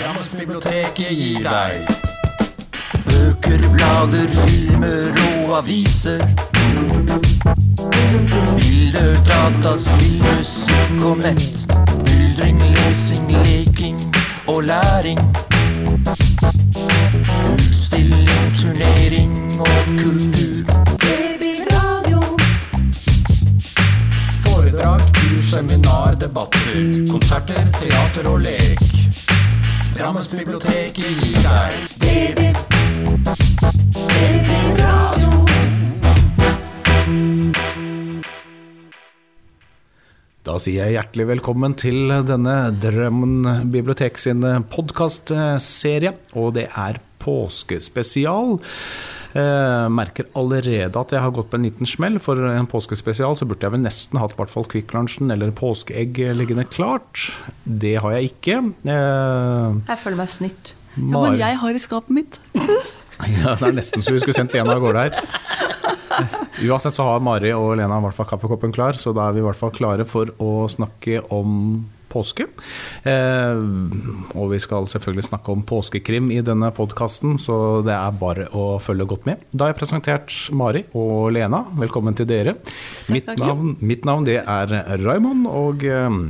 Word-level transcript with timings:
Drammensbiblioteket 0.00 1.10
gir 1.12 1.42
deg. 1.44 1.88
Bøker, 3.04 3.64
blader, 3.74 4.30
filmer 4.46 5.18
og 5.26 5.58
aviser. 5.58 6.22
Bilder, 8.56 9.18
data, 9.28 9.74
spill, 9.76 10.22
musikk 10.24 11.04
og 11.04 11.20
nett. 11.20 11.66
Myldring, 12.06 12.62
lesing, 12.78 13.28
leking 13.44 14.00
og 14.46 14.62
læring. 14.70 15.20
Utstilling, 17.52 18.56
turnering 18.56 19.36
og 19.60 19.82
kultur. 20.00 20.64
Foredrag, 24.46 25.04
kurs, 25.12 25.44
seminar, 25.52 26.14
debatter 26.14 26.80
Konserter, 27.10 27.68
teater 27.76 28.32
og 28.32 28.40
lek 28.48 28.90
Drammensbiblioteket 30.00 30.96
gir 30.96 31.42
deg 31.44 32.54
Da 40.40 40.54
sier 40.56 40.88
jeg 40.88 40.94
hjertelig 40.96 41.26
velkommen 41.34 41.76
til 41.76 42.08
denne 42.24 42.56
Drammen 42.80 43.68
bibliotek 43.68 44.16
sin 44.16 44.40
podkastserie, 44.72 46.14
og 46.32 46.56
det 46.56 46.70
er 46.72 47.02
påskespesial. 47.20 48.56
Eh, 49.30 49.86
merker 49.94 50.26
allerede 50.34 50.98
at 50.98 51.12
jeg 51.14 51.20
har 51.22 51.30
gått 51.36 51.50
på 51.52 51.58
en 51.60 51.66
liten 51.68 51.86
smell. 51.86 52.16
For 52.22 52.34
en 52.50 52.66
påskespesial 52.70 53.36
så 53.38 53.46
burde 53.46 53.62
jeg 53.62 53.74
vel 53.76 53.84
nesten 53.84 54.18
hatt 54.18 54.34
i 54.34 54.38
hvert 54.40 54.50
fall 54.50 54.66
Kvikk 54.66 54.90
Lunsjen 54.96 55.30
eller 55.30 55.52
påskeegg 55.54 56.18
liggende 56.34 56.64
klart. 56.66 57.28
Det 57.64 57.94
har 58.02 58.16
jeg 58.18 58.32
ikke. 58.32 58.58
Eh, 58.90 59.78
Jeg 59.92 60.02
føler 60.02 60.18
meg 60.18 60.32
snytt. 60.32 60.72
Ja, 60.98 61.20
men 61.22 61.38
jeg 61.38 61.60
har 61.62 61.70
i 61.70 61.78
skapet 61.82 62.10
mitt. 62.22 62.40
Ja, 63.20 63.52
det 63.60 63.66
er 63.68 63.74
nesten 63.76 64.00
så 64.00 64.14
vi 64.14 64.20
skulle 64.22 64.32
sendt 64.32 64.54
en 64.56 64.70
av 64.72 64.78
gårde 64.80 65.00
her. 65.04 65.18
Uansett 66.64 66.96
så 66.96 67.04
har 67.04 67.20
Mari 67.20 67.50
og 67.52 67.74
Lena 67.76 67.98
i 68.00 68.04
hvert 68.06 68.16
fall 68.16 68.28
kaffekoppen 68.30 68.72
klar, 68.72 68.96
så 68.96 69.12
da 69.12 69.26
er 69.28 69.34
vi 69.36 69.42
i 69.42 69.44
hvert 69.44 69.58
fall 69.60 69.74
klare 69.76 70.06
for 70.08 70.30
å 70.40 70.64
snakke 70.72 71.18
om 71.36 71.82
påske. 72.10 72.46
Eh, 73.08 73.60
og 74.34 74.50
vi 74.52 74.60
skal 74.62 74.88
selvfølgelig 74.90 75.28
snakke 75.30 75.54
om 75.54 75.64
påskekrim 75.66 76.30
i 76.34 76.40
denne 76.44 76.72
podkasten, 76.76 77.38
så 77.40 77.80
det 77.86 77.94
er 77.96 78.18
bare 78.20 78.48
å 78.56 78.74
følge 78.82 79.08
godt 79.14 79.30
med. 79.30 79.46
Da 79.52 79.66
har 79.66 79.74
jeg 79.74 79.80
presentert 79.82 80.34
Mari 80.56 80.84
og 80.98 81.30
Lena. 81.36 81.64
Velkommen 81.80 82.18
til 82.18 82.28
dere. 82.30 82.58
Mitt 83.12 83.30
navn, 83.40 83.76
mitt 83.80 84.06
navn 84.08 84.28
det 84.28 84.40
er 84.42 84.76
Raymond, 85.04 85.48
og 85.50 85.86
eh, 85.86 86.20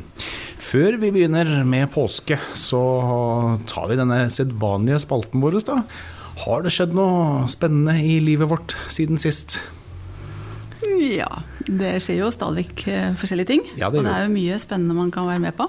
før 0.61 1.00
vi 1.03 1.11
begynner 1.17 1.48
med 1.67 1.91
påske, 1.94 2.39
så 2.55 2.84
tar 3.70 3.91
vi 3.91 3.98
denne 3.98 4.22
sedvanlige 4.31 5.03
spalten 5.06 5.42
vår. 5.42 5.59
da. 5.67 5.83
Har 6.44 6.62
det 6.65 6.72
skjedd 6.72 6.94
noe 6.97 7.44
spennende 7.53 7.98
i 8.00 8.17
livet 8.22 8.48
vårt 8.53 8.77
siden 8.92 9.20
sist? 9.20 9.59
Ja, 11.00 11.42
det 11.66 11.97
skjer 12.05 12.20
jo 12.22 12.30
stadig 12.34 12.64
vekk 12.64 12.83
eh, 12.89 13.08
forskjellige 13.20 13.50
ting. 13.50 13.62
Ja, 13.77 13.91
det 13.91 14.00
og 14.00 14.06
det 14.06 14.12
er 14.14 14.27
jo 14.27 14.33
mye 14.34 14.58
spennende 14.62 14.97
man 14.97 15.11
kan 15.14 15.28
være 15.28 15.42
med 15.42 15.56
på. 15.58 15.66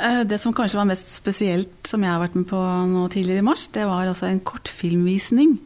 Eh, 0.00 0.22
Det 0.28 0.40
som 0.40 0.54
kanskje 0.54 0.80
var 0.80 0.88
mest 0.90 1.08
spesielt 1.14 1.86
som 1.88 2.02
jeg 2.02 2.10
har 2.12 2.20
vært 2.22 2.36
med 2.36 2.46
på 2.50 2.60
nå 2.90 3.06
tidligere 3.12 3.44
i 3.44 3.46
mars, 3.46 3.66
det 3.72 3.86
var 3.88 4.06
altså 4.06 4.28
en 4.28 4.40
kortfilmvisning 4.40 5.58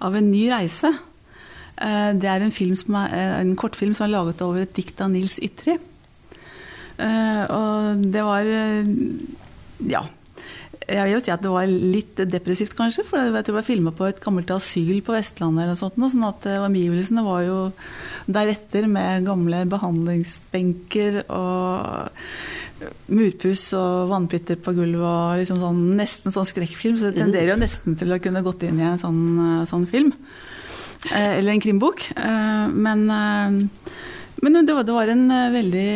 av 0.00 0.16
en 0.16 0.30
ny 0.30 0.48
reise. 0.50 0.92
Eh, 1.78 2.12
Det 2.14 2.28
er 2.28 2.42
en, 2.42 2.50
film 2.52 2.76
som 2.76 2.94
er, 2.94 3.40
en 3.40 3.56
kortfilm 3.56 3.94
som 3.94 4.06
er 4.08 4.14
laget 4.16 4.42
over 4.42 4.62
et 4.62 4.74
dikt 4.76 5.00
av 5.00 5.10
Nils 5.10 5.38
Ytri. 5.38 5.78
Og 7.00 8.02
det 8.12 8.22
var 8.22 8.44
Ja. 9.88 10.02
Jeg 10.90 11.06
vil 11.06 11.14
jo 11.14 11.22
si 11.22 11.30
at 11.30 11.42
det 11.44 11.52
var 11.52 11.70
litt 11.70 12.20
depressivt, 12.32 12.74
kanskje. 12.78 13.04
For 13.06 13.22
jeg 13.22 13.30
tror 13.30 13.54
det 13.54 13.58
var 13.60 13.66
filma 13.68 13.92
på 13.94 14.08
et 14.08 14.20
gammelt 14.22 14.50
asyl 14.50 14.98
på 15.06 15.14
Vestlandet. 15.14 15.64
eller 15.64 15.78
sånt, 15.78 15.98
sånn 16.00 16.26
at 16.26 16.48
eh, 16.50 16.64
omgivelsene 16.66 17.22
var 17.26 17.44
jo 17.46 17.58
deretter 18.26 18.88
med 18.90 19.28
gamle 19.28 19.62
behandlingsbenker 19.70 21.22
og 21.30 22.10
murpuss 23.12 23.66
og 23.76 24.10
vannpytter 24.10 24.56
på 24.62 24.72
gulvet 24.76 25.04
og 25.04 25.40
liksom 25.40 25.60
sånn, 25.62 25.80
nesten 25.98 26.34
sånn 26.34 26.48
skrekkfilm. 26.48 26.98
Så 26.98 27.10
det 27.10 27.20
tenderer 27.22 27.54
jo 27.54 27.60
nesten 27.60 27.98
til 28.00 28.12
å 28.14 28.20
kunne 28.22 28.42
gått 28.46 28.64
inn 28.66 28.80
i 28.80 28.88
en 28.88 29.00
sånn, 29.00 29.22
eh, 29.46 29.66
sånn 29.70 29.86
film. 29.90 30.14
Eh, 31.08 31.38
Eller 31.38 31.52
en 31.52 31.60
krimbok. 31.60 32.10
Eh, 32.16 32.68
Men, 32.68 33.10
eh, 33.10 33.68
men 34.42 34.66
det, 34.66 34.74
var, 34.74 34.84
det 34.84 34.92
var 34.92 35.08
en 35.08 35.28
veldig 35.52 35.88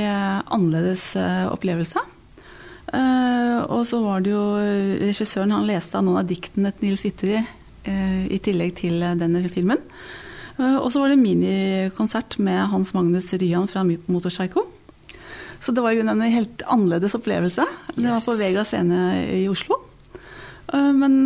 annerledes 0.53 1.17
opplevelse. 1.49 1.99
Eh, 2.95 3.61
og 3.73 3.83
så 3.89 3.99
var 4.05 4.23
det 4.23 4.35
jo 4.35 4.43
eh, 4.61 4.97
regissøren, 5.09 5.55
han 5.55 5.67
leste 5.69 5.99
av 5.99 6.07
noen 6.07 6.21
av 6.23 6.29
diktene 6.29 6.73
til 6.75 6.91
Nils 6.91 7.05
Ytterli 7.09 7.41
eh, 7.41 8.21
i 8.31 8.39
tillegg 8.43 8.77
til 8.83 9.03
denne 9.21 9.43
filmen. 9.53 9.83
Og 10.55 10.87
så 10.95 11.01
var 11.03 11.11
det 11.11 11.19
minikonsert 11.19 12.37
med 12.47 12.69
Hans 12.71 12.93
Magnus 12.95 13.33
Ryan 13.35 13.67
fra 13.67 13.83
Motorpsycho. 13.83 14.63
Så 15.59 15.73
det 15.75 15.83
var 15.83 15.97
jo 15.97 16.05
en 16.05 16.23
helt 16.23 16.63
annerledes 16.71 17.17
opplevelse. 17.19 17.65
Det 17.97 18.07
var 18.07 18.23
på 18.23 18.37
Vega 18.39 18.63
scene 18.69 19.01
i 19.35 19.49
Oslo. 19.51 19.81
Men 20.71 21.17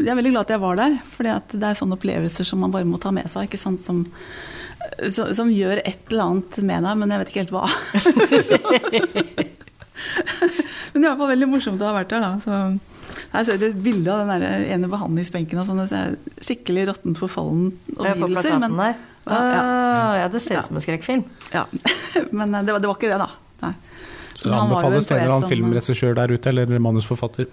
jeg 0.00 0.10
er 0.10 0.18
veldig 0.18 0.34
glad 0.34 0.42
at 0.48 0.54
jeg 0.56 0.64
var 0.64 0.80
der, 0.80 0.98
for 1.14 1.30
det 1.30 1.62
er 1.62 1.78
sånne 1.78 1.94
opplevelser 1.94 2.48
som 2.48 2.66
man 2.66 2.74
bare 2.74 2.88
må 2.90 2.98
ta 2.98 3.14
med 3.14 3.30
seg. 3.30 3.46
ikke 3.46 3.62
sant, 3.62 3.86
som, 3.86 4.02
som, 5.14 5.30
som 5.30 5.54
gjør 5.54 5.78
et 5.84 6.10
eller 6.10 6.26
annet 6.26 6.62
med 6.66 6.82
deg, 6.88 6.98
men 6.98 7.14
jeg 7.14 7.22
vet 7.22 7.30
ikke 7.30 7.44
helt 7.44 7.54
hva. 7.54 9.52
men 10.92 10.98
det 10.98 11.02
er 11.02 11.04
i 11.04 11.08
hvert 11.10 11.20
fall 11.20 11.32
veldig 11.34 11.48
morsomt 11.50 11.82
å 11.82 11.90
ha 11.90 11.94
vært 12.00 12.12
der. 12.12 12.24
da, 12.24 12.32
så 12.42 12.52
her 13.32 13.46
ser 13.46 13.60
du 13.60 13.66
et 13.68 13.80
bilde 13.84 14.12
av 14.12 14.22
den 14.22 14.42
der 14.42 14.66
ene 14.74 14.90
behandlingsbenken. 14.92 15.60
og 15.62 15.68
sånn, 15.68 15.80
det 15.82 15.88
ser 15.92 16.16
skikkelig 16.44 16.88
råttent 16.90 17.20
forfallen 17.20 17.72
er 17.98 18.12
omgivelser. 18.14 18.58
Men, 18.62 18.76
der. 18.80 19.00
Ja, 19.22 19.38
ja. 19.38 19.62
Ah, 19.62 20.12
ja, 20.18 20.26
det 20.32 20.40
ser 20.42 20.58
ut 20.58 20.66
som 20.66 20.76
en 20.78 20.84
skrekkfilm. 20.84 21.24
ja. 21.54 21.64
men 22.38 22.54
eh, 22.54 22.64
det, 22.66 22.74
var, 22.74 22.80
det 22.82 22.90
var 22.90 22.96
ikke 22.98 23.12
det, 23.12 23.20
da. 23.22 23.30
Nei. 23.62 23.74
Så 24.34 24.48
det 24.48 24.58
anbefales 24.58 25.06
til 25.06 25.16
en 25.16 25.22
eller 25.22 25.36
annen 25.36 25.52
filmregissør 25.52 26.16
der 26.18 26.28
ute, 26.34 26.46
eller 26.50 26.78
manusforfatter. 26.82 27.46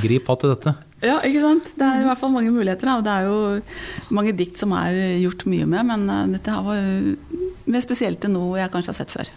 Grip 0.00 0.26
fatt 0.26 0.44
i 0.46 0.50
dette. 0.50 0.74
Ja, 1.02 1.16
ikke 1.26 1.42
sant. 1.42 1.70
Det 1.78 1.86
er 1.86 2.02
i 2.02 2.06
hvert 2.08 2.20
fall 2.20 2.32
mange 2.34 2.52
muligheter. 2.54 2.86
Da. 2.88 2.98
og 2.98 3.04
Det 3.06 3.12
er 3.14 3.22
jo 3.28 4.14
mange 4.16 4.34
dikt 4.36 4.58
som 4.60 4.74
er 4.76 4.92
gjort 5.22 5.46
mye 5.50 5.66
med, 5.70 5.86
men 5.92 6.00
eh, 6.10 6.28
dette 6.34 6.54
her 6.54 6.66
var 6.66 6.80
mer 7.72 7.84
spesielt 7.84 8.24
enn 8.26 8.36
noe 8.36 8.58
jeg 8.60 8.72
kanskje 8.72 8.92
har 8.94 8.98
sett 9.00 9.14
før. 9.14 9.30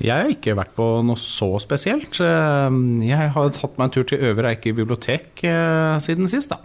Jeg 0.00 0.16
har 0.16 0.30
ikke 0.32 0.54
vært 0.56 0.72
på 0.78 0.84
noe 1.04 1.20
så 1.20 1.50
spesielt. 1.60 2.16
Eh, 2.24 2.78
Jeg 3.04 3.32
har 3.34 3.50
tatt 3.52 3.76
meg 3.76 3.90
en 3.90 3.94
tur 3.98 4.06
til 4.08 4.22
Øvre 4.30 4.54
Eiker 4.54 4.72
bibliotek 4.78 5.42
eh, 5.44 5.98
siden 6.00 6.28
sist, 6.32 6.54
da. 6.54 6.56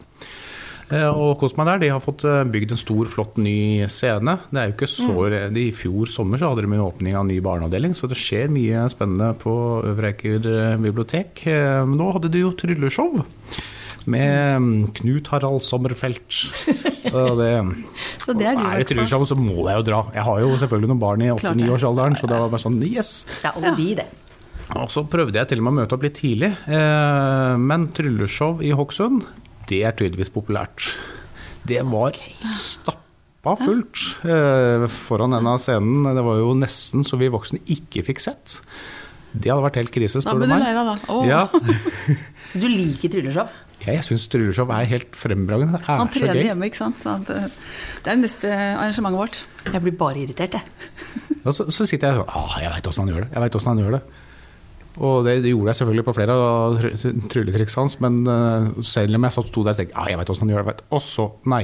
Eh, 0.94 1.10
Og 1.10 1.36
kost 1.42 1.58
meg 1.60 1.68
der. 1.68 1.82
De 1.84 1.90
har 1.92 2.00
fått 2.00 2.24
bygd 2.24 2.72
en 2.72 2.80
stor, 2.80 3.10
flott 3.12 3.36
ny 3.42 3.84
scene. 3.92 4.38
Det 4.54 4.62
er 4.62 4.70
jo 4.72 4.76
ikke 4.78 4.88
så 4.88 5.28
I 5.52 5.68
fjor 5.76 6.08
sommer 6.08 6.40
så 6.40 6.54
hadde 6.54 6.64
de 6.64 6.72
en 6.72 6.86
åpning 6.88 7.16
av 7.18 7.26
en 7.26 7.32
ny 7.34 7.42
barneavdeling, 7.44 7.92
så 7.98 8.08
det 8.08 8.16
skjer 8.22 8.48
mye 8.54 8.86
spennende 8.94 9.34
på 9.42 9.56
Øvre 9.92 10.14
Eiker 10.14 10.78
bibliotek. 10.80 11.44
Men 11.84 11.98
nå 12.00 12.14
hadde 12.16 12.32
de 12.32 12.46
jo 12.46 12.54
trylleshow. 12.56 13.20
Med 14.12 14.62
mm, 14.62 14.74
Knut 15.00 15.30
Harald 15.34 15.64
Sommerfelt. 15.66 16.28
Så 16.30 17.24
det, 17.40 17.50
Så 18.24 18.36
det 18.38 18.50
er 18.52 18.60
er 18.60 18.84
det 18.84 18.98
vært 19.02 19.30
så 19.30 19.38
må 19.40 19.66
jeg 19.70 19.80
jo 19.80 19.86
dra. 19.88 20.02
Jeg 20.14 20.26
har 20.28 20.44
jo 20.44 20.52
selvfølgelig 20.62 20.92
noen 20.94 21.02
barn 21.02 21.24
i 21.26 21.32
8-9-årsalderen, 21.34 22.18
så 22.20 22.30
det 22.30 22.38
var 22.44 22.54
bare 22.54 22.66
sånn 22.66 22.78
yes. 22.86 23.14
Ja, 23.46 23.56
og 23.58 23.72
vi 23.80 23.94
det. 23.98 24.08
Og 24.76 24.90
så 24.94 25.04
prøvde 25.10 25.38
jeg 25.38 25.50
til 25.52 25.62
og 25.62 25.68
med 25.68 25.76
å 25.76 25.80
møte 25.84 25.98
opp 25.98 26.06
litt 26.06 26.18
tidlig, 26.18 26.52
eh, 26.66 27.56
men 27.62 27.90
trylleshow 27.96 28.64
i 28.66 28.74
Hokksund, 28.76 29.26
det 29.70 29.84
er 29.86 29.94
tydeligvis 29.98 30.34
populært. 30.34 30.90
Det 31.66 31.82
var 31.90 32.18
stappa 32.50 33.56
fullt 33.62 34.02
eh, 34.26 34.86
foran 34.90 35.38
av 35.38 35.62
scenen. 35.62 36.06
Det 36.18 36.26
var 36.26 36.42
jo 36.42 36.54
nesten 36.58 37.06
så 37.06 37.18
vi 37.22 37.30
voksne 37.34 37.62
ikke 37.78 38.04
fikk 38.10 38.22
sett. 38.26 38.60
Det 39.36 39.52
hadde 39.52 39.66
vært 39.66 39.80
helt 39.82 39.94
krise, 39.94 40.22
Da 40.22 40.30
spør 40.30 40.42
ble 40.42 40.48
du 40.48 40.54
du 40.54 40.56
meg. 40.56 40.64
lei 40.64 40.74
deg, 40.78 40.86
da. 40.88 40.96
Oh. 41.12 41.26
Ja, 41.28 41.42
Så 42.54 42.62
du 42.62 42.68
liker 42.72 43.12
trylleshow? 43.12 43.50
Jeg 43.88 44.04
syns 44.08 44.28
trylleshow 44.32 44.72
er 44.74 44.88
helt 44.90 45.16
fremragende. 45.18 45.80
Det 45.80 45.88
Han 45.88 46.08
er 46.08 46.12
så 46.14 46.20
trener 46.26 46.48
hjemme, 46.50 46.70
ikke 46.70 46.82
sant. 46.82 47.02
Så 47.04 47.16
eh, 47.16 47.48
det 48.04 48.12
er 48.12 48.20
det 48.20 48.22
neste 48.26 48.52
arrangementet 48.52 49.22
vårt. 49.22 49.40
Jeg 49.72 49.82
blir 49.86 49.98
bare 50.00 50.22
irritert, 50.24 50.58
jeg. 50.60 51.36
Og 51.46 51.54
så, 51.54 51.68
så 51.74 51.86
sitter 51.86 52.10
jeg 52.14 52.22
sånn 52.22 52.30
ah, 52.34 52.56
Jeg 52.62 52.72
veit 52.74 52.88
åssen 52.90 53.06
han 53.06 53.12
gjør 53.14 53.26
det. 53.26 53.32
Jeg 53.36 53.44
vet 53.46 53.68
han 53.70 53.82
gjør 53.84 53.98
det. 53.98 54.04
Og 54.96 55.26
det, 55.28 55.34
det 55.44 55.52
gjorde 55.52 55.74
jeg 55.74 55.80
selvfølgelig 55.82 56.06
på 56.08 56.14
flere 56.16 56.36
av 56.40 56.78
try- 56.80 57.16
trylletriksene 57.34 57.84
hans, 57.84 57.98
men 58.04 58.22
eh, 58.32 58.70
selv 58.88 59.18
om 59.18 59.28
jeg 59.28 59.36
satt 59.36 59.50
sto 59.52 59.66
der 59.66 59.76
og 59.76 59.82
tenkte 59.82 59.98
ah, 60.00 60.08
jeg 60.12 60.20
veit 60.22 60.32
åssen 60.32 60.46
han 60.48 60.54
gjør 60.56 60.70
det, 60.70 60.78
og 60.96 61.04
så 61.04 61.26
nei. 61.52 61.64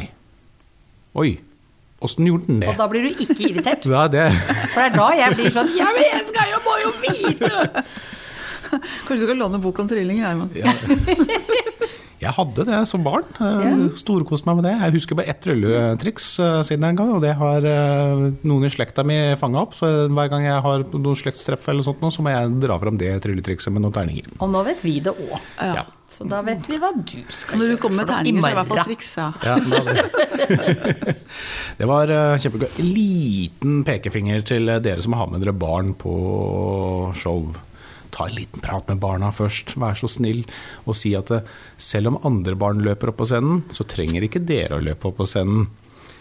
Oi, 1.21 1.29
åssen 2.03 2.27
gjorde 2.27 2.49
han 2.49 2.59
det? 2.63 2.71
Og 2.73 2.81
da 2.81 2.89
blir 2.91 3.07
du 3.07 3.23
ikke 3.23 3.37
irritert. 3.47 3.87
Ja, 3.93 4.03
det 4.11 4.27
For 4.73 4.81
det 4.83 4.89
er 4.89 4.97
da 4.97 5.07
jeg 5.21 5.37
blir 5.39 5.55
sånn 5.55 5.71
Ja, 5.79 5.87
men 5.95 6.07
jeg 6.09 6.27
skal 6.31 6.51
jo, 6.51 6.59
må 6.67 6.75
jo 6.83 6.91
vite! 7.05 7.85
Kanskje 8.71 9.17
du 9.17 9.25
skal 9.25 9.39
låne 9.39 9.59
bok 9.63 9.79
om 9.83 9.87
trylling, 9.91 10.21
Herman. 10.23 10.51
ja. 10.55 10.71
Jeg 12.21 12.35
hadde 12.37 12.65
det 12.67 12.79
som 12.89 13.01
barn. 13.05 13.25
Yeah. 13.41 13.61
Ja. 13.65 13.87
Storkoste 13.97 14.45
meg 14.45 14.59
med 14.59 14.67
det. 14.69 14.75
Jeg 14.77 14.95
husker 14.97 15.17
bare 15.17 15.31
ett 15.33 15.39
trylletriks 15.41 16.27
eh, 16.43 16.57
siden 16.67 16.85
en 16.91 16.99
gang, 16.99 17.13
og 17.15 17.23
det 17.23 17.33
har 17.39 17.65
eh, 17.65 18.27
noen 18.45 18.67
i 18.67 18.69
slekta 18.73 19.05
mi 19.07 19.17
fanga 19.41 19.63
opp. 19.63 19.73
Så 19.77 19.89
hver 20.05 20.29
gang 20.29 20.45
jeg 20.45 20.59
har 20.67 20.85
noen 20.93 21.17
slektstreff 21.17 21.65
eller 21.71 21.87
sånt, 21.87 22.03
så 22.13 22.21
må 22.21 22.33
jeg 22.33 22.59
dra 22.61 22.77
fram 22.81 22.99
det 23.01 23.15
trylletrikset 23.25 23.73
med 23.73 23.85
noen 23.85 23.95
terninger. 23.95 24.29
Og 24.37 24.53
nå 24.53 24.61
vet 24.69 24.85
vi 24.85 24.99
det 25.01 25.15
òg. 25.15 25.33
Ja. 25.57 25.87
Så 26.11 26.27
da 26.27 26.41
vet 26.43 26.65
vi 26.67 26.75
hva 26.75 26.91
du 26.91 27.17
skal 27.31 27.55
Så 27.55 27.57
når 27.57 27.69
du 27.71 27.77
kommer 27.81 28.03
med 28.03 28.11
terninger, 28.11 28.43
så 28.43 28.47
er 28.47 28.51
det 28.51 28.53
i 28.53 28.59
hvert 28.59 28.71
fall 28.71 28.85
triks. 28.91 29.09
Ja. 29.15 29.29
Ja, 29.47 29.55
det, 31.79 31.89
var 31.89 32.13
eh, 32.13 32.37
kjempegøy. 32.43 32.69
Liten 32.85 33.81
pekefinger 33.87 34.45
til 34.45 34.75
dere 34.83 35.01
som 35.01 35.17
har 35.17 35.31
med 35.31 35.41
dere 35.41 35.55
barn 35.57 35.95
på 35.97 36.13
show. 37.17 37.49
Ta 38.11 38.25
en 38.27 38.35
liten 38.35 38.59
prat 38.63 38.87
med 38.91 38.99
barna 38.99 39.29
først, 39.31 39.75
vær 39.79 39.95
så 39.95 40.09
snill, 40.11 40.41
og 40.85 40.95
si 40.99 41.13
at 41.15 41.31
eh, 41.31 41.45
selv 41.79 42.11
om 42.11 42.17
andre 42.27 42.55
barn 42.59 42.81
løper 42.83 43.13
opp 43.13 43.21
på 43.21 43.27
scenen, 43.29 43.61
så 43.71 43.85
trenger 43.87 44.25
ikke 44.27 44.41
dere 44.45 44.77
å 44.79 44.83
løpe 44.83 45.07
opp 45.11 45.17
på 45.21 45.27
scenen. 45.31 45.67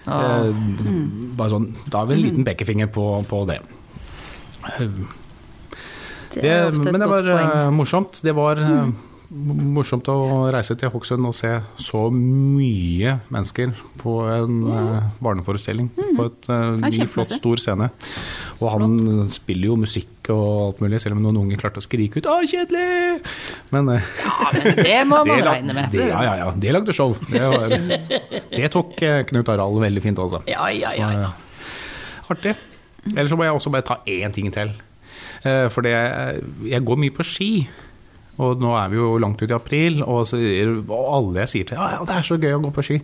Eh, 0.07 0.53
bare 1.37 1.51
sånn, 1.53 1.67
da 1.91 2.05
har 2.05 2.07
vi 2.13 2.15
en 2.17 2.23
liten 2.25 2.47
pekefinger 2.47 2.89
på, 2.95 3.09
på 3.29 3.43
det. 3.51 3.59
Eh, 4.79 4.87
Det 6.31 6.43
det, 6.45 6.51
er 6.55 6.71
men 6.79 7.01
det 7.03 7.09
var 7.11 7.27
poeng. 7.27 7.49
eh, 7.59 7.71
morsomt. 7.75 8.21
Det 8.23 8.33
var 8.39 8.61
eh, 8.63 8.91
morsomt 9.31 10.09
å 10.11 10.17
reise 10.51 10.75
til 10.79 10.91
Hokksund 10.91 11.23
og 11.29 11.35
se 11.39 11.53
så 11.79 12.01
mye 12.11 13.13
mennesker 13.31 13.71
på 14.01 14.15
en 14.27 14.57
eh, 14.75 15.05
barneforestilling. 15.23 15.87
På 16.17 16.27
et 16.27 16.49
uh, 16.51 16.75
ny, 16.83 17.05
flott, 17.11 17.31
stor 17.39 17.61
scene. 17.63 17.87
Og 18.59 18.67
han 18.75 18.97
spiller 19.31 19.71
jo 19.71 19.77
musikk 19.79 20.31
og 20.35 20.43
alt 20.65 20.81
mulig, 20.83 20.99
selv 21.03 21.17
om 21.17 21.23
noen 21.25 21.39
unge 21.45 21.59
klarte 21.61 21.79
å 21.79 21.85
skrike 21.85 22.19
ut 22.21 22.27
'Å, 22.27 22.41
kjedelig!' 22.51 23.23
Men 23.71 23.93
uh, 23.95 24.09
Ja, 24.25 24.51
men 24.57 24.81
det 24.83 24.97
må 25.11 25.21
man 25.31 25.45
regne 25.47 25.77
med. 25.79 25.95
det, 25.95 26.09
ja, 26.11 26.23
ja, 26.27 26.35
ja. 26.43 26.49
Det 26.57 26.75
lagde 26.75 26.95
show. 26.97 27.15
Det, 27.31 27.41
var, 27.41 27.77
det 28.51 28.71
tok 28.75 28.99
uh, 29.07 29.21
Knut 29.31 29.53
Harald 29.53 29.79
veldig 29.83 30.03
fint, 30.03 30.19
altså. 30.19 30.43
Ja, 30.51 30.67
ja, 30.75 30.91
Så, 30.91 31.05
ja, 31.05 31.13
ja. 31.15 31.31
eh, 31.31 32.35
Artig. 32.35 32.57
Ellers 33.15 33.31
så 33.31 33.39
må 33.39 33.47
jeg 33.47 33.55
også 33.55 33.71
bare 33.73 33.87
ta 33.87 34.01
én 34.11 34.35
ting 34.35 34.51
til. 34.55 34.75
For 35.41 35.81
det, 35.81 35.95
jeg 36.69 36.85
går 36.85 36.99
mye 37.01 37.15
på 37.17 37.25
ski. 37.25 37.49
Og 38.41 38.63
nå 38.63 38.73
er 38.79 38.93
vi 38.93 39.01
jo 39.01 39.19
langt 39.21 39.43
ut 39.43 39.51
i 39.51 39.57
april, 39.57 40.01
og, 40.07 40.25
så, 40.29 40.41
og 40.41 41.01
alle 41.01 41.45
jeg 41.45 41.53
sier 41.53 41.69
til 41.69 41.81
ja, 41.81 41.91
ja, 41.97 42.05
det 42.09 42.17
er 42.17 42.27
så 42.27 42.39
gøy 42.41 42.57
å 42.57 42.63
gå 42.65 42.73
på 42.77 42.87
ski. 42.87 43.01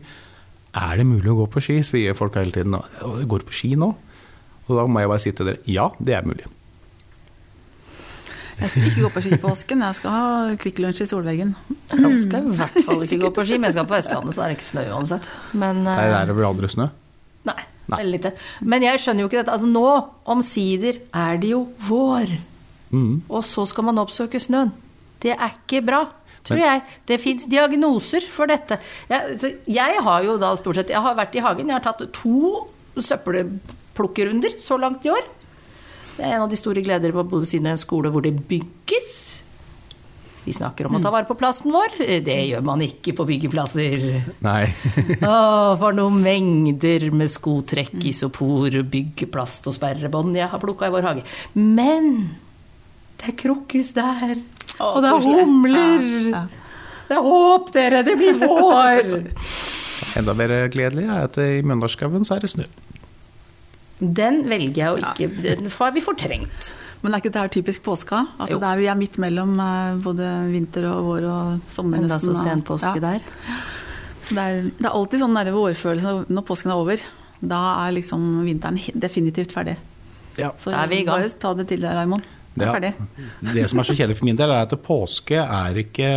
Er 0.77 1.01
det 1.01 1.09
mulig 1.09 1.33
å 1.33 1.39
gå 1.43 1.47
på 1.53 1.63
ski, 1.65 1.81
Spør 1.85 2.17
folk 2.17 2.37
hele 2.41 2.55
tiden. 2.55 2.77
Går 3.29 3.43
du 3.43 3.49
på 3.49 3.57
ski 3.57 3.75
nå? 3.81 3.93
Og 4.67 4.71
da 4.75 4.87
må 4.91 5.03
jeg 5.03 5.11
bare 5.13 5.23
si 5.23 5.33
til 5.37 5.51
dere 5.51 5.63
ja, 5.71 5.91
det 6.03 6.17
er 6.17 6.27
mulig. 6.27 6.49
Jeg 8.57 8.73
skal 8.73 8.87
ikke 8.89 9.03
gå 9.05 9.09
på 9.13 9.23
ski 9.23 9.35
i 9.37 9.41
påsken, 9.41 9.83
jeg 9.85 9.97
skal 9.99 10.15
ha 10.15 10.29
Kvikk 10.61 10.79
Lunsj 10.81 11.03
i 11.05 11.09
solveggen. 11.11 11.53
Jeg 11.93 12.21
skal 12.23 12.47
i 12.47 12.57
hvert 12.57 12.79
fall 12.87 13.05
ikke 13.05 13.19
gå 13.27 13.31
på 13.37 13.45
ski, 13.45 13.59
men 13.61 13.69
jeg 13.69 13.77
skal 13.77 13.89
på 13.91 13.97
Vestlandet, 13.99 14.33
så 14.33 14.43
det 14.43 14.47
er 14.47 14.55
ikke 14.57 14.69
snø 14.71 14.85
uansett. 14.97 15.29
Men, 15.53 15.83
uh, 15.85 15.93
eh, 15.93 16.15
er 16.23 16.31
det 16.31 16.37
vel 16.39 16.49
aldri 16.49 16.71
snø? 16.73 16.87
Nei, 17.51 17.59
Nei. 17.93 17.99
veldig 17.99 18.15
lite. 18.15 18.33
Men 18.65 18.87
jeg 18.89 19.03
skjønner 19.05 19.25
jo 19.25 19.29
ikke 19.29 19.43
dette. 19.43 19.59
Altså 19.59 19.69
nå, 19.69 19.85
omsider, 20.33 21.03
er 21.13 21.43
det 21.43 21.53
jo 21.53 21.67
vår. 21.85 22.33
Mm. 22.97 23.13
Og 23.29 23.45
så 23.45 23.67
skal 23.69 23.91
man 23.91 24.01
oppsøke 24.01 24.41
snøen. 24.41 24.73
Det 25.23 25.35
er 25.35 25.55
ikke 25.55 25.83
bra, 25.87 26.03
tror 26.47 26.61
jeg. 26.61 26.83
Det 27.09 27.21
fins 27.23 27.47
diagnoser 27.51 28.27
for 28.33 28.51
dette. 28.51 28.79
Jeg, 29.11 29.57
jeg 29.71 30.03
har 30.09 30.27
jo 30.27 30.37
da 30.41 30.53
stort 30.61 30.81
sett 30.81 30.93
Jeg 30.93 31.03
har 31.03 31.17
vært 31.19 31.37
i 31.39 31.45
hagen. 31.45 31.71
Jeg 31.73 31.79
har 31.79 31.87
tatt 31.87 32.05
to 32.17 32.67
søppelplukkerunder 32.97 34.61
så 34.65 34.79
langt 34.81 35.07
i 35.07 35.13
år. 35.13 35.25
Det 36.17 36.25
er 36.25 36.37
en 36.37 36.47
av 36.47 36.53
de 36.53 36.59
store 36.59 36.85
gleder 36.85 37.13
på 37.13 37.27
både 37.29 37.49
siden 37.49 37.69
av 37.69 37.77
en 37.77 37.83
skole 37.83 38.13
hvor 38.13 38.25
det 38.25 38.33
bygges. 38.49 39.17
Vi 40.47 40.55
snakker 40.55 40.87
om 40.87 40.95
å 40.95 41.01
ta 41.03 41.11
vare 41.11 41.27
på 41.27 41.35
plasten 41.35 41.75
vår. 41.75 41.97
Det 42.23 42.37
gjør 42.47 42.63
man 42.65 42.85
ikke 42.85 43.17
på 43.19 43.25
byggeplasser. 43.27 44.05
Nei. 44.47 44.61
Å, 45.27 45.75
for 45.81 45.97
noen 45.97 46.21
mengder 46.23 47.09
med 47.11 47.33
skotrekk, 47.35 47.99
isopor, 48.13 48.79
byggeplast 48.87 49.67
og 49.67 49.75
sperrebånd 49.75 50.39
jeg 50.39 50.47
har 50.53 50.63
plukka 50.63 50.87
i 50.87 50.95
vår 50.95 51.09
hage. 51.09 51.27
Men 51.59 52.13
det 53.21 53.33
er 53.33 53.37
krokus 53.41 53.93
der. 53.97 54.39
Å, 54.77 54.89
og 54.93 55.03
det 55.05 55.13
er 55.13 55.29
humler. 55.41 56.07
Ja, 56.07 56.45
ja. 56.45 56.47
Det 57.07 57.15
er 57.15 57.23
håp, 57.23 57.69
dere! 57.75 58.03
Det 58.07 58.17
blir 58.19 58.41
vår! 58.41 59.31
Enda 60.19 60.35
mer 60.37 60.53
gledelig 60.73 61.07
er 61.07 61.29
at 61.29 61.39
i 61.41 61.63
Mjøndalsskauen 61.63 62.27
så 62.27 62.37
er 62.37 62.45
det 62.45 62.51
snø. 62.53 62.67
Den 63.97 64.43
velger 64.51 64.77
jeg 64.77 64.93
å 64.93 64.99
ikke 65.01 65.29
Den 65.41 65.71
har 65.73 65.93
vi 65.95 66.03
fortrengt. 66.05 66.75
Men 67.01 67.15
er 67.15 67.23
ikke 67.23 67.33
det 67.33 67.41
her 67.45 67.53
typisk 67.53 67.85
påska? 67.87 68.25
At 68.43 68.51
Jo. 68.51 68.59
det 68.61 68.69
er, 68.69 68.81
vi 68.83 68.89
er 68.93 68.99
midt 68.99 69.17
mellom 69.23 69.55
eh, 69.63 69.97
både 70.05 70.27
vinter 70.51 70.89
og 70.91 71.07
vår 71.07 71.29
og 71.31 71.71
sommer. 71.73 72.05
Er 72.05 72.21
så 72.21 72.35
sen 72.37 72.65
påske 72.67 72.97
ja. 72.99 73.05
der. 73.05 73.61
Så 74.27 74.37
det 74.37 74.43
er, 74.43 74.63
det 74.69 74.89
er 74.89 74.93
alltid 74.93 75.23
sånn 75.23 75.39
der 75.39 75.53
vårfølelse 75.55 76.15
når 76.29 76.47
påsken 76.49 76.75
er 76.75 76.83
over. 76.83 77.05
Da 77.41 77.61
er 77.87 77.95
liksom 77.97 78.25
vinteren 78.45 78.81
definitivt 78.99 79.55
ferdig. 79.55 79.77
Ja. 80.37 80.51
Så 80.61 80.75
Da 80.75 80.83
er 80.83 80.91
vi 80.93 81.01
i 81.01 81.07
gang. 81.07 81.23
bare 81.23 81.31
ta 81.41 81.55
det 81.57 81.69
til 81.71 81.81
deg, 81.85 81.95
Raymond. 81.97 82.27
Det 82.57 82.65
er 82.65 82.73
ferdig. 82.73 82.95
Det 83.53 83.67
som 83.69 83.83
er 83.83 83.89
så 83.91 83.97
kjedelig 83.97 84.17
for 84.21 84.29
min 84.29 84.39
del, 84.39 84.55
er 84.55 84.65
at 84.65 84.73
påske 84.85 85.43
er 85.43 85.83
ikke 85.83 86.09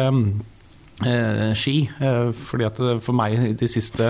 eh, 1.05 1.51
ski. 1.57 1.75
Eh, 1.99 2.31
fordi 2.35 2.67
at 2.67 2.79
for 3.03 3.17
meg 3.17 3.57
de 3.59 3.69
siste 3.71 4.07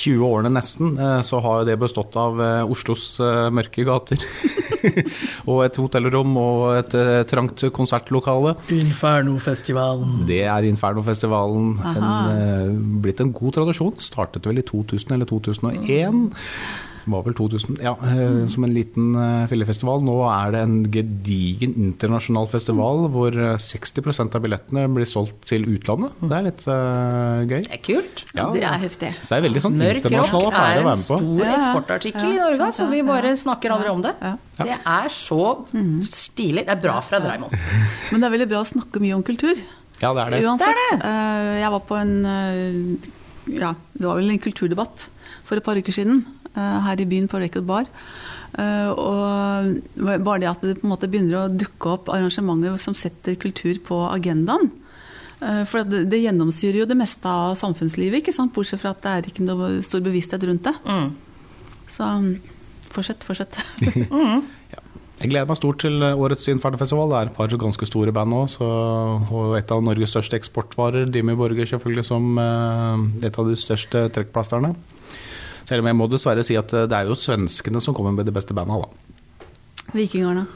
20 0.00 0.24
årene 0.26 0.52
nesten, 0.54 0.94
eh, 0.98 1.20
så 1.26 1.40
har 1.44 1.64
det 1.68 1.78
bestått 1.80 2.16
av 2.20 2.40
eh, 2.42 2.70
Oslos 2.74 3.06
eh, 3.22 3.48
mørke 3.54 3.86
gater. 3.86 4.22
og 5.50 5.62
et 5.64 5.78
hotellrom 5.80 6.34
og 6.40 6.64
et 6.78 6.96
eh, 6.98 7.22
trangt 7.30 7.66
konsertlokale. 7.74 8.56
Infernofestivalen. 8.74 10.24
Det 10.28 10.42
er 10.44 10.68
Infernofestivalen. 10.70 11.74
En, 11.94 12.08
eh, 12.34 12.72
blitt 13.04 13.22
en 13.24 13.34
god 13.34 13.60
tradisjon. 13.60 13.94
Startet 14.02 14.46
vel 14.50 14.62
i 14.62 14.66
2000 14.66 15.16
eller 15.16 15.30
2001. 15.30 16.26
Var 17.04 17.24
vel 17.26 17.34
2000, 17.36 17.78
ja, 17.84 17.92
mm. 18.00 18.46
som 18.48 18.64
en 18.66 18.72
liten 18.74 19.10
eh, 19.18 19.44
fillefestival. 19.50 20.00
Nå 20.06 20.14
er 20.30 20.54
det 20.54 20.62
en 20.64 20.76
gedigen 20.94 21.74
internasjonal 21.88 22.48
festival 22.50 23.04
hvor 23.12 23.34
eh, 23.36 23.56
60% 23.60 24.36
av 24.38 24.44
billettene 24.44 24.86
blir 24.94 25.08
solgt 25.08 25.42
til 25.50 25.66
utlandet. 25.68 26.16
Det 26.24 26.38
er 26.38 26.46
litt 26.46 26.64
uh, 26.68 27.44
gøy. 27.44 27.60
Det 27.66 27.76
er 27.76 27.82
kult. 27.84 28.24
Ja. 28.32 28.48
Det 28.54 28.64
er 28.64 28.80
heftig. 28.86 29.12
Så 29.20 29.34
det 29.34 29.38
er 29.40 29.46
veldig 29.48 29.64
sånn 29.66 29.78
Mørk 29.80 30.00
internasjonal 30.02 30.48
affære 30.50 30.72
er 30.72 30.82
å 30.82 30.88
være 30.88 31.00
med 31.02 31.06
på. 31.10 31.20
stor 31.20 31.44
Ja, 31.44 31.50
ja. 31.50 31.60
eksportartikkel 31.60 32.26
i 32.30 32.40
Norge, 32.40 32.70
så 32.78 32.88
vi 32.90 33.00
ja. 33.02 33.06
bare 33.12 33.34
snakker 33.44 33.76
aldri 33.76 33.92
om 33.92 34.04
det. 34.04 34.14
Ja. 34.24 34.34
Det 34.64 34.76
er 34.96 35.08
så 35.12 35.40
stilig. 36.14 36.64
Det 36.68 36.74
er 36.76 36.82
bra 36.84 36.98
fra 37.04 37.20
Draimond. 37.24 37.54
Men 38.10 38.22
det 38.22 38.28
er 38.28 38.34
veldig 38.38 38.50
bra 38.54 38.62
å 38.64 38.68
snakke 38.68 39.02
mye 39.02 39.16
om 39.18 39.24
kultur. 39.26 39.58
Ja, 40.02 40.10
det 40.16 40.24
er 40.24 40.34
det. 40.34 40.40
Uansett. 40.44 40.80
eh, 40.98 41.50
Jeg 41.62 41.70
var 41.74 41.82
på 41.88 41.98
en 42.00 42.14
eh, 42.26 43.10
Ja, 43.54 43.74
det 43.94 44.08
var 44.08 44.18
vel 44.18 44.32
en 44.34 44.40
kulturdebatt 44.42 45.08
for 45.44 45.60
et 45.60 45.64
par 45.66 45.76
uker 45.78 45.92
siden 45.94 46.22
eh, 46.24 46.43
her 46.54 47.00
i 47.02 47.06
byen 47.10 47.28
på 47.30 47.40
Record 47.42 47.66
Bar. 47.68 47.90
Eh, 48.58 48.88
Og 48.94 49.82
bare 50.24 50.40
det 50.44 50.48
at 50.50 50.62
det 50.62 50.78
på 50.80 50.86
en 50.86 50.92
måte 50.94 51.10
begynner 51.10 51.44
å 51.44 51.50
dukke 51.50 51.96
opp 51.96 52.08
arrangementer 52.14 52.76
som 52.78 52.94
setter 52.94 53.34
kultur 53.40 53.80
på 53.82 54.00
agendaen. 54.12 54.70
Eh, 55.42 55.64
For 55.66 55.82
det, 55.84 56.04
det 56.12 56.22
gjennomsyrer 56.22 56.82
jo 56.84 56.86
det 56.90 56.98
meste 56.98 57.26
av 57.28 57.56
samfunnslivet, 57.58 58.22
ikke 58.22 58.34
sant? 58.36 58.54
bortsett 58.54 58.80
fra 58.82 58.94
at 58.94 59.02
det 59.02 59.14
er 59.14 59.30
ikke 59.32 59.46
noe 59.46 59.80
stor 59.82 60.04
bevissthet 60.04 60.46
rundt 60.46 60.68
det. 60.68 60.74
Mm. 60.86 61.08
Så 61.90 62.10
fortsett, 62.94 63.24
fortsett. 63.26 63.58
Jeg 65.14 65.30
gleder 65.30 65.46
meg 65.46 65.56
stort 65.60 65.78
til 65.78 66.02
årets 66.02 66.48
Infernofestival. 66.50 67.12
Det 67.12 67.18
er 67.20 67.28
et 67.30 67.36
par 67.36 67.52
ganske 67.62 67.86
store 67.86 68.10
band 68.12 68.34
òg. 68.34 68.56
Og 69.30 69.52
et 69.56 69.70
av 69.70 69.82
Norges 69.86 70.10
største 70.10 70.34
eksportvarer, 70.40 71.06
Dimmy 71.06 71.36
Borger 71.38 71.68
selvfølgelig, 71.70 72.04
som 72.08 72.34
eh, 72.42 73.04
et 73.28 73.38
av 73.38 73.46
de 73.46 73.54
største 73.56 74.02
trekkplasterne. 74.16 74.72
Selv 75.64 75.80
om 75.80 75.88
jeg 75.88 75.96
må 75.96 76.08
dessverre 76.12 76.44
si 76.44 76.56
at 76.60 76.72
eh, 76.76 76.86
det 76.90 76.96
er 76.98 77.08
jo 77.08 77.16
svenskene 77.18 77.80
som 77.80 77.96
kommer 77.96 78.12
med 78.16 78.28
de 78.28 78.34
beste 78.36 78.56
banda, 78.56 78.82
da. 78.84 78.88
Vikingarna. 79.94 80.46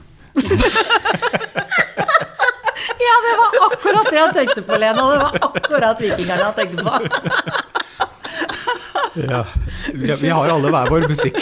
Ja, 2.99 3.15
det 3.25 3.35
var 3.39 3.51
akkurat 3.73 4.09
det 4.11 4.17
jeg 4.19 4.33
tenkte 4.35 4.63
på, 4.67 4.77
Lena. 4.77 5.05
Det 5.11 5.19
var 5.23 5.37
akkurat 5.49 6.01
vikingerne 6.03 6.43
jeg 6.43 6.55
tenkte 6.59 6.83
på. 6.85 6.93
Vi, 9.19 10.13
vi 10.21 10.29
har 10.29 10.51
alle 10.53 10.71
hver 10.71 10.91
vår 10.93 11.07
musikk. 11.11 11.39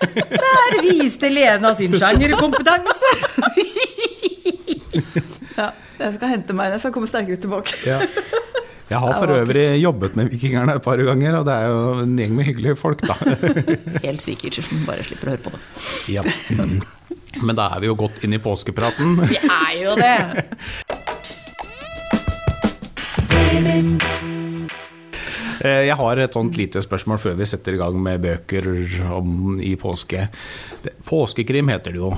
Der 0.44 0.76
viste 0.84 1.28
Lena 1.28 1.74
sin 1.76 1.92
sjangerkompetanse. 1.98 3.10
Ja, 5.58 5.66
jeg 6.00 6.14
skal 6.14 6.28
hente 6.32 6.56
meg, 6.56 6.72
jeg 6.76 6.80
skal 6.84 6.94
komme 6.94 7.10
sterkere 7.10 7.40
tilbake. 7.42 7.76
Ja. 7.84 7.98
Jeg 8.90 8.98
har 8.98 9.12
for 9.14 9.30
øvrig 9.30 9.64
jobbet 9.78 10.16
med 10.18 10.32
Vikingerne 10.32 10.74
et 10.80 10.82
par 10.82 10.98
ganger, 11.06 11.36
og 11.38 11.44
det 11.46 11.54
er 11.54 11.68
jo 11.70 11.82
en 12.02 12.16
gjeng 12.18 12.32
med 12.34 12.48
hyggelige 12.48 12.76
folk, 12.80 13.04
da. 13.06 13.14
Helt 14.06 14.24
sikkert. 14.24 14.58
Bare 14.88 15.04
slipper 15.06 15.30
å 15.30 15.36
høre 15.36 15.44
på 15.44 15.52
det. 15.54 15.60
Ja. 16.16 16.24
Men 17.40 17.54
da 17.58 17.68
er 17.76 17.84
vi 17.84 17.90
jo 17.92 17.94
godt 18.00 18.18
inn 18.26 18.34
i 18.34 18.42
påskepraten. 18.42 19.14
Vi 19.30 19.38
er 19.38 19.76
jo 19.78 19.94
det. 20.00 20.16
Eh, 25.60 25.84
Jeg 25.86 25.96
har 26.00 26.16
et 26.22 26.32
sånt 26.34 26.56
lite 26.56 26.80
spørsmål 26.82 27.20
før 27.20 27.36
vi 27.38 27.46
setter 27.48 27.76
i 27.76 27.80
gang 27.80 27.98
med 28.02 28.22
bøker 28.24 28.66
om, 29.12 29.58
i 29.60 29.74
påske. 29.80 30.26
Påskekrim 31.06 31.68
heter 31.72 31.94
det 31.94 32.00
jo. 32.02 32.10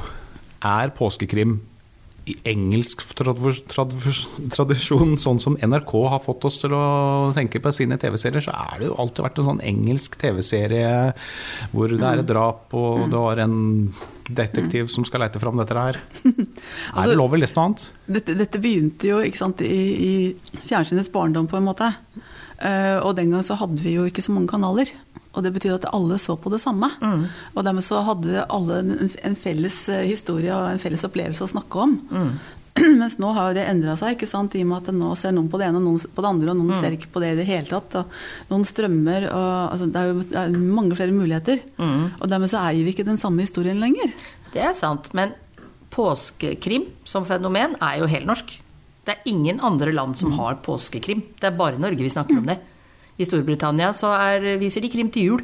Er 0.63 0.93
påskekrim 0.95 1.59
i 2.31 2.37
engelsk 2.47 3.03
trad- 3.19 3.41
trad- 3.67 3.95
tradisjon, 4.55 5.17
sånn 5.19 5.41
som 5.43 5.57
NRK 5.59 5.93
har 6.13 6.23
fått 6.23 6.45
oss 6.47 6.61
til 6.63 6.75
å 6.77 7.33
tenke 7.35 7.59
på 7.63 7.73
sine 7.75 7.99
TV-serier, 7.99 8.45
så 8.45 8.55
er 8.55 8.79
det 8.79 8.91
jo 8.91 8.99
alltid 9.03 9.25
vært 9.27 9.41
en 9.43 9.49
sånn 9.51 9.63
engelsk 9.73 10.19
TV-serie 10.23 10.93
hvor 11.73 11.91
det 11.91 12.07
er 12.07 12.23
et 12.23 12.31
drap, 12.31 12.69
og 12.79 13.09
det 13.11 13.23
var 13.25 13.43
en 13.43 13.57
detektiv 14.31 14.87
som 14.93 15.05
skal 15.05 15.25
leite 15.25 15.41
fram 15.43 15.59
dette 15.59 15.75
her. 15.75 15.99
Er 16.97 17.11
det 17.11 17.19
lov 17.19 17.35
å 17.35 17.41
lese 17.41 17.57
noe 17.57 17.71
annet? 17.71 17.87
Dette, 18.19 18.37
dette 18.39 18.61
begynte 18.63 19.09
jo 19.09 19.23
ikke 19.25 19.41
sant, 19.41 19.63
i, 19.65 19.83
i 20.07 20.63
fjernsynets 20.69 21.11
barndom, 21.13 21.49
på 21.51 21.59
en 21.59 21.69
måte. 21.69 21.93
Uh, 22.63 23.03
og 23.03 23.17
den 23.19 23.33
gang 23.35 23.43
så 23.47 23.57
hadde 23.59 23.83
vi 23.83 23.97
jo 23.97 24.07
ikke 24.07 24.23
så 24.23 24.35
mange 24.35 24.53
kanaler. 24.53 24.93
Og 25.33 25.45
det 25.45 25.55
betyr 25.55 25.79
at 25.79 25.89
alle 25.97 26.19
så 26.21 26.37
på 26.37 26.53
det 26.53 26.61
samme. 26.61 26.91
Og 27.55 27.63
dermed 27.65 27.85
så 27.85 28.03
hadde 28.05 28.45
alle 28.53 28.81
en, 28.83 28.97
en 29.09 29.37
felles 29.39 29.79
eh, 29.89 30.05
historie 30.05 30.53
og 30.53 30.67
en 30.69 30.83
felles 30.83 31.07
opplevelse 31.09 31.47
å 31.47 31.53
snakke 31.55 31.87
om. 31.87 31.95
Mens 33.01 33.19
nå 33.21 33.31
har 33.37 33.51
jo 33.51 33.57
det 33.57 33.65
endra 33.69 33.95
seg, 34.01 34.17
ikke 34.17 34.29
sant? 34.29 34.55
i 34.57 34.63
og 34.65 34.69
med 34.71 34.83
at 34.83 34.97
nå 34.97 35.15
ser 35.17 35.33
noen 35.37 35.49
på 35.53 35.61
det 35.61 35.71
ene 35.71 35.81
og 35.81 35.87
noen 35.87 36.05
på 36.05 36.25
det 36.25 36.31
andre, 36.35 36.53
og 36.53 36.61
noen 36.61 36.77
ser 36.81 36.97
ikke 36.97 37.11
på 37.15 37.23
det 37.25 37.33
i 37.33 37.39
det 37.41 37.49
hele 37.49 37.69
tatt. 37.69 37.97
Og 38.03 38.53
noen 38.53 38.69
strømmer 38.69 39.29
og 39.31 39.49
altså, 39.73 39.89
Det 39.93 40.03
er 40.03 40.11
jo 40.11 40.27
det 40.35 40.39
er 40.43 40.59
mange 40.61 41.01
flere 41.01 41.17
muligheter. 41.17 41.65
Og 41.81 42.29
dermed 42.29 42.53
så 42.53 42.61
eier 42.67 42.85
vi 42.85 42.93
ikke 42.93 43.09
den 43.09 43.21
samme 43.21 43.45
historien 43.47 43.81
lenger. 43.81 44.13
Det 44.53 44.61
er 44.61 44.77
sant, 44.77 45.09
men 45.17 45.33
påskekrim 45.93 46.89
som 47.09 47.27
fenomen 47.29 47.77
er 47.83 48.01
jo 48.01 48.11
helnorsk. 48.11 48.59
Det 49.03 49.17
er 49.17 49.31
ingen 49.31 49.59
andre 49.65 49.93
land 49.95 50.17
som 50.19 50.35
har 50.39 50.61
påskekrim. 50.65 51.25
Det 51.41 51.51
er 51.51 51.59
bare 51.59 51.81
Norge 51.83 52.03
vi 52.05 52.13
snakker 52.13 52.39
om 52.39 52.47
det. 52.49 52.59
I 53.21 53.27
Storbritannia 53.29 53.91
så 53.97 54.13
er, 54.15 54.55
viser 54.61 54.85
de 54.85 54.91
krim 54.93 55.11
til 55.13 55.27
jul. 55.29 55.43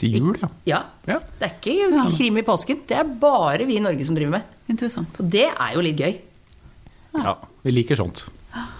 Til 0.00 0.18
jul, 0.18 0.36
ja. 0.40 0.50
Ja. 0.68 0.82
Ja. 1.08 1.18
Det 1.38 1.48
er 1.48 1.56
ikke 1.56 2.04
krim 2.16 2.38
i 2.40 2.44
påsken. 2.46 2.84
Det 2.88 2.98
er 3.00 3.08
bare 3.22 3.66
vi 3.68 3.78
i 3.78 3.82
Norge 3.82 4.04
som 4.06 4.16
driver 4.18 4.38
med. 4.38 4.52
Interessant. 4.72 5.18
Og 5.22 5.32
det 5.32 5.48
er 5.50 5.74
jo 5.74 5.84
litt 5.84 5.98
gøy. 5.98 6.20
ja. 7.18 7.34
Vi 7.62 7.70
liker 7.70 7.94
sånt. 7.94 8.24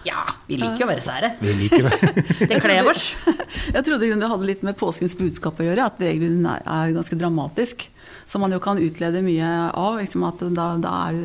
Ja, 0.05 0.25
vi 0.49 0.59
liker 0.59 0.85
å 0.85 0.88
være 0.91 1.02
sære. 1.05 1.29
Vi 1.41 1.52
liker 1.57 1.87
det. 1.87 2.25
Det 2.50 2.59
kler 2.61 2.88
oss. 2.91 3.12
Jeg 3.76 3.85
trodde 3.87 4.09
det 4.11 4.31
hadde 4.33 4.49
litt 4.49 4.64
med 4.67 4.76
påskens 4.76 5.14
budskap 5.17 5.61
å 5.62 5.67
gjøre, 5.69 5.87
at 5.87 6.00
det 6.02 6.11
i 6.11 6.19
grunnen 6.19 6.49
er 6.50 6.93
ganske 6.97 7.17
dramatisk. 7.17 7.87
Som 8.33 8.41
man 8.47 8.55
jo 8.57 8.61
kan 8.65 8.81
utlede 8.81 9.21
mye 9.25 9.49
av. 9.77 9.99
Liksom 10.01 10.23
at 10.29 10.45
da, 10.57 10.71
da 10.81 10.93
er 11.11 11.25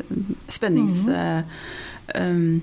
spennings... 0.52 1.06
eh, 1.08 1.62
um, 2.20 2.58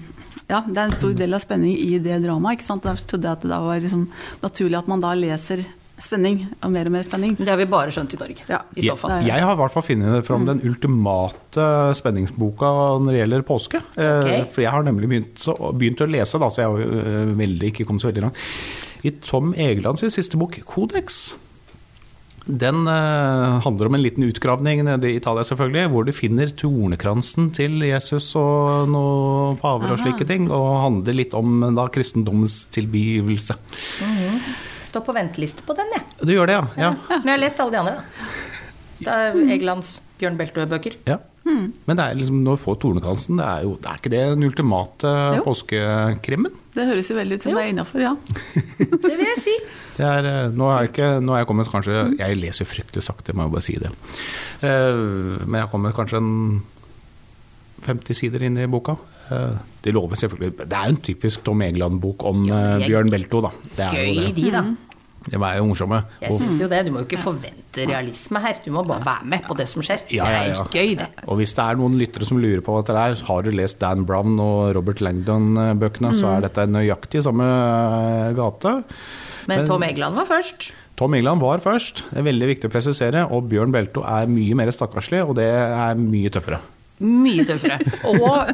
ja, 0.45 0.59
det 0.69 0.77
er 0.77 0.91
en 0.91 0.99
stor 0.99 1.15
del 1.17 1.33
av 1.33 1.41
spenning 1.41 1.73
i 1.81 1.95
det 2.05 2.19
dramaet. 2.21 2.59
ikke 2.59 2.67
sant? 2.69 2.85
Derfor 2.85 3.09
trodde 3.15 3.31
jeg 3.31 3.39
at 3.39 3.47
det 3.47 3.49
da 3.55 3.63
var 3.65 3.81
liksom 3.81 4.03
naturlig 4.43 4.77
at 4.83 4.91
man 4.93 5.01
da 5.01 5.15
leser 5.17 5.63
spenning, 6.05 6.43
og 6.59 6.73
mer 6.75 6.89
og 6.91 6.93
mer 6.93 7.05
spenning. 7.07 7.37
Det 7.39 7.49
har 7.49 7.57
vi 7.57 7.65
bare 7.71 7.93
skjønt 7.95 8.13
i 8.13 8.19
Norge. 8.21 8.45
Ja. 8.51 8.59
I 8.77 8.83
så 8.85 8.97
fall. 8.99 9.15
Er- 9.15 9.29
Jeg 9.31 9.45
har 9.47 9.55
i 9.55 9.61
hvert 9.63 9.73
fall 9.73 9.87
funnet 9.87 10.27
fram 10.27 10.45
den 10.45 10.61
ultimate 10.67 11.65
spenningsboka 11.97 12.73
når 13.01 13.11
det 13.15 13.21
gjelder 13.23 13.47
påske. 13.49 13.81
Okay. 13.95 14.41
Ok. 14.43 14.51
For 14.57 14.65
jeg 14.67 14.75
har 14.75 14.85
nemlig 14.85 15.09
begynt, 15.15 15.39
så, 15.47 15.55
begynt 15.73 16.03
å 16.05 16.11
lese, 16.11 16.41
da, 16.43 16.51
så 16.51 16.65
jeg 16.65 16.75
har 16.75 16.99
eh, 16.99 17.33
veldig, 17.41 17.71
ikke 17.73 17.87
kommet 17.89 18.05
så 18.05 18.11
veldig 18.11 18.27
langt. 18.27 18.43
I 19.07 19.15
Tom 19.25 19.55
Egeland 19.55 20.03
sin 20.03 20.11
siste 20.13 20.37
bok, 20.41 20.59
'Kodeks'. 20.67 21.23
Den 22.47 22.83
eh, 22.91 23.61
handler 23.65 23.89
om 23.89 23.95
en 23.97 24.03
liten 24.05 24.25
utgravning 24.27 24.83
nede 24.85 25.09
i 25.09 25.17
Italia, 25.17 25.45
selvfølgelig, 25.49 25.87
hvor 25.95 26.05
du 26.05 26.13
finner 26.13 26.51
tornekransen 26.53 27.47
til 27.57 27.79
Jesus 27.89 28.27
og 28.37 28.91
noen 28.93 29.57
paver 29.63 29.95
og 29.95 30.01
slike 30.03 30.27
ting, 30.29 30.51
og 30.53 30.75
handler 30.83 31.17
litt 31.17 31.33
om 31.39 31.63
da 31.77 31.87
kristendommens 31.95 32.67
tilbivelse. 32.75 33.57
Står 34.85 35.07
på 35.07 35.15
venteliste 35.17 35.65
på 35.67 35.77
den, 35.79 35.89
jeg. 35.97 36.05
Du 36.21 36.35
gjør 36.37 36.51
det, 36.53 36.59
ja? 36.61 36.67
Ja. 36.85 36.91
Men 37.17 37.31
jeg 37.33 37.39
har 37.39 37.45
lest 37.47 37.63
alle 37.65 37.73
de 37.75 37.81
andre, 37.81 37.95
da. 37.95 38.33
Det 39.05 39.15
er 39.15 39.39
Egelands 39.57 39.95
Bjørn 40.21 40.37
Beltø-bøker. 40.41 41.01
ja. 41.11 41.21
Men 41.45 41.99
det 41.99 42.01
er 42.07 42.15
liksom, 42.17 42.39
når 42.41 42.57
du 42.57 42.61
får 42.63 42.77
tornekransen, 42.81 43.37
det 43.37 43.45
er 43.45 43.65
jo 43.67 43.75
det 43.77 43.89
er 43.91 43.99
ikke 43.99 44.11
det 44.15 44.21
den 44.31 44.45
ultimate 44.47 45.11
Jo. 45.37 45.43
påskekrimmen? 45.45 46.55
Det 46.73 46.87
høres 46.89 47.11
jo 47.13 47.17
veldig 47.19 47.37
ut 47.37 47.45
som 47.45 47.53
Jo. 47.53 47.59
det 47.59 47.65
er 47.67 47.73
innafor, 47.75 48.01
ja. 48.01 48.13
Det 48.95 49.11
vil 49.19 49.27
jeg 49.29 49.43
si. 49.43 49.57
Det 49.95 50.05
er, 50.07 50.27
eh, 50.27 50.51
nå 50.51 50.67
er 50.73 50.81
jeg 50.85 50.91
ikke, 50.93 51.09
nå 51.23 51.35
er 51.37 51.43
jeg 51.45 51.47
kommet 51.51 51.69
kanskje 51.71 51.99
Jeg 52.19 52.39
leser 52.41 52.65
jo 52.65 52.71
fryktelig 52.73 53.03
sakte, 53.07 53.35
må 53.37 53.45
jeg 53.47 53.53
bare 53.55 53.63
si 53.67 53.77
det. 53.79 53.91
Eh, 54.67 55.03
Men 55.45 55.59
jeg 55.61 55.67
har 55.67 55.71
kommet 55.75 55.95
kanskje 55.95 56.19
en 56.23 56.63
50 57.85 58.17
sider 58.17 58.43
inn 58.47 58.57
i 58.59 58.67
boka. 58.71 58.97
Eh, 59.31 59.59
Det 59.85 59.93
lover 59.93 60.17
selvfølgelig 60.17 60.57
Det 60.65 60.73
er 60.73 60.89
jo 60.89 60.95
en 60.97 61.03
typisk 61.05 61.45
Tom 61.45 61.61
Egeland-bok 61.63 62.25
om 62.25 62.47
jo, 62.49 62.55
Bjørn 62.87 63.11
Belto, 63.13 63.41
da. 63.45 63.51
Det 63.77 63.85
er 63.85 63.93
jo 63.93 64.15
Gøy, 64.15 64.25
det. 64.27 64.35
de, 64.37 64.51
da. 64.51 64.65
De 65.25 65.37
er 65.41 65.57
jo 65.57 65.65
morsomme. 65.71 65.99
Jeg 66.21 66.37
syns 66.37 66.59
jo 66.61 66.67
det. 66.69 66.83
Du 66.85 66.91
må 66.93 67.01
jo 67.01 67.07
ikke 67.09 67.23
forvente 67.23 67.87
realisme 67.89 68.41
her. 68.45 68.59
Du 68.65 68.71
må 68.75 68.83
bare 68.85 69.05
være 69.07 69.25
med 69.33 69.43
på 69.47 69.55
det 69.57 69.65
som 69.71 69.81
skjer. 69.85 70.03
Ja, 70.13 70.27
ja, 70.29 70.43
ja. 70.51 70.65
Det 70.69 70.81
er 70.81 70.85
gøy, 70.85 70.97
det. 71.01 71.07
og 71.27 71.39
hvis 71.41 71.55
det 71.57 71.65
er 71.65 71.79
noen 71.81 71.97
lyttere 71.97 72.27
som 72.29 72.41
lurer 72.43 72.61
på 72.61 72.75
hva 72.75 72.83
dette 72.85 73.05
er, 73.07 73.15
har 73.31 73.43
du 73.47 73.51
lest 73.57 73.79
Dan 73.81 74.05
Brown 74.05 74.35
og 74.41 74.75
Robert 74.77 75.01
Langdon-bøkene, 75.01 76.13
så 76.19 76.35
er 76.37 76.45
dette 76.45 76.67
nøyaktig 76.69 77.23
samme 77.25 77.47
gate. 78.37 78.75
Men 79.49 79.59
Men- 79.61 79.67
Tom 79.69 79.83
Egeland 79.83 80.15
var 80.17 80.27
først. 80.27 80.73
Tom 80.97 81.15
Egeland 81.15 81.41
var 81.43 81.59
først, 81.59 82.05
det 82.11 82.19
er 82.21 82.23
veldig 82.29 82.47
viktig 82.53 82.69
å 82.71 82.73
presisere, 82.73 83.25
og 83.31 83.49
Bjørn 83.51 83.73
Belto 83.75 84.05
er 84.07 84.27
mye 84.31 84.55
mer 84.55 84.71
stakkarslig, 84.71 85.25
og 85.27 85.35
det 85.35 85.49
er 85.51 85.95
mye 85.99 86.31
tøffere. 86.31 86.61
Mye 87.01 87.45
tøffere. 87.49 87.81
Og 88.15 88.47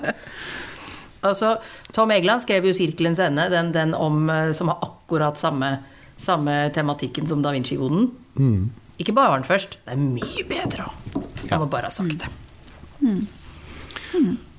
altså, 1.22 1.58
Tom 1.92 2.10
Egeland 2.10 2.40
skrev 2.40 2.64
jo 2.64 2.72
'Sirkelens 2.72 3.18
ende', 3.20 3.50
den, 3.52 3.72
den 3.72 3.92
om, 3.94 4.30
eh, 4.30 4.52
som 4.56 4.68
har 4.68 4.78
akkurat 4.80 5.36
samme, 5.36 5.78
samme 6.16 6.70
tematikken 6.72 7.28
som 7.28 7.42
Da 7.42 7.52
Vinci-koden. 7.52 8.08
Ikke 8.98 9.12
bare 9.14 9.30
var 9.30 9.38
den 9.38 9.48
først, 9.48 9.76
det 9.84 9.92
er 9.92 9.96
mye 10.00 10.44
bedre 10.48 10.88
òg. 10.88 11.22
Jeg 11.50 11.58
må 11.58 11.68
bare 11.68 11.82
ha 11.82 11.90
sagt 11.90 12.18
det. 12.18 12.28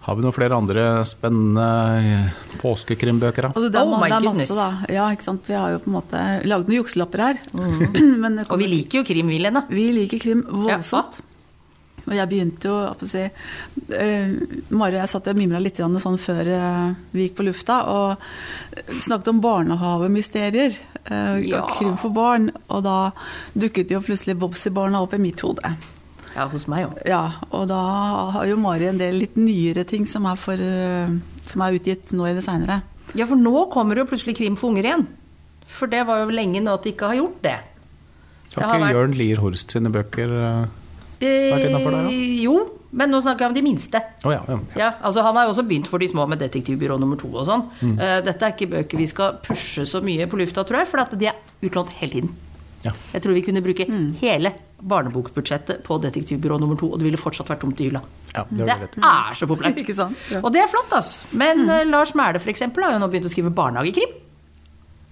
Har 0.02 0.18
vi 0.18 0.24
noen 0.26 0.34
flere 0.34 0.58
andre 0.58 0.84
spennende 1.06 1.66
eh, 2.02 2.30
påskekrimbøker? 2.62 3.46
da? 3.46 3.52
Altså, 3.54 3.70
det, 3.70 3.78
er, 3.78 3.86
Oh 3.86 4.02
det 4.02 4.16
er 4.18 4.26
masse, 4.26 4.56
da. 4.58 4.70
Ja, 4.90 5.10
ikke 5.14 5.28
sant? 5.28 5.46
Vi 5.46 5.54
har 5.54 5.76
jo 5.76 5.82
på 5.84 5.92
en 5.92 5.98
måte 6.00 6.22
laget 6.50 6.72
noen 6.72 6.80
jukselapper 6.80 7.22
her. 7.28 7.42
Men 8.24 8.40
det 8.40 8.48
Og 8.50 8.58
vi 8.62 8.70
liker 8.72 9.02
jo 9.02 9.06
krim, 9.06 9.30
vi, 9.30 9.38
Lene. 9.44 9.62
vi 9.70 9.92
liker 9.94 10.24
krim 10.24 10.42
voldsomt. 10.50 11.22
Og 12.08 12.16
jeg 12.18 12.30
begynte 12.32 12.66
jo 12.66 12.78
å 12.90 13.06
si 13.06 13.22
uh, 13.28 14.32
Mari 14.74 14.98
og 14.98 15.04
jeg 15.04 15.12
satt 15.12 15.28
og 15.30 15.38
mimra 15.38 15.60
litt 15.62 15.78
sånn 15.78 16.18
før 16.18 16.50
uh, 16.50 16.96
vi 17.14 17.28
gikk 17.28 17.36
på 17.38 17.46
lufta, 17.46 17.78
og 17.94 18.98
snakket 19.06 19.30
om 19.36 19.44
barnehavemysterier. 19.46 20.80
uh, 21.12 21.38
Ja. 21.46 21.62
og 21.62 21.78
Krim 21.78 21.94
for 22.02 22.10
barn. 22.10 22.50
Og 22.74 22.82
da 22.90 23.12
dukket 23.54 23.94
jo 23.94 24.02
plutselig 24.02 24.40
Bobsy-barna 24.42 25.06
opp 25.06 25.14
i 25.14 25.22
mitt 25.22 25.46
hode. 25.46 25.76
Ja, 26.36 26.48
hos 26.48 26.68
meg 26.72 26.86
òg. 26.88 27.00
Ja, 27.10 27.24
og 27.52 27.68
da 27.68 27.80
har 28.36 28.46
jo 28.48 28.58
Mari 28.58 28.88
en 28.88 28.98
del 29.02 29.18
litt 29.20 29.36
nyere 29.36 29.84
ting 29.88 30.06
som 30.08 30.26
er, 30.26 30.36
for, 30.40 30.54
eh, 30.54 31.10
som 31.46 31.62
er 31.66 31.78
utgitt 31.80 32.14
nå 32.16 32.28
i 32.30 32.34
det 32.38 32.44
seinere. 32.46 32.82
Ja, 33.16 33.26
for 33.28 33.36
nå 33.36 33.66
kommer 33.74 33.96
jo 34.00 34.06
plutselig 34.08 34.38
krim 34.38 34.56
for 34.56 34.72
unger 34.72 34.84
igjen. 34.88 35.08
For 35.68 35.88
det 35.92 36.06
var 36.08 36.24
jo 36.24 36.32
lenge 36.32 36.62
nå 36.64 36.74
at 36.74 36.84
de 36.84 36.94
ikke 36.94 37.08
har 37.12 37.16
gjort 37.20 37.42
det. 37.44 37.58
Det 38.52 38.64
Har 38.64 38.74
ikke 38.76 38.84
vært- 38.86 38.96
Jørn 38.96 39.18
Lier 39.18 39.38
Horst 39.44 39.72
sine 39.72 39.90
bøker 39.92 40.30
eh, 40.42 40.68
Eh, 41.22 41.52
Vært 41.54 41.68
innafor 41.70 41.92
der, 41.92 42.10
Jo, 42.42 42.54
men 42.98 43.12
nå 43.12 43.20
snakker 43.22 43.42
jeg 43.46 43.50
om 43.52 43.54
de 43.54 43.62
minste. 43.62 44.00
Å 44.26 44.32
ja, 44.34 44.40
ja. 44.50 44.56
Ja, 44.76 44.88
altså 45.06 45.22
Han 45.22 45.36
har 45.36 45.46
jo 45.46 45.52
også 45.54 45.68
begynt 45.70 45.86
for 45.86 46.00
de 46.00 46.08
små 46.08 46.28
med 46.28 46.40
Detektivbyrå 46.40 46.98
nummer 47.00 47.16
to 47.16 47.28
og 47.28 47.46
sånn. 47.46 47.68
Eh, 47.84 48.22
Dette 48.26 48.42
er 48.42 48.56
ikke 48.56 48.72
bøker 48.72 48.98
vi 48.98 49.06
skal 49.06 49.38
pushe 49.44 49.86
så 49.86 50.02
mye 50.02 50.26
på 50.26 50.40
lufta, 50.42 50.66
tror 50.66 50.80
jeg, 50.80 50.88
for 50.88 50.98
at 51.04 51.14
de 51.16 51.28
er 51.28 51.36
utlånt 51.62 51.94
hele 51.94 52.12
tiden. 52.12 52.30
Ja. 52.84 52.92
Jeg 53.14 53.22
tror 53.22 53.34
vi 53.38 53.44
kunne 53.44 53.62
bruke 53.62 53.86
hele 54.20 54.52
barnebokbudsjettet 54.82 55.84
på 55.86 55.98
Detektivbyrå 56.04 56.58
nummer 56.62 56.80
to, 56.80 56.92
og 56.92 57.00
det 57.02 57.08
ville 57.08 57.20
fortsatt 57.20 57.50
vært 57.52 57.62
tomt 57.64 57.80
i 57.82 57.90
hylla. 57.90 58.02
Ja, 58.34 58.46
det 58.50 58.66
Det 58.66 59.04
er 59.04 59.38
så 59.38 59.48
populært. 59.50 59.80
Ikke 59.84 59.96
sant? 59.98 60.18
Ja. 60.32 60.42
Og 60.42 60.52
det 60.54 60.64
er 60.64 60.72
flott, 60.72 60.92
altså. 60.98 61.28
Men 61.38 61.68
eh, 61.70 61.86
Lars 61.90 62.16
Mæhle 62.18 62.42
for 62.42 62.54
eksempel, 62.54 62.86
har 62.86 62.96
jo 62.96 63.04
nå 63.04 63.10
begynt 63.12 63.30
å 63.30 63.34
skrive 63.34 63.54
barnehagekrim. 63.56 64.18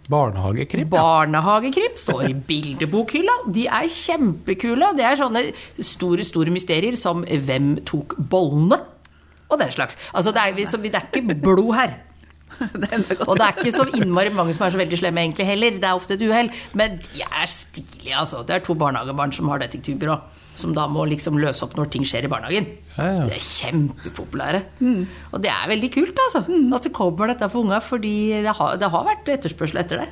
Barnehagekrim, 0.10 0.88
ja. 0.88 0.92
Barnehagekrim 0.96 1.98
står 2.00 2.30
i 2.32 2.34
bildebokhylla. 2.52 3.36
De 3.54 3.68
er 3.70 3.90
kjempekule. 3.94 4.94
Det 4.98 5.06
er 5.06 5.20
sånne 5.20 5.44
store, 5.86 6.26
store 6.26 6.54
mysterier 6.56 6.98
som 6.98 7.22
hvem 7.28 7.76
tok 7.88 8.18
bollene? 8.32 8.82
Og 9.50 9.58
den 9.62 9.72
slags. 9.74 9.98
Altså, 10.14 10.34
det 10.34 10.42
er, 10.46 10.66
så 10.70 10.78
det 10.82 10.94
er 10.94 11.08
ikke 11.10 11.36
blod 11.42 11.76
her. 11.78 11.98
Det. 12.82 13.20
Og 13.28 13.38
det 13.39 13.46
er 13.46 13.56
ikke 13.58 13.72
så 13.75 13.86
innmari 13.96 14.32
mange 14.36 14.54
som 14.56 14.66
er 14.68 14.74
så 14.74 14.80
veldig 14.82 15.00
slemme 15.00 15.24
egentlig 15.24 15.48
heller. 15.48 15.78
Det 15.80 15.88
er 15.89 15.96
ofte 15.98 16.16
et 16.18 16.24
uhell. 16.28 16.50
Men 16.78 17.00
de 17.06 17.24
er 17.25 17.50
stilige, 17.51 18.16
altså. 18.20 18.44
Det 18.48 18.56
er 18.58 18.63
to 18.68 18.75
barnehagebarn 18.80 19.34
som 19.36 19.50
har 19.51 19.62
detektivbyrå. 19.63 20.20
Som 20.60 20.74
da 20.75 20.89
må 20.92 21.06
liksom 21.08 21.38
løse 21.39 21.63
opp 21.63 21.78
når 21.80 21.88
ting 21.94 22.04
skjer 22.08 22.28
i 22.28 22.32
barnehagen. 22.32 22.66
Ja, 22.98 23.06
ja. 23.16 23.28
De 23.30 23.38
er 23.38 23.46
kjempepopulære. 23.46 24.63
Og 25.32 25.38
det 25.44 25.51
er 25.54 25.70
veldig 25.72 25.92
kult, 25.94 26.20
altså. 26.28 26.42
At 26.75 26.88
det 26.89 26.92
kommer 26.98 27.32
dette 27.32 27.48
for 27.54 27.63
unga, 27.63 27.80
fordi 27.84 28.16
det 28.44 28.56
har, 28.58 28.75
det 28.82 28.89
har 28.92 29.06
vært 29.08 29.32
etterspørsel 29.38 29.80
etter 29.86 30.04
det. 30.04 30.10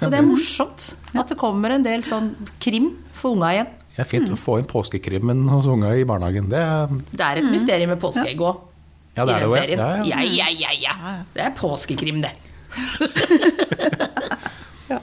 Så 0.00 0.10
det 0.12 0.18
er 0.20 0.26
morsomt 0.26 0.90
at 1.16 1.30
det 1.30 1.38
kommer 1.40 1.72
en 1.72 1.84
del 1.86 2.02
sånn 2.06 2.34
krim 2.62 2.90
for 3.16 3.36
unga 3.36 3.54
igjen. 3.54 3.70
Det 3.94 4.02
er 4.04 4.08
fint 4.08 4.30
å 4.32 4.36
få 4.38 4.58
inn 4.60 4.68
påskekrimmen 4.70 5.46
hos 5.50 5.66
unga 5.68 5.90
i 5.98 6.04
barnehagen. 6.08 6.50
Det 6.52 6.60
er, 6.60 6.92
Det 7.10 7.24
er 7.26 7.40
et 7.40 7.48
mysterium 7.52 7.90
med 7.94 8.00
påskeegg 8.02 8.42
òg. 8.44 8.60
Ja, 9.20 9.26
det 9.28 9.34
er 9.34 9.38
I 9.38 9.44
den 9.44 9.52
det 9.52 9.60
serien. 9.60 9.80
Ja, 9.80 9.90
ja. 10.00 10.22
Ja, 10.24 10.48
ja, 10.48 10.48
ja, 10.64 10.72
ja. 10.88 11.14
Det 11.36 11.44
er 11.44 11.52
påskekrim, 11.60 12.24
det. 12.24 12.32
Ja. 14.90 14.98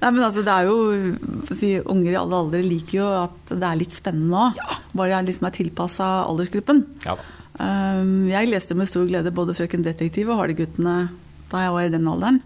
Nei, 0.00 0.08
men 0.10 0.22
altså, 0.26 0.42
det 0.42 0.50
er 0.50 0.66
jo 0.66 1.54
si, 1.54 1.76
Unger 1.78 2.10
i 2.10 2.18
alle 2.18 2.40
aldre 2.42 2.62
liker 2.64 2.96
jo 2.96 3.08
at 3.20 3.52
det 3.52 3.68
er 3.68 3.78
litt 3.78 3.94
spennende 3.94 4.34
nå. 4.34 4.70
Bare 4.98 5.12
jeg 5.12 5.28
liksom 5.28 5.46
er 5.46 5.54
tilpassa 5.54 6.08
aldersgruppen. 6.26 6.82
Ja. 7.06 7.14
Um, 7.60 8.24
jeg 8.30 8.48
leste 8.50 8.74
med 8.74 8.90
stor 8.90 9.04
glede 9.06 9.30
både 9.34 9.54
'Frøken 9.54 9.84
Detektiv' 9.84 10.30
og 10.32 10.40
'Hardy-guttene' 10.40 11.12
da 11.52 11.60
jeg 11.62 11.74
var 11.76 11.86
i 11.86 11.92
den 11.92 12.08
alderen. 12.08 12.40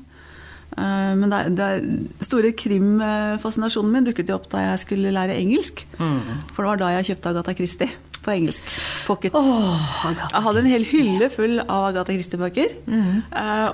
Uh, 0.76 1.14
men 1.16 1.32
det, 1.32 1.40
det 1.56 2.26
store 2.26 2.50
krimfascinasjonen 2.52 3.94
min 3.94 4.08
dukket 4.10 4.28
jo 4.28 4.36
opp 4.36 4.50
da 4.52 4.66
jeg 4.66 4.82
skulle 4.84 5.14
lære 5.14 5.38
engelsk. 5.38 5.86
For 5.96 6.60
det 6.60 6.72
var 6.74 6.82
da 6.82 6.92
jeg 6.98 7.12
kjøpte 7.12 7.32
Agatha 7.32 7.56
Christie 7.56 7.88
på 8.26 8.34
engelsk. 8.34 8.74
Pocket. 9.06 9.34
Jeg 9.36 10.44
hadde 10.46 10.62
en 10.62 10.70
hel 10.70 10.86
hylle 10.90 11.30
full 11.32 11.60
av 11.62 11.92
Agatha 11.92 12.14
Christie-bøker. 12.14 12.76
Mm. 12.86 13.24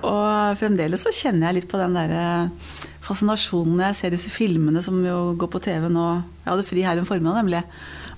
og 0.09 0.61
fremdeles 0.61 1.05
så 1.05 1.13
kjenner 1.15 1.49
jeg 1.49 1.63
litt 1.63 1.71
på 1.73 1.81
den 1.81 1.97
derre 1.97 2.25
fascinasjonen 3.03 3.75
når 3.75 3.89
jeg 3.89 3.99
ser 3.99 4.15
disse 4.15 4.31
filmene 4.31 4.83
som 4.85 5.01
jo 5.05 5.33
går 5.39 5.51
på 5.51 5.63
TV 5.65 5.89
nå. 5.91 6.07
Jeg 6.45 6.51
hadde 6.53 6.69
fri 6.69 6.85
her 6.87 7.01
en 7.01 7.09
formiddag, 7.09 7.43
nemlig. 7.43 7.63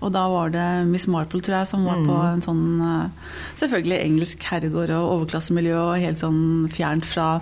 Og 0.05 0.12
da 0.12 0.26
var 0.29 0.50
det 0.53 0.67
Miss 0.91 1.07
Marple, 1.09 1.41
tror 1.41 1.61
jeg, 1.61 1.71
som 1.71 1.87
var 1.88 2.03
på 2.05 2.17
en 2.29 2.43
sånn 2.45 2.64
uh, 2.83 3.38
Selvfølgelig 3.57 3.97
engelsk 4.03 4.45
herregård 4.50 4.93
og 4.93 5.12
overklassemiljø 5.14 5.79
og 5.79 6.03
helt 6.03 6.21
sånn 6.21 6.43
fjernt 6.73 7.09
fra 7.09 7.38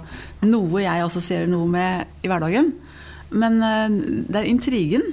noe 0.47 0.85
jeg 0.85 1.07
assosierer 1.09 1.51
noe 1.51 1.67
med 1.73 2.23
i 2.23 2.31
hverdagen. 2.31 2.71
Men 3.33 3.59
det 4.29 4.43
er 4.43 4.51
intrigen 4.51 5.07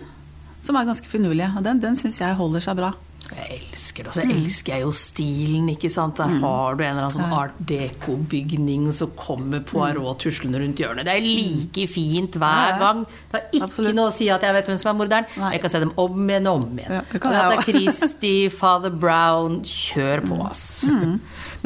som 0.61 0.75
er 0.75 0.87
ganske 0.89 1.07
finurlig, 1.07 1.47
og 1.55 1.63
den, 1.65 1.79
den 1.81 1.95
syns 1.97 2.19
jeg 2.19 2.37
holder 2.37 2.63
seg 2.63 2.77
bra. 2.79 2.91
Jeg 3.29 3.59
elsker 3.59 4.05
det. 4.05 4.09
Og 4.09 4.15
så 4.17 4.23
elsker 4.25 4.73
jeg 4.73 4.83
jo 4.85 4.91
stilen, 4.95 5.67
ikke 5.73 5.91
sant. 5.93 6.17
Der 6.17 6.31
har 6.41 6.77
du 6.77 6.83
en 6.83 6.89
eller 6.89 7.05
annen 7.07 7.15
sånn 7.15 7.35
art 7.35 7.59
deco-bygning, 7.69 8.87
så 8.95 9.09
kommer 9.17 9.61
Poirot 9.65 10.23
tuslende 10.23 10.61
rundt 10.63 10.81
hjørnet. 10.81 11.05
Det 11.05 11.13
er 11.13 11.27
like 11.27 11.85
fint 11.91 12.39
hver 12.41 12.79
gang. 12.81 13.03
Det 13.05 13.37
har 13.37 13.45
ikke 13.51 13.69
Absolutt. 13.69 13.97
noe 13.99 14.09
å 14.09 14.15
si 14.15 14.31
at 14.33 14.45
jeg 14.47 14.57
vet 14.57 14.71
hvem 14.71 14.81
som 14.81 14.91
er 14.93 14.97
morderen. 15.03 15.29
Nei. 15.43 15.53
Jeg 15.55 15.63
kan 15.65 15.75
se 15.75 15.83
dem 15.85 15.93
om 16.01 16.25
igjen 16.25 16.49
og 16.49 16.63
om 16.63 16.81
igjen. 16.81 16.97
Ja, 16.99 17.03
det 17.11 17.21
kan 17.21 17.37
Agatha 17.37 17.61
jeg. 17.61 17.67
Christie, 17.69 18.49
Father 18.49 18.97
Brown, 19.05 19.61
kjør 19.67 20.25
på, 20.25 20.41
ass. 20.49 20.65
Mm. 20.89 21.15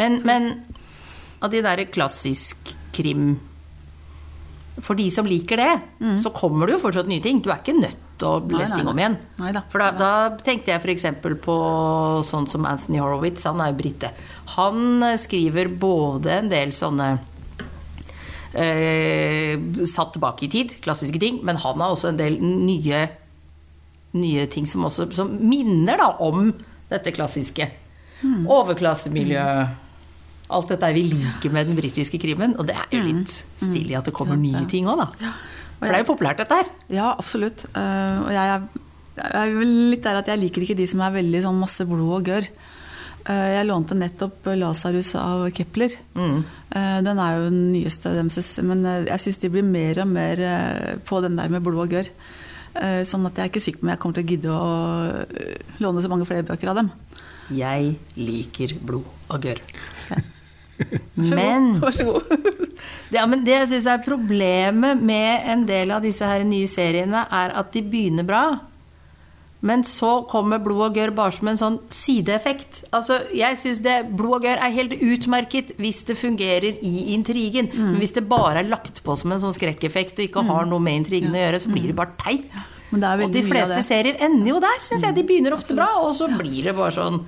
Men, 0.02 0.20
men 0.28 0.52
av 1.44 1.52
de 1.54 1.64
derre 1.64 1.88
klassisk 1.92 2.76
krim 2.96 3.38
For 4.82 4.98
de 4.98 5.06
som 5.14 5.28
liker 5.30 5.60
det, 5.62 5.74
så 6.24 6.32
kommer 6.34 6.66
det 6.66 6.74
jo 6.80 6.80
fortsatt 6.88 7.06
nye 7.08 7.22
ting. 7.22 7.42
Du 7.46 7.52
er 7.54 7.60
ikke 7.62 7.76
nødt 7.78 7.98
til 8.18 8.26
å 8.28 8.40
Mm. 8.42 8.56
Lese 8.58 8.76
ting 8.80 8.88
om 8.90 8.98
igjen. 8.98 9.18
Neida. 9.38 9.62
For 9.70 9.80
da, 9.84 9.92
da 9.92 10.38
tenkte 10.42 10.72
jeg 10.72 10.82
f.eks. 10.82 11.06
på 11.44 11.58
sånn 12.26 12.48
som 12.50 12.66
Anthony 12.66 12.98
Horowitz, 12.98 13.44
han 13.46 13.62
er 13.62 13.70
jo 13.72 13.78
brite. 13.84 14.10
Han 14.56 15.04
eh, 15.04 15.18
skriver 15.22 15.70
både 15.70 16.40
en 16.40 16.50
del 16.50 16.72
sånne 16.74 17.20
eh, 18.54 19.58
satt 19.86 20.14
tilbake 20.16 20.46
i 20.48 20.52
tid, 20.54 20.76
klassiske 20.82 21.20
ting, 21.22 21.40
men 21.46 21.58
han 21.62 21.82
har 21.82 21.94
også 21.96 22.10
en 22.14 22.18
del 22.22 22.38
nye, 22.42 23.04
nye 24.18 24.48
ting 24.54 24.66
som 24.70 24.86
også 24.90 25.10
som 25.14 25.32
minner 25.42 25.98
da 26.02 26.12
om 26.24 26.52
dette 26.90 27.14
klassiske. 27.16 27.70
Overklassemiljø. 28.24 29.46
Alt 30.54 30.74
dette 30.74 30.92
vi 30.96 31.08
liker 31.12 31.54
med 31.54 31.70
den 31.70 31.80
britiske 31.80 32.20
krimen. 32.22 32.56
Og 32.60 32.68
det 32.70 32.78
er 32.80 32.88
jo 32.94 33.04
litt 33.08 33.34
stilig 33.62 33.98
at 34.00 34.10
det 34.10 34.16
kommer 34.16 34.40
nye 34.40 34.66
ting 34.72 34.90
òg, 34.90 35.04
da. 35.04 35.34
For 35.80 35.90
det 35.90 35.98
er 35.98 36.04
jo 36.06 36.12
populært, 36.14 36.40
dette 36.40 36.60
her. 36.62 36.70
Ja, 36.94 37.10
absolutt. 37.18 37.66
Eh, 37.76 38.20
og 38.24 38.30
jeg 38.32 38.54
er, 38.54 38.68
jeg 39.20 39.56
er 39.56 39.66
litt 39.94 40.06
der 40.06 40.22
at 40.22 40.30
jeg 40.32 40.40
liker 40.40 40.64
ikke 40.64 40.78
de 40.80 40.88
som 40.88 41.04
er 41.04 41.18
veldig 41.18 41.42
sånn 41.44 41.60
masse 41.60 41.88
blod 41.90 42.14
og 42.20 42.30
gørr. 42.30 42.48
Eh, 43.24 43.50
jeg 43.58 43.68
lånte 43.68 43.98
nettopp 43.98 44.48
'Lasarus' 44.52 45.16
av 45.20 45.50
Kepler. 45.56 45.98
Mm. 46.16 46.44
den 47.06 47.20
er 47.22 47.36
jo 47.38 47.50
den 47.50 47.72
nyeste 47.72 48.10
deres, 48.16 48.56
men 48.66 48.86
eh, 48.86 49.06
jeg 49.12 49.26
syns 49.26 49.44
de 49.44 49.52
blir 49.54 49.68
mer 49.68 50.00
og 50.02 50.08
mer 50.08 50.40
eh, 50.40 50.96
på 51.06 51.22
den 51.22 51.36
der 51.38 51.52
med 51.52 51.64
blod 51.64 51.84
og 51.86 51.98
gørr. 51.98 52.10
Eh, 52.74 53.04
sånn 53.06 53.26
at 53.30 53.38
jeg 53.38 53.46
er 53.46 53.52
ikke 53.52 53.62
sikker 53.62 53.84
på 53.84 53.86
om 53.86 53.92
jeg 53.94 54.02
kommer 54.02 54.18
til 54.18 54.24
å 54.24 54.32
gidde 54.32 54.54
å 54.54 54.70
eh, 55.30 55.74
låne 55.84 56.02
så 56.02 56.10
mange 56.10 56.26
flere 56.26 56.46
bøker 56.48 56.72
av 56.72 56.80
dem. 56.82 56.90
Jeg 57.54 57.98
liker 58.18 58.74
blod 58.82 59.06
og 59.30 59.46
gørr. 59.46 59.62
Men. 61.16 61.76
Ja, 63.14 63.28
men 63.30 63.44
det 63.46 63.54
jeg 63.54 63.68
syns 63.70 63.86
er 63.88 64.02
problemet 64.04 65.02
med 65.06 65.46
en 65.54 65.68
del 65.70 65.92
av 65.94 66.02
disse 66.04 66.26
her 66.26 66.42
nye 66.48 66.68
seriene, 66.68 67.28
er 67.30 67.54
at 67.60 67.70
de 67.76 67.84
begynner 67.86 68.26
bra. 68.26 68.44
Men 69.64 69.86
så 69.88 70.26
kommer 70.28 70.60
blod 70.60 70.82
og 70.90 70.98
gørr 70.98 71.14
bare 71.16 71.32
som 71.32 71.48
en 71.48 71.60
sånn 71.60 71.78
sideeffekt. 71.94 72.82
Altså, 72.92 73.22
jeg 73.32 73.56
syns 73.62 73.80
blod 74.12 74.42
og 74.42 74.48
gørr 74.50 74.60
er 74.60 74.74
helt 74.76 74.98
utmerket 74.98 75.72
hvis 75.80 76.02
det 76.10 76.18
fungerer 76.20 76.82
i 76.84 77.14
intrigen. 77.14 77.70
Men 77.78 78.02
hvis 78.02 78.18
det 78.18 78.26
bare 78.28 78.60
er 78.60 78.68
lagt 78.74 79.00
på 79.06 79.16
som 79.16 79.32
en 79.32 79.40
sånn 79.46 79.56
skrekkeffekt 79.56 80.20
og 80.20 80.26
ikke 80.26 80.44
har 80.50 80.68
noe 80.68 80.84
med 80.84 81.04
intrigen 81.04 81.32
å 81.38 81.40
gjøre, 81.46 81.62
så 81.64 81.72
blir 81.72 81.88
det 81.94 81.96
bare 82.02 82.18
teit. 82.20 82.66
Og 82.94 83.32
de 83.34 83.42
fleste 83.46 83.82
serier 83.84 84.18
ender 84.22 84.50
jo 84.54 84.60
der, 84.64 84.80
syns 84.86 85.02
jeg. 85.04 85.16
De 85.18 85.24
begynner 85.28 85.54
ofte 85.56 85.74
bra, 85.78 85.88
og 86.04 86.12
så 86.16 86.28
blir 86.38 86.64
det 86.70 86.76
bare 86.78 86.92
sånn 86.94 87.22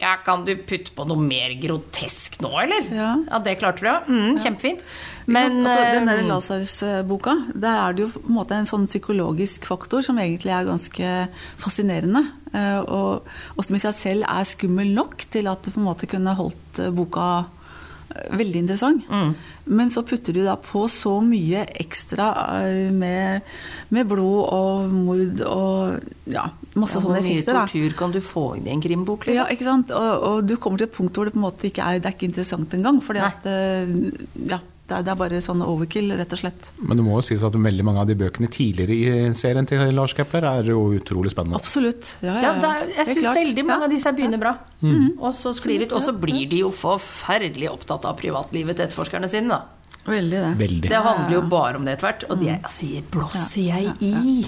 Ja, 0.00 0.16
kan 0.24 0.44
du 0.46 0.54
putte 0.56 0.94
på 0.96 1.06
noe 1.06 1.20
mer 1.20 1.52
grotesk 1.60 2.40
nå, 2.40 2.50
eller? 2.64 2.88
Ja. 2.90 3.10
Ja, 3.28 3.38
det 3.44 3.58
klarte 3.60 3.80
du, 3.84 3.86
ja. 3.90 3.98
Mm, 4.08 4.38
kjempefint. 4.40 4.80
Men 5.26 5.60
altså, 5.66 5.84
den 5.94 6.08
der 6.10 6.18
eh, 6.24 6.26
Lasarus-boka, 6.26 7.34
der 7.54 7.78
er 7.84 7.92
det 7.94 8.06
jo 8.06 8.10
på 8.16 8.24
en 8.26 8.34
måte 8.40 8.56
en 8.58 8.66
sånn 8.66 8.88
psykologisk 8.90 9.68
faktor 9.68 10.02
som 10.02 10.18
egentlig 10.18 10.50
er 10.56 10.66
ganske 10.66 11.12
fascinerende. 11.62 12.24
eh, 12.52 12.80
Og, 12.82 13.28
og 13.56 13.64
som 13.64 13.76
i 13.76 13.82
seg 13.82 13.94
selv 13.94 14.26
er 14.28 14.44
skummel 14.48 14.90
nok 14.96 15.26
til 15.30 15.46
at 15.50 15.62
du 15.62 15.70
på 15.70 15.78
en 15.80 15.86
måte 15.92 16.08
kunne 16.10 16.34
holdt 16.38 16.82
eh, 16.82 16.90
boka 16.90 17.28
eh, 17.44 17.50
veldig 18.32 18.62
interessant. 18.64 19.06
Mm. 19.10 19.34
Men 19.78 19.92
så 19.92 20.02
putter 20.06 20.34
du 20.36 20.42
da 20.44 20.56
på 20.60 20.84
så 20.90 21.16
mye 21.24 21.64
ekstra 21.84 22.28
eh, 22.62 22.90
med, 22.94 23.46
med 23.94 24.10
blod 24.10 24.40
og 24.48 24.92
mord 24.94 25.44
og 25.46 26.32
ja, 26.32 26.48
masse 26.74 26.98
ja, 26.98 27.04
sånne 27.04 27.20
Hvor 27.20 27.28
mye 27.28 27.36
effekter. 27.36 27.58
da. 27.58 27.64
tortur 27.66 27.96
kan 27.98 28.14
du 28.14 28.20
få 28.24 28.46
inn 28.58 28.68
i 28.68 28.74
en 28.74 28.82
krimbok? 28.84 29.28
Liksom? 29.28 29.38
Ja, 29.38 29.48
ikke 29.52 29.68
sant? 29.68 29.94
Og, 29.96 30.26
og 30.28 30.44
du 30.48 30.56
kommer 30.56 30.82
til 30.82 30.90
et 30.90 30.96
punkt 30.96 31.16
hvor 31.16 31.28
det 31.28 31.36
på 31.36 31.40
en 31.42 31.46
måte 31.46 31.70
ikke 31.70 31.86
er, 31.86 32.02
det 32.02 32.10
er 32.10 32.16
ikke 32.16 32.30
interessant 32.30 32.76
engang. 32.78 33.00
Fordi 33.04 33.22
Nei. 33.22 33.32
at 33.32 33.50
eh, 33.52 33.96
ja, 34.52 34.62
det 34.92 34.98
er, 34.98 35.04
det 35.08 35.12
er 35.14 35.18
bare 35.22 35.40
sånn 35.44 35.62
overkill, 35.64 36.12
rett 36.18 36.32
og 36.36 36.40
slett. 36.42 36.68
Men 36.84 37.00
det 37.00 37.04
må 37.06 37.16
jo 37.16 37.24
sies 37.24 37.42
at 37.48 37.56
veldig 37.56 37.84
mange 37.88 38.02
av 38.04 38.08
de 38.10 38.16
bøkene 38.20 38.50
tidligere 38.52 38.92
i 38.92 39.34
serien 39.38 39.66
til 39.68 39.80
Lars 39.96 40.12
Kepler 40.18 40.44
er 40.50 40.68
jo 40.68 40.82
utrolig 40.98 41.32
spennende. 41.32 41.56
Absolutt. 41.62 42.16
Ja, 42.22 42.36
Ja, 42.42 42.52
det 42.60 42.70
er, 42.72 42.90
jeg 42.98 43.06
syns 43.14 43.28
veldig 43.40 43.64
mange 43.68 43.80
Ja. 43.80 43.88
av 43.88 43.94
disse 43.94 44.12
begynner 44.12 44.38
bra. 44.42 44.52
Og 45.22 45.32
så 45.38 45.54
sklir 45.56 45.86
ut. 45.86 45.92
Og 45.96 46.02
så 46.04 46.12
blir 46.12 46.44
de 46.50 46.58
jo 46.64 46.70
forferdelig 46.74 47.70
opptatt 47.72 48.04
av 48.04 48.18
privatlivet 48.20 48.76
til 48.76 48.86
etterforskerne 48.86 49.28
sine, 49.32 49.48
da. 49.48 49.62
Veldig 50.02 50.38
det. 50.42 50.48
Veldig. 50.58 50.88
Det 50.90 51.00
handler 51.04 51.34
jo 51.36 51.40
bare 51.46 51.78
om 51.78 51.84
det 51.86 51.92
etter 51.94 52.08
hvert. 52.08 52.24
Og 52.32 52.40
det 52.40 52.48
altså, 52.56 52.86
blåser 53.12 53.62
jeg 53.68 53.92
i. 54.02 54.44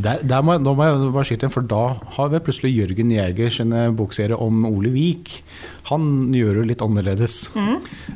Der, 0.00 0.22
der 0.24 0.40
må, 0.42 0.54
jeg- 0.56 0.62
nå 0.64 0.72
må 0.78 0.86
jeg 0.88 1.12
bare 1.12 1.24
skyte 1.28 1.44
inn, 1.44 1.52
for 1.52 1.60
da 1.68 1.82
har 2.16 2.30
vi 2.32 2.40
plutselig 2.46 2.72
Jørgen 2.72 3.12
Jæger 3.12 3.50
sin 3.52 3.74
bokserie 3.98 4.38
om 4.40 4.64
Ole 4.70 4.90
Vik. 4.94 5.42
Han 5.90 6.32
gjør 6.32 6.62
det 6.62 6.66
litt 6.72 6.80
annerledes. 6.86 7.50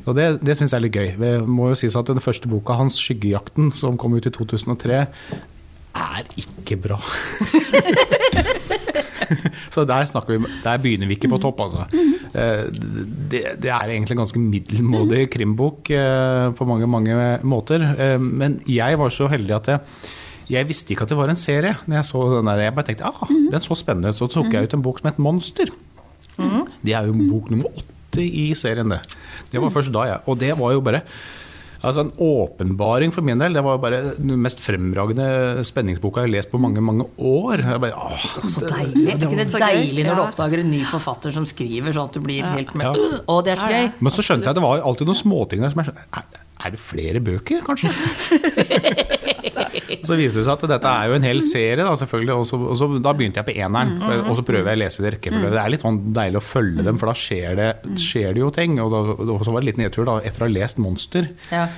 Og 0.07 0.15
det, 0.17 0.31
det 0.41 0.57
syns 0.57 0.73
jeg 0.73 0.79
er 0.81 0.87
litt 0.87 0.97
gøy. 0.97 1.11
Det 1.21 1.35
må 1.47 1.69
jo 1.75 1.75
sies 1.83 1.97
at 2.01 2.09
den 2.09 2.25
første 2.25 2.49
boka 2.49 2.73
hans, 2.81 2.97
'Skyggejakten', 2.97 3.75
som 3.77 3.99
kom 4.01 4.15
ut 4.17 4.25
i 4.27 4.31
2003, 4.33 5.05
er 5.99 6.25
ikke 6.41 6.81
bra. 6.81 6.97
Så 9.75 9.85
der, 9.85 10.09
vi, 10.29 10.39
der 10.65 10.77
begynner 10.81 11.07
vi 11.09 11.17
ikke 11.19 11.29
på 11.29 11.39
topp, 11.43 11.61
altså. 11.61 11.85
Eh, 12.35 12.65
Det, 13.29 13.43
det 13.61 13.71
er 13.71 13.89
egentlig 13.93 14.17
en 14.17 14.23
ganske 14.25 14.41
middelmådig 14.43 15.31
krimbok 15.31 15.91
eh, 15.91 16.51
på 16.57 16.67
mange, 16.69 16.87
mange 16.87 17.39
måter. 17.43 17.85
Eh, 17.99 18.19
Men 18.19 18.61
jeg 18.67 18.99
var 18.99 19.11
så 19.11 19.29
heldig 19.29 19.55
at 19.57 19.67
jeg 19.75 19.81
jeg 20.49 20.65
visste 20.65 20.95
ikke 20.95 21.03
at 21.05 21.11
det 21.13 21.17
var 21.19 21.29
en 21.29 21.37
serie. 21.37 21.75
Når 21.85 21.97
jeg 21.99 22.07
så 22.09 22.21
den 22.39 22.47
der, 22.49 22.57
jeg 22.65 22.75
bare 22.75 22.87
tenkte 22.89 23.05
ah, 23.05 23.29
den 23.29 23.61
så 23.61 23.75
spennende 23.77 24.09
ut. 24.09 24.17
Så 24.17 24.31
tok 24.33 24.49
jeg 24.55 24.65
ut 24.65 24.73
en 24.79 24.81
bok 24.83 25.01
som 25.03 25.11
het 25.11 25.19
Monster. 25.21 25.69
Det 26.81 26.95
er 26.97 27.05
jo 27.05 27.13
bok 27.29 27.51
nummer 27.53 27.69
åtte 27.77 28.23
i 28.25 28.55
serien, 28.57 28.89
det. 28.89 29.03
Det 29.53 29.61
var 29.61 29.69
først 29.75 29.93
da, 29.93 30.07
jeg. 30.09 30.23
Og 30.25 30.39
det 30.41 30.55
var 30.57 30.73
jo 30.73 30.81
bare 30.81 31.03
Altså 31.79 32.03
En 32.03 32.11
åpenbaring 32.19 33.13
for 33.15 33.23
min 33.23 33.39
del. 33.39 33.55
Det 33.55 33.63
var 33.63 33.79
bare 33.83 34.01
den 34.17 34.35
mest 34.43 34.59
fremragende 34.65 35.63
spenningsboka 35.67 36.25
jeg 36.25 36.29
har 36.31 36.35
lest 36.35 36.51
på 36.51 36.59
mange 36.63 36.83
mange 36.83 37.07
år. 37.19 37.63
Jeg 37.63 37.83
bare, 37.85 37.95
åh, 37.95 38.27
Så 38.51 38.65
deilig. 38.67 39.05
Er 39.13 39.21
ikke 39.23 39.39
det 39.39 39.49
så 39.53 39.63
deilig 39.63 40.07
når 40.09 40.19
du 40.19 40.25
oppdager 40.25 40.65
en 40.65 40.73
ny 40.75 40.83
forfatter 40.89 41.35
som 41.37 41.47
skriver 41.47 41.95
sånn 41.95 42.11
at 42.11 42.19
du 42.19 42.21
blir 42.25 42.43
helt 42.57 42.75
med 42.75 42.89
Ja. 42.89 43.23
Å, 43.29 43.39
det 43.47 43.55
er 43.55 43.63
så 43.63 43.71
gøy. 43.71 43.89
Men 44.01 44.15
så 44.15 44.27
skjønte 44.27 44.49
jeg 44.49 44.57
at 44.57 44.61
det 44.61 44.67
var 44.67 44.83
alltid 44.91 45.11
noen 45.11 45.23
småting 45.23 45.63
der 45.63 45.75
som 45.75 45.83
jeg 45.85 45.91
skjønte 45.93 46.23
er, 46.23 46.45
er 46.59 46.75
det 46.75 46.81
flere 46.83 47.21
bøker, 47.23 47.63
kanskje? 47.63 47.93
så 50.09 50.17
viser 50.19 50.41
det 50.43 50.47
seg 50.49 50.55
at 50.57 50.65
dette 50.75 50.93
er 50.93 51.09
jo 51.09 51.15
en 51.19 51.27
hel 51.29 51.43
serie, 51.47 51.83
da, 51.85 51.95
selvfølgelig. 52.01 52.35
Og 52.39 52.47
så, 52.51 52.59
og 52.61 52.77
så, 52.81 52.89
da 53.05 53.13
begynte 53.19 53.43
jeg 53.43 53.49
på 53.51 53.57
eneren. 53.59 53.95
for- 54.03 54.31
Og 54.33 54.37
så 54.41 54.47
prøver 54.49 54.71
jeg 54.73 54.79
å 54.79 54.83
lese 54.85 55.03
det 55.05 55.13
rekkefølge. 55.17 55.51
Det 55.55 55.63
er 55.63 55.71
litt 55.75 55.85
sånn 55.87 56.01
deilig 56.17 56.41
å 56.43 56.47
følge 56.49 56.85
dem, 56.85 56.99
for 56.99 57.07
da 57.13 57.17
skjer 57.19 57.57
det, 57.57 57.69
skjer 57.99 58.35
det 58.35 58.41
jo 58.45 58.51
ting. 58.51 58.79
Og, 58.81 58.91
da, 58.93 59.03
og 59.35 59.45
så 59.47 59.53
var 59.55 59.61
det 59.63 59.71
litt 59.73 59.83
nedtur 59.85 60.05
da, 60.09 60.19
etter 60.21 60.45
å 60.45 60.49
ha 60.49 60.53
lest 60.59 60.79
'Monster', 60.79 61.29
Ja. 61.53 61.69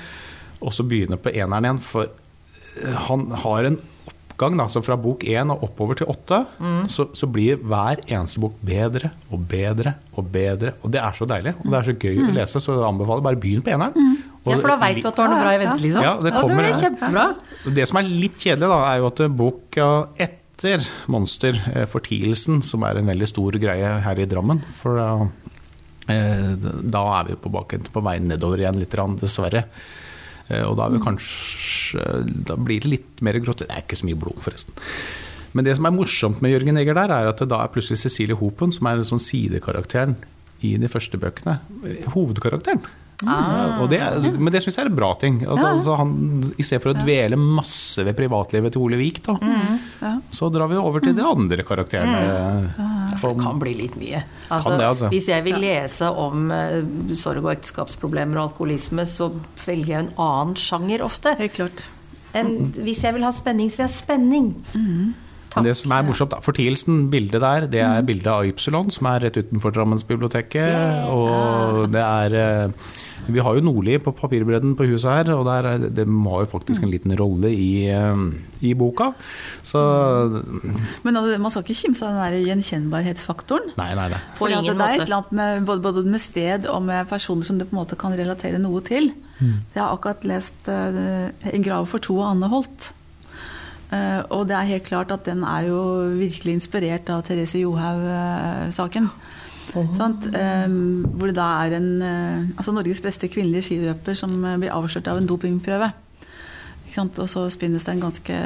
og 0.61 0.73
så 0.73 0.83
begynne 0.87 1.17
på 1.21 1.33
eneren 1.35 1.65
igjen. 1.65 1.81
For 1.81 2.05
eh, 2.07 2.95
han 3.09 3.31
har 3.31 3.65
en 3.65 3.79
oppgang, 4.11 4.57
da, 4.57 4.65
så 4.73 4.81
fra 4.83 4.97
bok 4.97 5.21
én 5.29 5.51
og 5.53 5.63
oppover 5.67 5.97
til 6.01 6.07
åtte, 6.09 6.47
så, 6.89 7.09
så 7.13 7.27
blir 7.29 7.57
hver 7.61 8.01
eneste 8.09 8.41
bok 8.41 8.55
bedre 8.65 9.11
og 9.31 9.43
bedre 9.49 9.95
og 10.17 10.31
bedre. 10.33 10.73
Og 10.83 10.91
det 10.91 11.01
er 11.03 11.13
så 11.13 11.27
deilig, 11.29 11.53
og 11.61 11.71
det 11.71 11.79
er 11.79 11.93
så 11.93 11.97
gøy 11.99 12.23
å 12.25 12.33
lese, 12.33 12.57
så 12.63 12.73
jeg 12.73 12.89
anbefaler 12.89 13.23
bare 13.23 13.37
begynn 13.37 13.61
på 13.63 13.71
eneren. 13.75 14.17
Ja, 14.47 14.57
for 14.57 14.69
da 14.73 14.77
veit 14.81 15.03
du 15.03 15.09
at 15.09 15.17
du 15.17 15.21
har 15.23 15.29
noe 15.29 15.41
bra 15.43 15.51
i 15.53 15.59
vente, 15.61 15.83
liksom. 15.85 16.03
Ja, 16.03 16.15
det 16.25 16.33
kommer- 16.33 16.63
det 16.65 16.75
er 16.75 16.81
kjempebra. 16.91 17.25
Det 17.75 17.89
som 17.89 17.99
er 17.99 18.03
litt 18.09 18.37
kjedelig, 18.41 18.69
da, 18.73 18.79
er 18.95 18.99
jo 18.99 19.07
at 19.07 19.37
boka 19.37 19.89
etter 20.19 20.87
Monster, 21.09 21.53
eh, 21.75 21.85
Fortielsen, 21.87 22.63
som 22.63 22.83
er 22.85 22.97
en 22.99 23.07
veldig 23.07 23.29
stor 23.29 23.53
greie 23.53 24.01
her 24.01 24.19
i 24.21 24.25
Drammen 24.27 24.63
For 24.73 24.97
da, 24.97 25.29
eh, 26.09 26.55
da 26.57 27.21
er 27.21 27.25
vi 27.29 27.35
på, 27.37 27.51
baken, 27.51 27.83
på 27.93 28.03
vei 28.03 28.19
nedover 28.19 28.59
igjen 28.59 28.79
litt, 28.79 28.91
dessverre. 29.21 29.65
Eh, 30.51 30.63
Og 30.63 30.77
da 30.77 30.87
er 30.87 30.91
vi 30.91 30.99
kanskje 30.99 32.45
Da 32.45 32.57
blir 32.57 32.81
det 32.81 32.91
litt 32.91 33.23
mer 33.23 33.35
grått. 33.35 33.59
Det 33.59 33.69
er 33.71 33.83
ikke 33.83 33.97
så 34.01 34.05
mye 34.09 34.19
blod, 34.19 34.41
forresten. 34.41 34.73
Men 35.55 35.65
det 35.65 35.77
som 35.77 35.87
er 35.87 35.91
morsomt 35.91 36.41
med 36.41 36.53
Jørgen 36.53 36.79
Eger 36.79 36.95
der, 36.95 37.11
er 37.11 37.29
at 37.29 37.39
da 37.49 37.63
er 37.65 37.69
plutselig 37.69 37.99
Cecilie 37.99 38.37
Hopen, 38.37 38.73
som 38.73 38.87
er 38.87 38.97
sånn 39.03 39.19
sidekarakteren 39.21 40.17
i 40.63 40.77
de 40.77 40.87
første 40.89 41.19
bøkene, 41.19 41.59
hovedkarakteren. 42.15 42.83
Ja, 43.21 43.81
og 43.83 43.91
det, 43.93 43.99
er- 44.01 44.39
men 44.41 44.49
det 44.55 44.63
syns 44.65 44.79
jeg 44.79 44.87
er 44.87 44.91
en 44.91 44.97
bra 44.97 45.11
ting. 45.21 45.41
Altså, 45.45 45.67
altså 45.75 45.97
han, 46.01 46.13
I 46.57 46.65
stedet 46.65 46.83
for 46.87 46.95
å 46.95 46.99
dvele 47.03 47.37
masse 47.41 48.05
ved 48.07 48.17
privatlivet 48.17 48.73
til 48.73 48.81
Ole 48.87 48.97
Vik, 49.01 49.21
da, 49.27 49.35
så 50.33 50.49
drar 50.55 50.71
vi 50.73 50.79
over 50.81 51.05
til 51.05 51.15
de 51.19 51.27
andre 51.29 51.67
karakterene. 51.69 52.73
For 53.21 53.35
det 53.35 53.45
kan 53.45 53.61
bli 53.61 53.75
litt 53.83 53.97
mye. 54.01 54.23
Altså, 54.49 54.71
Kan 54.71 54.79
det, 54.81 54.87
altså. 54.95 55.11
Hvis 55.13 55.29
jeg 55.29 55.45
vil 55.45 55.59
lese 55.61 56.09
om 56.11 56.49
uh, 56.51 57.15
sorg 57.19 57.45
og 57.45 57.53
ekteskapsproblemer 57.59 58.41
og 58.41 58.47
alkoholisme, 58.51 59.05
så 59.11 59.29
velger 59.67 59.93
jeg 59.99 60.05
en 60.07 60.13
annen 60.17 60.57
sjanger 60.57 61.05
ofte. 61.05 61.37
Helt 61.41 61.59
klart. 61.59 61.85
En, 62.33 62.71
hvis 62.79 63.03
jeg 63.05 63.17
vil 63.17 63.25
ha 63.27 63.33
spenning, 63.35 63.69
så 63.73 63.81
vil 63.83 63.89
jeg 63.89 63.91
ha 63.93 63.99
spenning. 63.99 64.51
Men 65.51 65.67
det 65.67 65.73
som 65.81 65.91
er 65.97 66.05
morsomt, 66.07 66.31
da, 66.31 66.39
Fortielsen, 66.47 67.09
bildet 67.11 67.43
der, 67.43 67.65
det 67.67 67.81
er 67.83 68.05
bildet 68.07 68.29
av 68.31 68.47
Ypsilon, 68.47 68.93
som 68.95 69.09
er 69.11 69.25
rett 69.27 69.39
utenfor 69.41 69.73
Drammensbiblioteket. 69.75 71.09
Og 71.11 71.89
det 71.91 72.05
er 72.07 72.37
eh, 72.39 72.93
Vi 73.29 73.39
har 73.45 73.55
jo 73.55 73.61
Nordli 73.63 73.99
på 74.03 74.13
papirbredden 74.17 74.73
på 74.79 74.87
huset 74.89 75.11
her, 75.11 75.33
og 75.37 75.45
der, 75.47 75.67
er- 75.69 75.89
det 75.91 76.07
har 76.07 76.41
jo 76.45 76.49
faktisk 76.51 76.83
en 76.83 76.91
liten 76.91 77.13
rolle 77.19 77.51
i, 77.53 77.87
eh, 77.89 78.17
i 78.63 78.73
boka. 78.75 79.13
Så 79.63 79.79
Men 81.05 81.17
altså, 81.17 81.39
man 81.39 81.51
skal 81.51 81.63
ikke 81.63 81.81
kimse 81.83 82.07
av 82.07 82.15
den 82.17 82.23
der 82.25 82.47
gjenkjennbarhetsfaktoren. 82.49 83.73
Nei, 83.77 83.95
nei, 83.95 84.09
nei. 84.09 84.21
På 84.39 84.49
ingen 84.49 84.65
det 84.77 84.87
er 84.87 84.95
et 84.95 85.05
eller 85.07 85.17
annet 85.21 85.33
med, 85.33 85.67
både, 85.67 85.83
både 85.83 86.05
med 86.07 86.21
sted 86.21 86.67
og 86.67 86.83
med 86.83 87.09
personer 87.09 87.43
som 87.45 87.59
du 87.59 87.65
på 87.67 87.77
en 87.77 87.83
måte 87.83 87.99
kan 88.01 88.13
relatere 88.17 88.59
noe 88.59 88.81
til. 88.87 89.13
Jeg 89.41 89.81
har 89.81 89.95
akkurat 89.97 90.25
lest 90.29 90.69
uh, 90.69 91.31
'En 91.49 91.63
grav 91.65 91.87
for 91.89 91.99
to' 91.99 92.21
av 92.21 92.35
Anne 92.37 92.49
Holt. 92.49 92.93
Uh, 93.91 94.23
og 94.31 94.47
det 94.49 94.55
er 94.55 94.69
helt 94.69 94.85
klart 94.85 95.11
at 95.11 95.25
den 95.25 95.43
er 95.43 95.65
jo 95.67 95.81
virkelig 96.19 96.53
inspirert 96.61 97.09
av 97.11 97.23
Therese 97.25 97.59
Johaug-saken. 97.59 99.09
Sant? 99.11 99.27
Eh, 99.75 100.69
hvor 101.15 101.31
det 101.31 101.37
da 101.39 101.49
er 101.65 101.77
en 101.79 101.91
eh, 102.03 102.51
altså 102.57 102.75
Norges 102.75 103.03
beste 103.05 103.29
kvinnelige 103.31 103.69
skiløper 103.69 104.19
som 104.19 104.45
eh, 104.45 104.59
blir 104.59 104.75
avslørt 104.75 105.11
av 105.11 105.21
en 105.21 105.29
dopingprøve. 105.31 105.93
Og 106.99 107.29
så 107.31 107.47
spinnes 107.55 107.85
det 107.87 107.95
en 107.95 108.03
ganske 108.03 108.37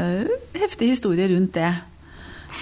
heftig 0.52 0.90
historie 0.92 1.28
rundt 1.32 1.54
det. 1.56 1.72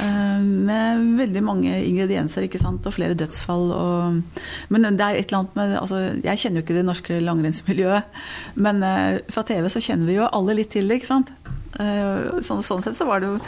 Eh, 0.00 0.40
Med 0.40 1.02
veldig 1.18 1.42
mange 1.44 1.72
ingredienser 1.84 2.46
og 2.46 2.92
flere 2.92 3.14
dødsfall. 3.14 3.72
Og, 3.72 4.22
men 4.68 4.84
det 4.84 5.00
er 5.00 5.18
et 5.18 5.26
eller 5.26 5.38
annet 5.38 5.56
med 5.56 5.76
altså, 5.80 5.96
Jeg 6.24 6.38
kjenner 6.38 6.60
jo 6.60 6.64
ikke 6.64 6.78
det 6.78 6.84
norske 6.84 7.20
langrennsmiljøet, 7.20 8.02
men 8.54 8.82
uh, 8.82 9.18
fra 9.28 9.42
TV 9.42 9.68
så 9.68 9.80
kjenner 9.80 10.06
vi 10.06 10.16
jo 10.16 10.30
alle 10.32 10.54
litt 10.54 10.70
til 10.70 10.88
det. 10.88 11.00
ikke 11.00 11.06
sant? 11.06 11.32
Eh, 11.80 12.40
Sånn, 12.44 12.60
sånn 12.66 12.82
sett 12.84 12.96
så 12.98 13.06
var 13.08 13.22
det 13.22 13.30
jo 13.30 13.38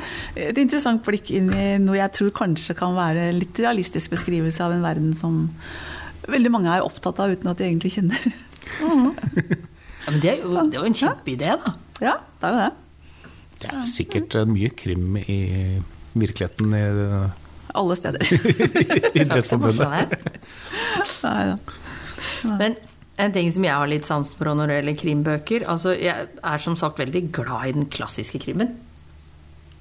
et 0.41 0.57
interessant 0.61 1.03
blikk 1.05 1.29
inn 1.35 1.51
i 1.53 1.67
noe 1.83 1.99
jeg 1.99 2.13
tror 2.17 2.31
kanskje 2.39 2.77
kan 2.79 2.95
være 2.97 3.27
litt 3.37 3.59
realistisk 3.61 4.15
beskrivelse 4.15 4.63
av 4.65 4.73
en 4.73 4.85
verden 4.85 5.11
som 5.19 5.43
veldig 6.31 6.53
mange 6.55 6.73
er 6.73 6.87
opptatt 6.87 7.21
av 7.21 7.35
uten 7.35 7.51
at 7.51 7.59
de 7.61 7.67
egentlig 7.69 7.93
kjenner. 7.99 8.23
Ja, 8.81 8.95
men 10.13 10.21
det 10.23 10.31
er 10.31 10.39
jo, 10.41 10.55
det 10.57 10.79
er 10.79 10.81
jo 10.81 10.89
en 10.89 10.97
kjempeidé, 10.97 11.53
da. 11.61 11.75
Ja, 12.01 12.15
det 12.41 12.49
er 12.49 12.55
jo 12.55 12.63
det. 12.63 12.73
Det 13.65 13.69
er 13.73 13.85
sikkert 13.93 14.35
eh, 14.41 14.49
mye 14.49 14.71
krim 14.77 15.19
i 15.21 15.39
virkeligheten 16.15 16.75
i 16.79 16.83
Alle 17.75 17.97
steder. 17.99 18.25
Idrettsforbundet. 19.21 20.17
Morsom. 20.97 21.29
Nei, 21.29 21.45
da. 21.53 21.57
Men 22.61 22.77
en 23.17 23.35
ting 23.35 23.51
som 23.55 23.65
jeg 23.67 23.75
har 23.79 23.91
litt 23.91 24.09
sans 24.09 24.33
for 24.35 24.51
når 24.51 24.71
det 24.71 24.77
gjelder 24.81 24.97
krimbøker 24.99 25.65
altså 25.71 25.93
Jeg 25.95 26.29
er 26.35 26.63
som 26.63 26.75
sagt 26.79 26.99
veldig 26.99 27.29
glad 27.35 27.69
i 27.69 27.75
den 27.77 27.87
klassiske 27.93 28.41
krimmen. 28.43 28.73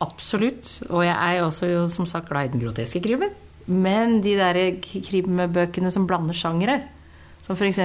Absolutt. 0.04 0.84
Og 0.90 1.06
jeg 1.06 1.16
er 1.16 1.42
også 1.42 1.70
jo 1.72 1.86
som 1.90 2.06
sagt 2.10 2.30
glad 2.30 2.50
i 2.50 2.54
den 2.54 2.62
groteske 2.62 3.02
krimmen. 3.02 3.34
Men 3.66 4.20
de 4.22 4.36
der 4.38 4.60
krimbøkene 4.84 5.92
som 5.94 6.06
blander 6.10 6.36
sjangere, 6.36 6.82
som 7.46 7.56
f.eks. 7.56 7.80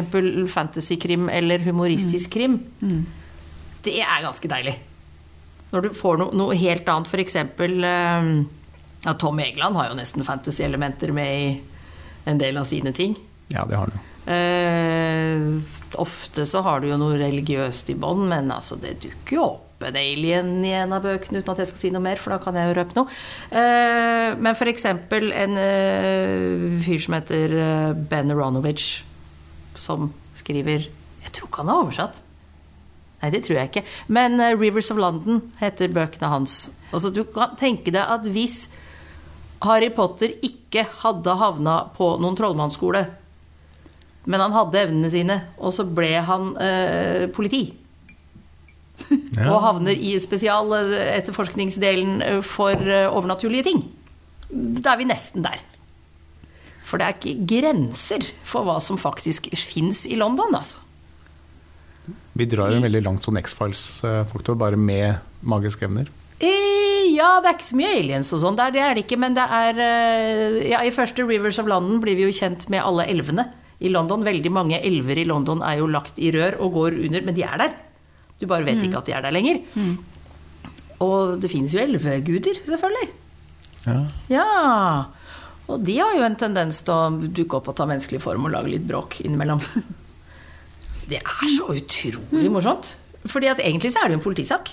fantasykrim 0.53 1.29
eller 1.31 1.63
humoristisk 1.63 2.35
krim, 2.35 2.59
det 3.87 3.95
er 4.03 4.25
ganske 4.25 4.51
deilig. 4.51 4.75
Når 5.71 5.85
du 5.85 5.89
får 5.95 6.19
noe, 6.19 6.35
noe 6.37 6.59
helt 6.59 6.89
annet, 6.91 7.09
f.eks. 7.13 7.39
Ja, 9.07 9.15
Tom 9.15 9.39
Egeland 9.39 9.79
har 9.79 9.93
jo 9.93 9.99
nesten 9.99 10.27
fantasy-elementer 10.27 11.15
med 11.15 11.31
i 11.39 11.49
en 12.29 12.41
del 12.43 12.59
av 12.59 12.67
sine 12.67 12.91
ting. 12.97 13.15
Ja, 13.47 13.63
det 13.69 13.79
har 13.79 13.87
han 13.87 13.95
jo. 13.95 14.08
Eh, 14.29 15.41
ofte 15.97 16.45
så 16.47 16.61
har 16.67 16.83
du 16.83 16.91
jo 16.91 16.99
noe 17.01 17.17
religiøst 17.17 17.89
i 17.95 17.97
bånn, 17.97 18.27
men 18.29 18.53
altså, 18.53 18.77
det 18.81 18.99
dukker 19.01 19.39
jo 19.39 19.45
opp 19.47 19.87
en 19.89 19.97
alien 19.97 20.51
i 20.67 20.75
en 20.75 20.93
av 20.93 21.05
bøkene, 21.07 21.41
uten 21.41 21.55
at 21.55 21.63
jeg 21.63 21.71
skal 21.71 21.81
si 21.81 21.91
noe 21.95 22.05
mer, 22.05 22.21
for 22.21 22.35
da 22.35 22.41
kan 22.43 22.57
jeg 22.59 22.69
jo 22.69 22.77
røpe 22.77 22.97
noe. 22.99 23.19
Eh, 23.49 24.37
men 24.37 24.71
eksempel 24.73 25.31
en 25.33 25.61
eh, 25.63 26.81
fyr 26.85 27.05
som 27.05 27.17
heter 27.17 27.55
Ben 28.11 28.35
Aronovich, 28.35 29.05
som 29.79 30.11
skriver 30.37 30.89
Jeg 31.23 31.33
tror 31.35 31.49
ikke 31.49 31.63
han 31.63 31.71
har 31.73 31.85
oversatt. 31.87 32.21
Nei, 33.23 33.31
det 33.35 33.45
tror 33.47 33.57
jeg 33.59 33.71
ikke. 33.71 33.87
Men 34.15 34.39
'Rivers 34.39 34.93
of 34.93 34.99
London' 34.99 35.41
heter 35.59 35.91
bøkene 35.91 36.29
hans. 36.31 36.71
Altså, 36.93 37.11
du 37.11 37.25
kan 37.25 37.57
tenke 37.59 37.91
deg 37.91 38.05
at 38.05 38.27
hvis 38.29 38.69
Harry 39.65 39.91
Potter 39.91 40.37
ikke 40.45 40.85
hadde 41.03 41.35
havna 41.41 41.81
på 41.97 42.13
noen 42.23 42.37
trollmannsskole, 42.39 43.03
men 44.29 44.41
han 44.45 44.53
hadde 44.53 44.83
evnene 44.83 45.09
sine, 45.13 45.37
og 45.57 45.73
så 45.73 45.87
ble 45.89 46.11
han 46.29 46.51
eh, 46.61 47.29
politi. 47.33 47.63
Ja. 49.39 49.47
Og 49.55 49.63
havner 49.63 49.95
i 49.95 50.19
spesialetterforskningsdelen 50.21 52.21
eh, 52.27 52.41
for 52.45 52.75
eh, 52.75 53.07
overnaturlige 53.09 53.65
ting. 53.71 53.81
Da 54.51 54.93
er 54.93 54.99
vi 55.01 55.07
nesten 55.09 55.43
der. 55.47 55.59
For 56.89 56.97
det 57.01 57.07
er 57.07 57.15
ikke 57.17 57.47
grenser 57.49 58.23
for 58.49 58.65
hva 58.69 58.79
som 58.85 58.97
faktisk 59.01 59.49
fins 59.55 60.05
i 60.09 60.17
London, 60.21 60.53
altså. 60.57 60.79
Vi 62.39 62.47
drar 62.49 62.71
jo 62.73 62.81
veldig 62.85 63.03
langt 63.05 63.23
sånn 63.27 63.41
X-Files-faktor, 63.41 64.55
bare 64.61 64.79
med 64.81 65.19
magiske 65.41 65.85
evner. 65.89 66.07
Eh, 66.39 67.09
ja, 67.15 67.39
det 67.43 67.49
er 67.51 67.57
ikke 67.57 67.71
så 67.71 67.79
mye 67.79 67.95
aliens 67.97 68.33
og 68.35 68.41
sånn 68.45 68.59
der, 68.59 68.71
det 68.75 68.83
er 68.85 68.93
det 68.95 69.03
ikke. 69.07 69.21
Men 69.21 69.33
det 69.37 69.45
er 69.45 69.73
eh, 69.85 70.59
Ja, 70.73 70.79
i 70.85 70.95
første 70.95 71.21
Rivers 71.27 71.59
of 71.61 71.67
London 71.71 71.99
blir 72.05 72.17
vi 72.19 72.25
jo 72.29 72.35
kjent 72.35 72.63
med 72.73 72.85
alle 72.85 73.05
elvene 73.11 73.45
i 73.81 73.91
London. 73.93 74.25
Veldig 74.27 74.53
mange 74.55 74.81
elver 74.85 75.21
i 75.23 75.27
London 75.29 75.63
er 75.67 75.79
jo 75.81 75.91
lagt 75.91 76.19
i 76.19 76.33
rør 76.35 76.59
og 76.65 76.73
går 76.79 76.99
under, 77.09 77.27
men 77.27 77.37
de 77.37 77.45
er 77.47 77.61
der. 77.63 77.77
Du 78.39 78.47
bare 78.47 78.67
vet 78.67 78.83
ikke 78.85 79.01
at 79.01 79.09
de 79.09 79.15
er 79.17 79.25
der 79.25 79.35
lenger. 79.35 79.63
Og 81.05 81.39
det 81.43 81.51
finnes 81.51 81.75
jo 81.75 81.83
elveguder, 81.83 82.59
selvfølgelig. 82.67 83.09
Ja. 83.87 83.99
Ja. 84.31 84.47
Og 85.69 85.83
de 85.85 85.99
har 86.01 86.17
jo 86.17 86.25
en 86.27 86.39
tendens 86.41 86.81
til 86.87 86.95
å 86.95 87.29
dukke 87.39 87.59
opp 87.61 87.71
og 87.71 87.77
ta 87.79 87.87
menneskelig 87.89 88.23
form 88.25 88.49
og 88.49 88.55
lage 88.55 88.73
litt 88.73 88.87
bråk 88.89 89.21
innimellom. 89.25 89.63
Det 91.09 91.23
er 91.23 91.53
så 91.55 91.71
utrolig 91.73 92.51
morsomt. 92.53 92.93
Fordi 93.29 93.49
at 93.49 93.63
egentlig 93.65 93.95
så 93.95 94.03
er 94.03 94.11
det 94.11 94.17
jo 94.17 94.21
en 94.21 94.25
politisak. 94.27 94.71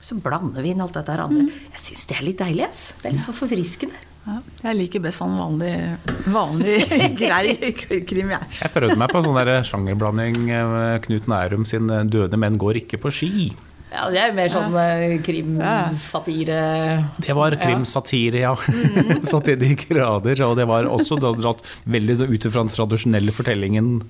Så 0.00 0.14
blander 0.22 0.62
vi 0.62 0.70
inn 0.74 0.80
alt 0.84 0.94
dette 0.94 1.10
her 1.10 1.24
andre. 1.24 1.48
Jeg 1.74 1.80
syns 1.82 2.04
det 2.06 2.16
er 2.20 2.26
litt 2.28 2.38
deilig. 2.38 2.68
ass. 2.68 2.82
Det 3.02 3.10
er 3.10 3.16
litt 3.16 3.24
så 3.26 3.34
forfriskende. 3.34 4.04
Ja, 4.28 4.34
jeg 4.68 4.76
liker 4.76 5.00
best 5.00 5.22
sånn 5.22 5.38
vanlig, 5.40 5.72
vanlig 6.28 6.82
grei 7.22 7.54
krim, 7.80 8.28
jeg. 8.34 8.48
Jeg 8.60 8.72
prøvde 8.74 8.98
meg 9.00 9.08
på 9.14 9.22
sånn 9.24 9.38
der 9.40 9.50
sjangerblanding. 9.64 10.36
eh, 10.52 10.98
Knut 11.06 11.30
Nærum 11.32 11.64
sin 11.66 11.88
eh, 11.90 12.04
'Døde 12.04 12.36
menn 12.36 12.58
går 12.60 12.82
ikke 12.82 13.00
på 13.00 13.08
ski'. 13.14 13.48
Ja, 13.88 14.04
det 14.12 14.20
er 14.20 14.34
mer 14.36 14.50
sånn 14.52 14.74
ja. 14.76 15.16
krimsatire. 15.24 16.58
Det 17.24 17.34
var 17.36 17.56
krimsatire, 17.56 18.42
ja. 18.44 18.52
Så 19.30 19.40
til 19.46 19.56
de 19.60 19.72
grader. 19.80 20.42
Og 20.44 20.56
det 20.60 20.66
var 20.68 20.84
også 20.92 21.16
dratt 21.16 21.64
veldig 21.88 22.18
ut 22.28 22.48
fra 22.52 22.66
den 22.66 22.74
tradisjonelle 22.74 23.32
fortellingen. 23.32 24.02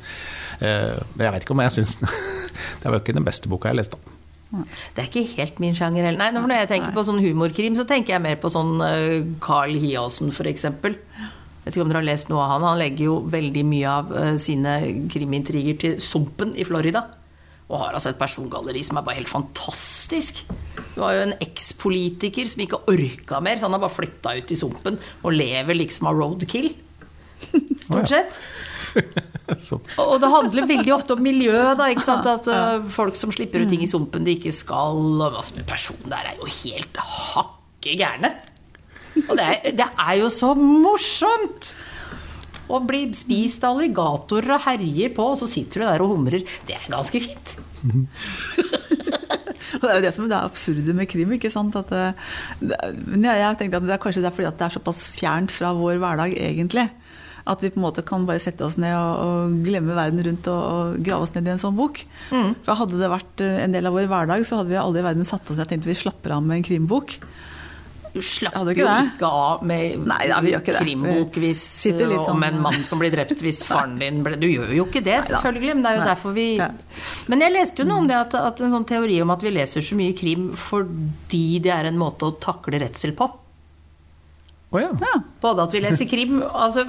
Eh, 0.59 0.99
Men 1.15 1.29
jeg 1.29 1.33
vet 1.37 1.47
ikke 1.47 1.55
om 1.55 1.63
jeg 1.63 1.77
syns 1.79 1.99
Det 2.83 2.91
var 2.91 2.99
ikke 2.99 3.15
den 3.15 3.27
beste 3.29 3.49
boka 3.49 3.71
jeg 3.71 3.79
leste. 3.85 4.03
Det 4.49 5.03
er 5.03 5.09
ikke 5.09 5.27
helt 5.37 5.59
min 5.61 5.75
sjanger 5.77 6.07
heller. 6.09 6.21
Nei, 6.23 6.31
når 6.33 6.55
jeg 6.63 6.71
tenker 6.71 6.95
på 6.97 7.05
sånn 7.05 7.21
humorkrim, 7.21 7.77
så 7.77 7.85
tenker 7.89 8.15
jeg 8.15 8.25
mer 8.25 8.39
på 8.41 8.51
sånn 8.53 8.79
eh, 8.85 9.27
Carl 9.45 9.77
Hiassen, 9.77 10.33
f.eks. 10.33 10.65
Jeg 10.65 10.97
vet 11.67 11.77
ikke 11.77 11.85
om 11.85 11.91
dere 11.93 12.01
har 12.01 12.09
lest 12.09 12.31
noe 12.33 12.41
av 12.41 12.55
han. 12.55 12.65
Han 12.71 12.81
legger 12.81 13.11
jo 13.11 13.19
veldig 13.29 13.65
mye 13.69 13.93
av 13.93 14.15
eh, 14.17 14.35
sine 14.41 14.79
krimintriger 15.13 15.77
til 15.83 15.99
Sumpen 16.01 16.55
i 16.57 16.65
Florida. 16.65 17.05
Og 17.69 17.77
har 17.83 17.93
altså 17.93 18.15
et 18.15 18.21
persongalleri 18.21 18.81
som 18.87 18.97
er 18.97 19.05
bare 19.05 19.19
helt 19.19 19.29
fantastisk. 19.29 20.41
Det 20.49 20.97
var 21.03 21.19
jo 21.19 21.27
en 21.27 21.37
ekspolitiker 21.45 22.49
som 22.49 22.65
ikke 22.65 22.81
orka 22.89 23.43
mer, 23.45 23.61
så 23.61 23.69
han 23.69 23.77
har 23.77 23.85
bare 23.85 23.99
flytta 23.99 24.33
ut 24.41 24.55
i 24.55 24.57
Sumpen 24.59 24.97
og 25.21 25.37
lever 25.37 25.77
liksom 25.77 26.09
av 26.09 26.17
roadkill. 26.17 26.73
Stort 27.85 28.09
sett. 28.09 28.41
Og 30.05 30.17
det 30.21 30.31
handler 30.33 30.69
veldig 30.69 30.93
ofte 30.95 31.17
om 31.17 31.23
miljø, 31.25 31.57
da. 31.79 31.89
ikke 31.93 32.05
sant? 32.05 32.27
At 32.29 32.49
uh, 32.53 32.85
Folk 32.93 33.17
som 33.19 33.33
slipper 33.35 33.65
ut 33.65 33.71
ting 33.73 33.85
i 33.85 33.91
sumpen 33.91 34.27
de 34.27 34.37
ikke 34.37 34.53
skal, 34.55 34.99
og 35.25 35.39
er 35.41 35.69
personen 35.69 36.13
der, 36.13 36.33
er 36.33 36.41
jo 36.41 36.49
helt 36.61 37.01
hakke 37.01 37.97
gærne. 37.99 38.35
Og 39.27 39.35
det 39.39 39.47
er, 39.47 39.71
det 39.79 39.89
er 39.89 40.19
jo 40.21 40.33
så 40.33 40.53
morsomt! 40.59 41.73
Å 42.69 42.83
bli 42.85 43.07
spist 43.17 43.63
av 43.65 43.79
alligatorer 43.79 44.59
og 44.59 44.65
herjer 44.67 45.15
på, 45.17 45.31
og 45.33 45.39
så 45.41 45.49
sitter 45.49 45.81
du 45.81 45.87
der 45.87 46.05
og 46.05 46.13
humrer. 46.13 46.45
Det 46.69 46.77
er 46.77 46.91
ganske 46.93 47.23
fint. 47.25 47.55
Og 49.79 49.83
det 49.85 49.91
er 49.91 49.99
jo 49.99 50.05
det 50.07 50.13
som 50.17 50.25
er 50.25 50.31
det 50.33 50.39
absurde 50.39 50.95
med 50.97 51.09
krim. 51.11 51.33
ikke 51.37 51.51
sant? 51.53 51.77
At 51.77 51.91
det, 51.93 52.07
det, 52.61 52.79
men 53.05 53.27
jeg, 53.29 53.59
tenkte 53.61 53.81
at 53.81 53.89
det 53.89 53.95
er 53.97 54.01
kanskje 54.03 54.23
det 54.25 54.31
er 54.31 54.37
fordi 54.37 54.49
at 54.49 54.61
det 54.61 54.67
er 54.69 54.75
såpass 54.79 55.03
fjernt 55.13 55.53
fra 55.55 55.75
vår 55.77 56.01
hverdag, 56.03 56.37
egentlig. 56.41 56.87
At 57.49 57.63
vi 57.65 57.71
på 57.73 57.81
en 57.81 57.87
måte 57.87 58.05
kan 58.07 58.27
bare 58.29 58.43
sette 58.43 58.67
oss 58.67 58.77
ned 58.81 58.93
og, 58.93 59.25
og 59.25 59.59
glemme 59.65 59.97
verden 59.97 60.21
rundt 60.27 60.51
og, 60.53 60.61
og 60.61 61.03
grave 61.05 61.25
oss 61.25 61.35
ned 61.35 61.49
i 61.49 61.55
en 61.55 61.63
sånn 61.63 61.77
bok. 61.79 62.03
For 62.31 62.83
Hadde 62.83 63.01
det 63.01 63.13
vært 63.13 63.45
eh, 63.45 63.61
en 63.65 63.77
del 63.77 63.89
av 63.89 63.97
vår 63.97 64.11
hverdag, 64.11 64.45
så 64.47 64.61
hadde 64.61 64.75
vi 64.75 64.81
aldri 64.81 65.03
i 65.03 65.09
verden 65.09 65.29
satt 65.29 65.49
oss 65.49 65.57
ned 65.57 65.67
og 65.67 65.73
tenkt 65.73 65.89
vi 65.89 65.97
slapper 65.99 66.37
av 66.37 66.45
med 66.45 66.61
en 66.61 66.69
krimbok. 66.69 67.19
Du 68.13 68.23
slapper 68.25 68.73
jo 68.73 68.73
ikke 68.73 68.87
det? 68.89 69.27
av 69.27 69.65
med 69.67 70.07
Nei, 70.09 70.23
da, 70.31 70.39
vi 70.43 70.53
gjør 70.53 70.63
ikke 70.63 70.81
krimbok 70.81 71.39
hvis, 71.43 71.61
Sitter 71.85 72.09
litt 72.11 72.31
om 72.31 72.45
en 72.47 72.61
mann 72.65 72.85
som 72.89 73.01
blir 73.01 73.13
drept 73.13 73.43
hvis 73.45 73.61
faren 73.69 73.99
din 74.01 74.23
ble 74.27 74.39
Du 74.41 74.47
gjør 74.49 74.73
jo 74.75 74.87
ikke 74.89 75.03
det, 75.05 75.19
selvfølgelig, 75.29 75.77
men 75.77 75.85
det 75.85 75.91
er 75.91 75.99
jo 75.99 76.05
Nei. 76.05 76.09
derfor 76.13 76.37
vi 76.37 76.47
Ja. 76.59 76.71
Men 77.31 77.45
jeg 77.45 77.55
leste 77.55 77.85
jo 77.85 77.89
noe 77.91 78.03
om 78.03 78.09
det, 78.09 78.17
at, 78.19 78.39
at 78.41 78.63
en 78.65 78.73
sånn 78.73 78.89
teori 78.89 79.21
om 79.23 79.35
at 79.35 79.45
vi 79.45 79.53
leser 79.55 79.85
så 79.85 79.99
mye 79.99 80.17
krim 80.19 80.49
fordi 80.59 81.61
det 81.65 81.75
er 81.75 81.91
en 81.91 82.01
måte 82.01 82.29
å 82.29 82.35
takle 82.41 82.81
redsel 82.83 83.15
på. 83.19 83.29
å 84.73 84.83
ja. 84.83 84.91
Ja. 85.05 85.15
Både 85.45 85.69
at 85.69 85.77
vi 85.77 85.85
leser 85.85 86.09
krim 86.11 86.41
altså, 86.49 86.87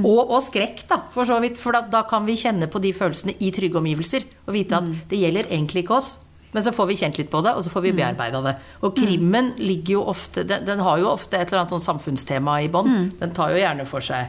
og, 0.00 0.20
og 0.32 0.40
skrekk, 0.46 0.84
da, 0.88 1.02
for 1.12 1.28
så 1.28 1.38
vidt. 1.42 1.60
For 1.60 1.76
da, 1.76 1.84
da 1.92 2.02
kan 2.08 2.26
vi 2.28 2.38
kjenne 2.40 2.68
på 2.70 2.80
de 2.82 2.94
følelsene 2.96 3.36
i 3.38 3.52
trygge 3.54 3.80
omgivelser. 3.80 4.26
Og 4.46 4.56
vite 4.56 4.80
at 4.80 4.90
det 5.10 5.20
gjelder 5.20 5.50
egentlig 5.50 5.84
ikke 5.84 5.98
oss. 6.00 6.14
Men 6.52 6.64
så 6.64 6.72
får 6.76 6.90
vi 6.90 6.98
kjent 7.00 7.16
litt 7.16 7.30
på 7.32 7.40
det, 7.44 7.54
og 7.56 7.64
så 7.64 7.72
får 7.72 7.86
vi 7.86 7.94
bearbeida 7.96 8.42
det. 8.44 8.52
Og 8.84 8.92
krimmen 8.96 9.54
ligger 9.56 9.96
jo 9.96 10.02
ofte 10.12 10.44
den, 10.44 10.66
den 10.68 10.82
har 10.84 11.00
jo 11.00 11.08
ofte 11.08 11.38
et 11.38 11.48
eller 11.48 11.62
annet 11.62 11.72
sånn 11.72 11.86
samfunnstema 11.86 12.58
i 12.60 12.68
bånn. 12.72 13.12
Den 13.20 13.32
tar 13.32 13.54
jo 13.54 13.62
gjerne 13.62 13.88
for 13.88 14.04
seg 14.04 14.28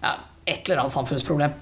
ja, 0.00 0.14
et 0.48 0.64
eller 0.64 0.86
annet 0.86 0.96
samfunnsproblem. 0.96 1.52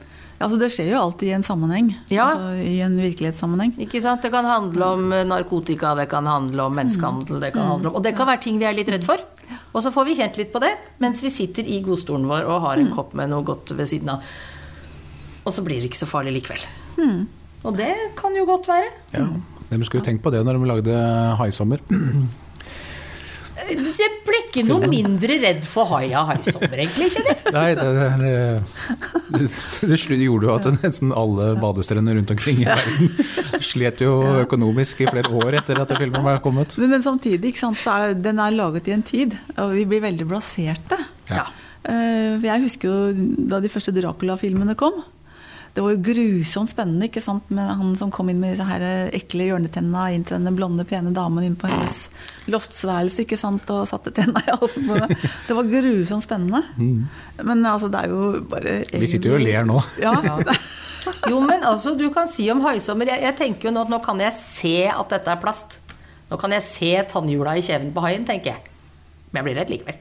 Altså, 0.42 0.58
det 0.58 0.72
skjer 0.74 0.88
jo 0.90 0.98
alltid 0.98 1.28
i 1.28 1.34
en 1.36 1.44
sammenheng. 1.46 1.90
Ja. 2.10 2.32
Altså, 2.34 2.62
I 2.66 2.78
en 2.82 2.96
virkelighetssammenheng. 2.98 3.76
Ikke 3.84 4.00
sant? 4.02 4.24
Det 4.24 4.32
kan 4.34 4.46
handle 4.48 4.88
om 4.96 5.12
eh, 5.14 5.26
narkotika, 5.28 5.94
det 5.98 6.08
kan 6.10 6.26
handle 6.26 6.66
om 6.66 6.74
menneskehandel, 6.78 7.38
det 7.42 7.52
kan 7.54 7.68
handle 7.74 7.92
om 7.92 7.98
Og 7.98 8.06
det 8.06 8.14
kan 8.18 8.30
være 8.30 8.42
ting 8.42 8.58
vi 8.62 8.66
er 8.66 8.74
litt 8.78 8.90
redd 8.90 9.06
for. 9.06 9.22
Og 9.72 9.82
så 9.84 9.92
får 9.94 10.04
vi 10.08 10.16
kjent 10.18 10.36
litt 10.40 10.52
på 10.52 10.60
det 10.62 10.72
mens 11.02 11.22
vi 11.24 11.30
sitter 11.32 11.64
i 11.68 11.80
godstolen 11.84 12.26
vår 12.28 12.44
og 12.48 12.66
har 12.66 12.80
en 12.82 12.92
kopp 12.94 13.14
med 13.18 13.30
noe 13.32 13.44
godt 13.46 13.72
ved 13.78 13.88
siden 13.88 14.12
av. 14.12 14.26
Og 15.42 15.50
så 15.54 15.64
blir 15.64 15.80
det 15.80 15.88
ikke 15.90 16.02
så 16.04 16.10
farlig 16.10 16.36
likevel. 16.36 16.66
Og 17.64 17.76
det 17.78 17.92
kan 18.18 18.34
jo 18.36 18.44
godt 18.48 18.68
være. 18.70 18.92
ja. 19.16 19.26
De 19.72 19.84
skulle 19.88 20.02
jo 20.02 20.04
tenkt 20.04 20.20
på 20.20 20.28
det 20.34 20.42
når 20.44 20.58
de 20.60 20.66
lagde 20.68 20.96
Haisommer. 21.40 21.80
Jeg 23.70 24.10
ble 24.26 24.40
ikke 24.42 24.64
noe 24.66 24.88
mindre 24.90 25.36
redd 25.42 25.66
for 25.68 25.88
haia 25.92 26.24
haisommer, 26.32 26.74
egentlig. 26.84 27.10
Kjenner. 27.14 27.38
Nei, 27.54 27.68
det, 27.78 27.86
det, 28.22 29.48
det, 29.48 29.48
det 29.90 30.18
gjorde 30.20 30.48
jo 30.48 30.54
at 30.54 30.68
nesten 30.80 31.14
alle 31.16 31.52
badestrender 31.62 32.18
rundt 32.18 32.34
omkring 32.34 32.62
i 32.64 32.68
verden 32.68 33.12
slet 33.72 34.02
jo 34.04 34.16
økonomisk 34.42 35.04
i 35.04 35.08
flere 35.10 35.32
år 35.42 35.58
etter 35.62 35.80
at 35.82 35.96
filmen 35.98 36.26
var 36.26 36.42
kommet. 36.44 36.76
Men, 36.80 36.94
men 36.96 37.06
samtidig, 37.06 37.52
ikke 37.52 37.64
sant, 37.64 37.80
så 37.82 37.96
er 37.96 38.16
den 38.18 38.42
er 38.42 38.54
laget 38.56 38.90
i 38.90 38.96
en 38.96 39.06
tid, 39.06 39.36
og 39.56 39.74
vi 39.76 39.86
blir 39.88 40.04
veldig 40.04 40.28
blaserte. 40.28 40.98
Ja. 41.30 41.46
Eh, 41.88 42.38
jeg 42.42 42.66
husker 42.66 42.88
jo 42.90 43.26
da 43.50 43.60
de 43.62 43.70
første 43.72 43.94
Dracula-filmene 43.94 44.76
kom. 44.78 45.02
Det 45.72 45.80
var 45.80 45.94
jo 45.94 46.02
grusomt 46.04 46.68
spennende 46.68 47.06
ikke 47.08 47.22
sant? 47.24 47.46
med 47.54 47.64
han 47.64 47.94
som 47.96 48.10
kom 48.12 48.28
inn 48.28 48.40
med 48.42 48.52
disse 48.52 48.66
her 48.68 48.82
ekle 49.16 49.46
hjørnetenna 49.48 50.02
inn 50.12 50.26
til 50.28 50.36
denne 50.36 50.52
blonde, 50.52 50.84
pene 50.88 51.14
damen 51.16 51.46
inn 51.46 51.56
på 51.56 51.70
hennes 51.70 52.10
loftsværelse 52.52 53.24
ikke 53.24 53.38
sant? 53.40 53.70
og 53.72 53.86
satte 53.88 54.12
tenna 54.12 54.42
i 54.44 54.52
halsen 54.52 54.84
på 54.90 54.98
henne. 54.98 55.16
Det 55.48 55.56
var 55.56 55.70
grusomt 55.72 56.26
spennende. 56.26 56.60
Men 57.40 57.64
altså, 57.64 57.88
det 57.88 58.02
er 58.04 58.12
jo 58.12 58.42
bare 58.52 58.76
egentlig... 58.82 59.00
Vi 59.06 59.10
sitter 59.14 59.32
jo 59.32 59.38
og 59.40 59.46
ler 59.46 59.68
nå. 59.68 59.80
Ja. 60.04 60.14
Jo, 61.26 61.40
men 61.42 61.64
altså, 61.66 61.96
du 61.98 62.04
kan 62.14 62.28
si 62.30 62.44
om 62.52 62.60
haisommer 62.62 63.08
jeg, 63.10 63.24
jeg 63.24 63.34
tenker 63.40 63.68
jo 63.68 63.72
nå 63.74 63.80
at 63.82 63.90
nå 63.90 63.98
kan 64.04 64.20
jeg 64.22 64.34
se 64.36 64.76
at 64.86 65.14
dette 65.16 65.32
er 65.32 65.40
plast. 65.42 65.80
Nå 66.30 66.38
kan 66.38 66.52
jeg 66.54 66.62
se 66.62 66.90
tannhjula 67.10 67.56
i 67.58 67.64
kjeven 67.64 67.90
på 67.96 68.04
haien, 68.04 68.26
tenker 68.28 68.52
jeg. 68.52 68.68
Men 69.32 69.40
jeg 69.40 69.48
blir 69.48 69.58
redd 69.58 69.72
likevel. 69.72 69.98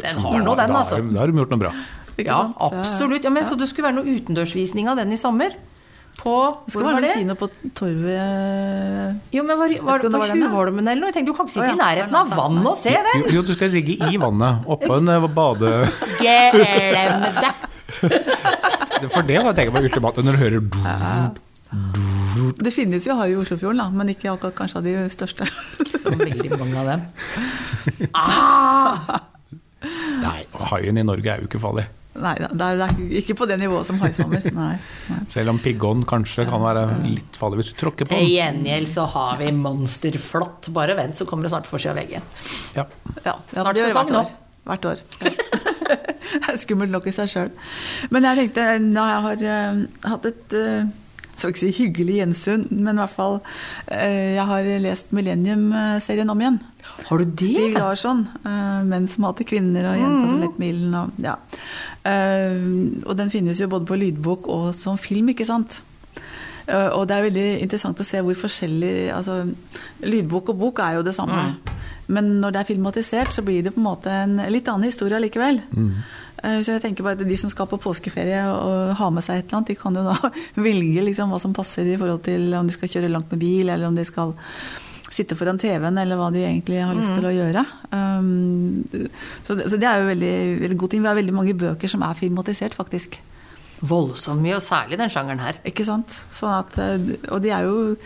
Den 0.00 0.18
har 0.24 0.40
nå, 0.40 0.56
den, 0.58 0.74
altså. 0.74 0.98
Da 1.12 1.20
har 1.22 1.30
de 1.30 1.38
gjort 1.38 1.54
noe 1.54 1.60
bra. 1.60 1.74
Ikke 2.14 2.28
Ja, 2.30 2.40
sant? 2.42 2.56
absolutt. 2.60 3.24
Ja, 3.24 3.30
men 3.30 3.44
Så 3.44 3.56
det 3.58 3.68
skulle 3.70 3.88
være 3.90 3.98
noe 4.00 4.16
utendørsvisning 4.18 4.88
av 4.88 4.96
den 5.00 5.12
i 5.12 5.16
sommer? 5.20 5.54
På 6.14 6.34
Det 6.64 6.70
skal 6.72 6.82
Hvor 6.84 6.92
var 6.94 7.00
det? 7.02 7.14
kino 7.18 7.34
på 7.34 7.48
Torvet 7.74 9.16
Jo, 9.34 9.42
men 9.42 9.58
Var, 9.58 9.72
var 9.82 9.98
det 9.98 10.10
på. 10.12 10.20
Tjuvholmen 10.30 10.86
eller 10.86 11.00
noe? 11.00 11.10
Jeg 11.10 11.16
tenkte 11.16 11.32
Du 11.32 11.36
kan 11.36 11.48
ikke 11.48 11.56
sitte 11.56 11.72
i 11.74 11.80
nærheten 11.80 12.14
av 12.14 12.30
vann 12.30 12.60
og 12.66 12.76
se 12.78 12.94
den! 12.94 13.24
Jo, 13.24 13.32
jo, 13.34 13.42
du 13.42 13.54
skal 13.56 13.74
ligge 13.74 13.96
i 13.98 14.16
vannet, 14.22 14.62
oppå 14.70 14.94
en 15.00 15.08
eh, 15.10 15.26
bade... 15.34 15.72
Glem 16.22 17.26
det! 17.40 17.54
For 19.10 19.22
det 19.26 19.40
var 19.42 19.50
jeg 19.50 19.56
tenker 19.58 19.74
på 19.74 19.82
ultimat, 19.88 20.16
når 20.22 20.38
du 20.38 20.38
hører 20.38 20.60
du, 20.62 20.70
Det 22.62 22.72
finnes 22.72 23.04
jo 23.06 23.16
hai 23.18 23.32
i 23.32 23.36
Oslofjorden, 23.38 23.82
da, 23.82 23.88
men 23.90 24.12
ikke 24.14 24.30
akkurat 24.32 24.54
kanskje 24.54 24.78
av 24.80 24.86
de 24.86 24.94
største. 25.12 25.48
Så 25.90 26.14
veldig 26.14 26.58
mange 26.60 26.78
av 26.78 26.86
dem. 26.92 27.00
Ah! 28.14 29.20
Nei, 30.22 30.46
haien 30.70 30.96
i 30.96 31.02
Norge 31.04 31.28
er 31.34 31.42
jo 31.42 31.48
ikke 31.50 31.60
farlig. 31.60 31.84
Nei, 32.14 32.34
det 32.38 32.46
er, 32.62 32.76
det 32.78 32.86
er 32.86 33.16
ikke 33.18 33.34
på 33.40 33.46
det 33.50 33.56
nivået 33.58 33.88
som 33.88 33.98
haisommer. 33.98 34.44
Nei. 34.60 34.74
nei. 35.10 35.18
Selv 35.32 35.50
om 35.50 35.58
piggon 35.62 36.04
kanskje 36.06 36.44
kan 36.46 36.62
være 36.62 36.84
litt 37.08 37.38
farlig 37.40 37.58
hvis 37.62 37.72
du 37.72 37.80
tråkker 37.80 38.06
på 38.06 38.14
den. 38.14 38.22
Til 38.22 38.34
gjengjeld 38.36 38.88
så 38.92 39.06
har 39.16 39.40
vi 39.42 39.50
monsterflått. 39.58 40.70
Bare 40.76 40.94
vent, 40.98 41.18
så 41.18 41.26
kommer 41.26 41.48
det 41.48 41.54
snart 41.56 41.66
forsida 41.70 41.94
av 41.96 42.00
veggen. 42.02 42.26
Ja. 42.78 42.86
Ja, 43.26 43.34
Snart 43.50 43.76
ja, 43.80 43.88
sesong 43.90 43.98
hvert 43.98 44.14
nå. 44.14 44.22
år. 44.22 44.34
Hvert 44.64 44.90
år. 44.92 45.02
det 45.84 46.42
er 46.54 46.60
skummelt 46.62 46.94
nok 46.94 47.08
i 47.10 47.14
seg 47.14 47.28
sjøl. 47.34 47.50
Men 48.14 48.28
jeg 48.30 48.44
tenkte, 48.44 48.68
når 48.84 49.10
jeg 49.10 49.24
har 49.26 49.48
eh, 49.54 49.80
hatt 50.12 50.28
et 50.30 50.56
eh, 50.60 50.92
skal 51.34 51.50
ikke 51.50 51.60
si 51.64 51.72
hyggelig 51.80 52.20
gjensyn, 52.20 52.62
men 52.70 52.94
i 52.94 53.00
hvert 53.02 53.10
fall 53.10 53.40
eh, 53.90 54.36
Jeg 54.36 54.44
har 54.46 54.68
lest 54.84 55.10
Millennium-serien 55.16 56.30
om 56.30 56.40
igjen. 56.44 56.60
Har 57.08 57.18
du 57.18 57.24
det? 57.26 57.48
Stig? 57.56 57.74
Larsson. 57.74 58.20
eh, 58.44 58.78
'Menn 58.86 59.08
som 59.10 59.26
hater 59.26 59.44
kvinner' 59.48 59.88
og 59.90 59.98
'Jenta 59.98 60.30
som 60.30 60.40
litt 60.44 60.60
milden'. 60.62 60.94
Og, 61.00 61.18
ja. 61.24 61.34
Eh, 62.04 62.64
og 63.06 63.16
den 63.16 63.30
finnes 63.32 63.60
jo 63.60 63.68
både 63.72 63.86
på 63.88 63.96
lydbok 63.96 64.48
og 64.52 64.70
som 64.76 64.98
film, 65.00 65.30
ikke 65.32 65.46
sant? 65.48 65.80
Eh, 66.66 66.88
og 66.96 67.06
det 67.08 67.16
er 67.16 67.26
veldig 67.28 67.46
interessant 67.64 68.00
å 68.00 68.06
se 68.06 68.20
hvor 68.24 68.36
forskjellig 68.40 69.10
altså, 69.12 69.42
Lydbok 70.04 70.52
og 70.52 70.58
bok 70.60 70.78
er 70.84 70.98
jo 70.98 71.02
det 71.06 71.14
samme. 71.16 71.54
Men 72.12 72.28
når 72.40 72.52
det 72.52 72.60
er 72.60 72.68
filmatisert, 72.68 73.32
så 73.32 73.44
blir 73.44 73.62
det 73.64 73.72
på 73.74 73.80
en 73.80 73.88
måte 73.88 74.12
en 74.12 74.36
litt 74.52 74.68
annen 74.68 74.88
historie 74.88 75.20
likevel. 75.20 75.62
Eh, 76.42 76.60
Så 76.60 76.72
jeg 76.74 76.82
tenker 76.82 77.04
bare 77.04 77.16
at 77.16 77.24
De 77.28 77.36
som 77.40 77.48
skal 77.52 77.68
på 77.68 77.80
påskeferie 77.80 78.42
og 78.52 78.94
ha 79.00 79.10
med 79.10 79.24
seg 79.24 79.38
et 79.38 79.46
eller 79.48 79.62
annet, 79.62 79.68
de 79.72 79.74
kan 79.80 79.96
jo 79.96 80.04
da 80.04 80.30
velge 80.68 81.04
liksom 81.08 81.32
hva 81.32 81.40
som 81.40 81.54
passer 81.56 81.88
i 81.88 81.96
forhold 82.00 82.22
til 82.28 82.52
om 82.54 82.66
de 82.68 82.72
skal 82.76 82.88
kjøre 82.88 83.12
langt 83.12 83.32
med 83.32 83.40
bil, 83.40 83.68
eller 83.68 83.88
om 83.88 83.96
de 83.96 84.04
skal 84.04 84.34
sitte 85.12 85.36
foran 85.38 85.58
TV-en, 85.60 85.98
eller 86.00 86.18
hva 86.18 86.30
de 86.32 86.42
egentlig 86.42 86.80
har 86.80 86.96
lyst 86.96 87.12
til 87.14 87.26
å 87.28 87.32
gjøre. 87.34 87.62
Um, 87.92 88.82
så, 89.44 89.56
det, 89.58 89.68
så 89.70 89.78
det 89.80 89.88
er 89.88 90.00
jo 90.00 90.10
veldig, 90.10 90.34
veldig 90.64 90.78
god 90.80 90.92
ting. 90.94 91.04
Vi 91.04 91.10
har 91.10 91.18
veldig 91.18 91.36
mange 91.36 91.56
bøker 91.60 91.90
som 91.90 92.04
er 92.06 92.18
filmatisert, 92.18 92.76
faktisk. 92.76 93.18
Voldsomt 93.84 94.40
mye, 94.42 94.56
og 94.56 94.64
særlig 94.64 94.98
den 95.00 95.12
sjangeren 95.12 95.42
her. 95.44 95.58
Ikke 95.68 95.84
sant? 95.86 96.14
Sånn 96.34 96.54
at, 96.56 96.78
eh, 96.80 97.10
og 97.28 97.42
de 97.44 97.52
er 97.52 97.66
jo 97.68 97.96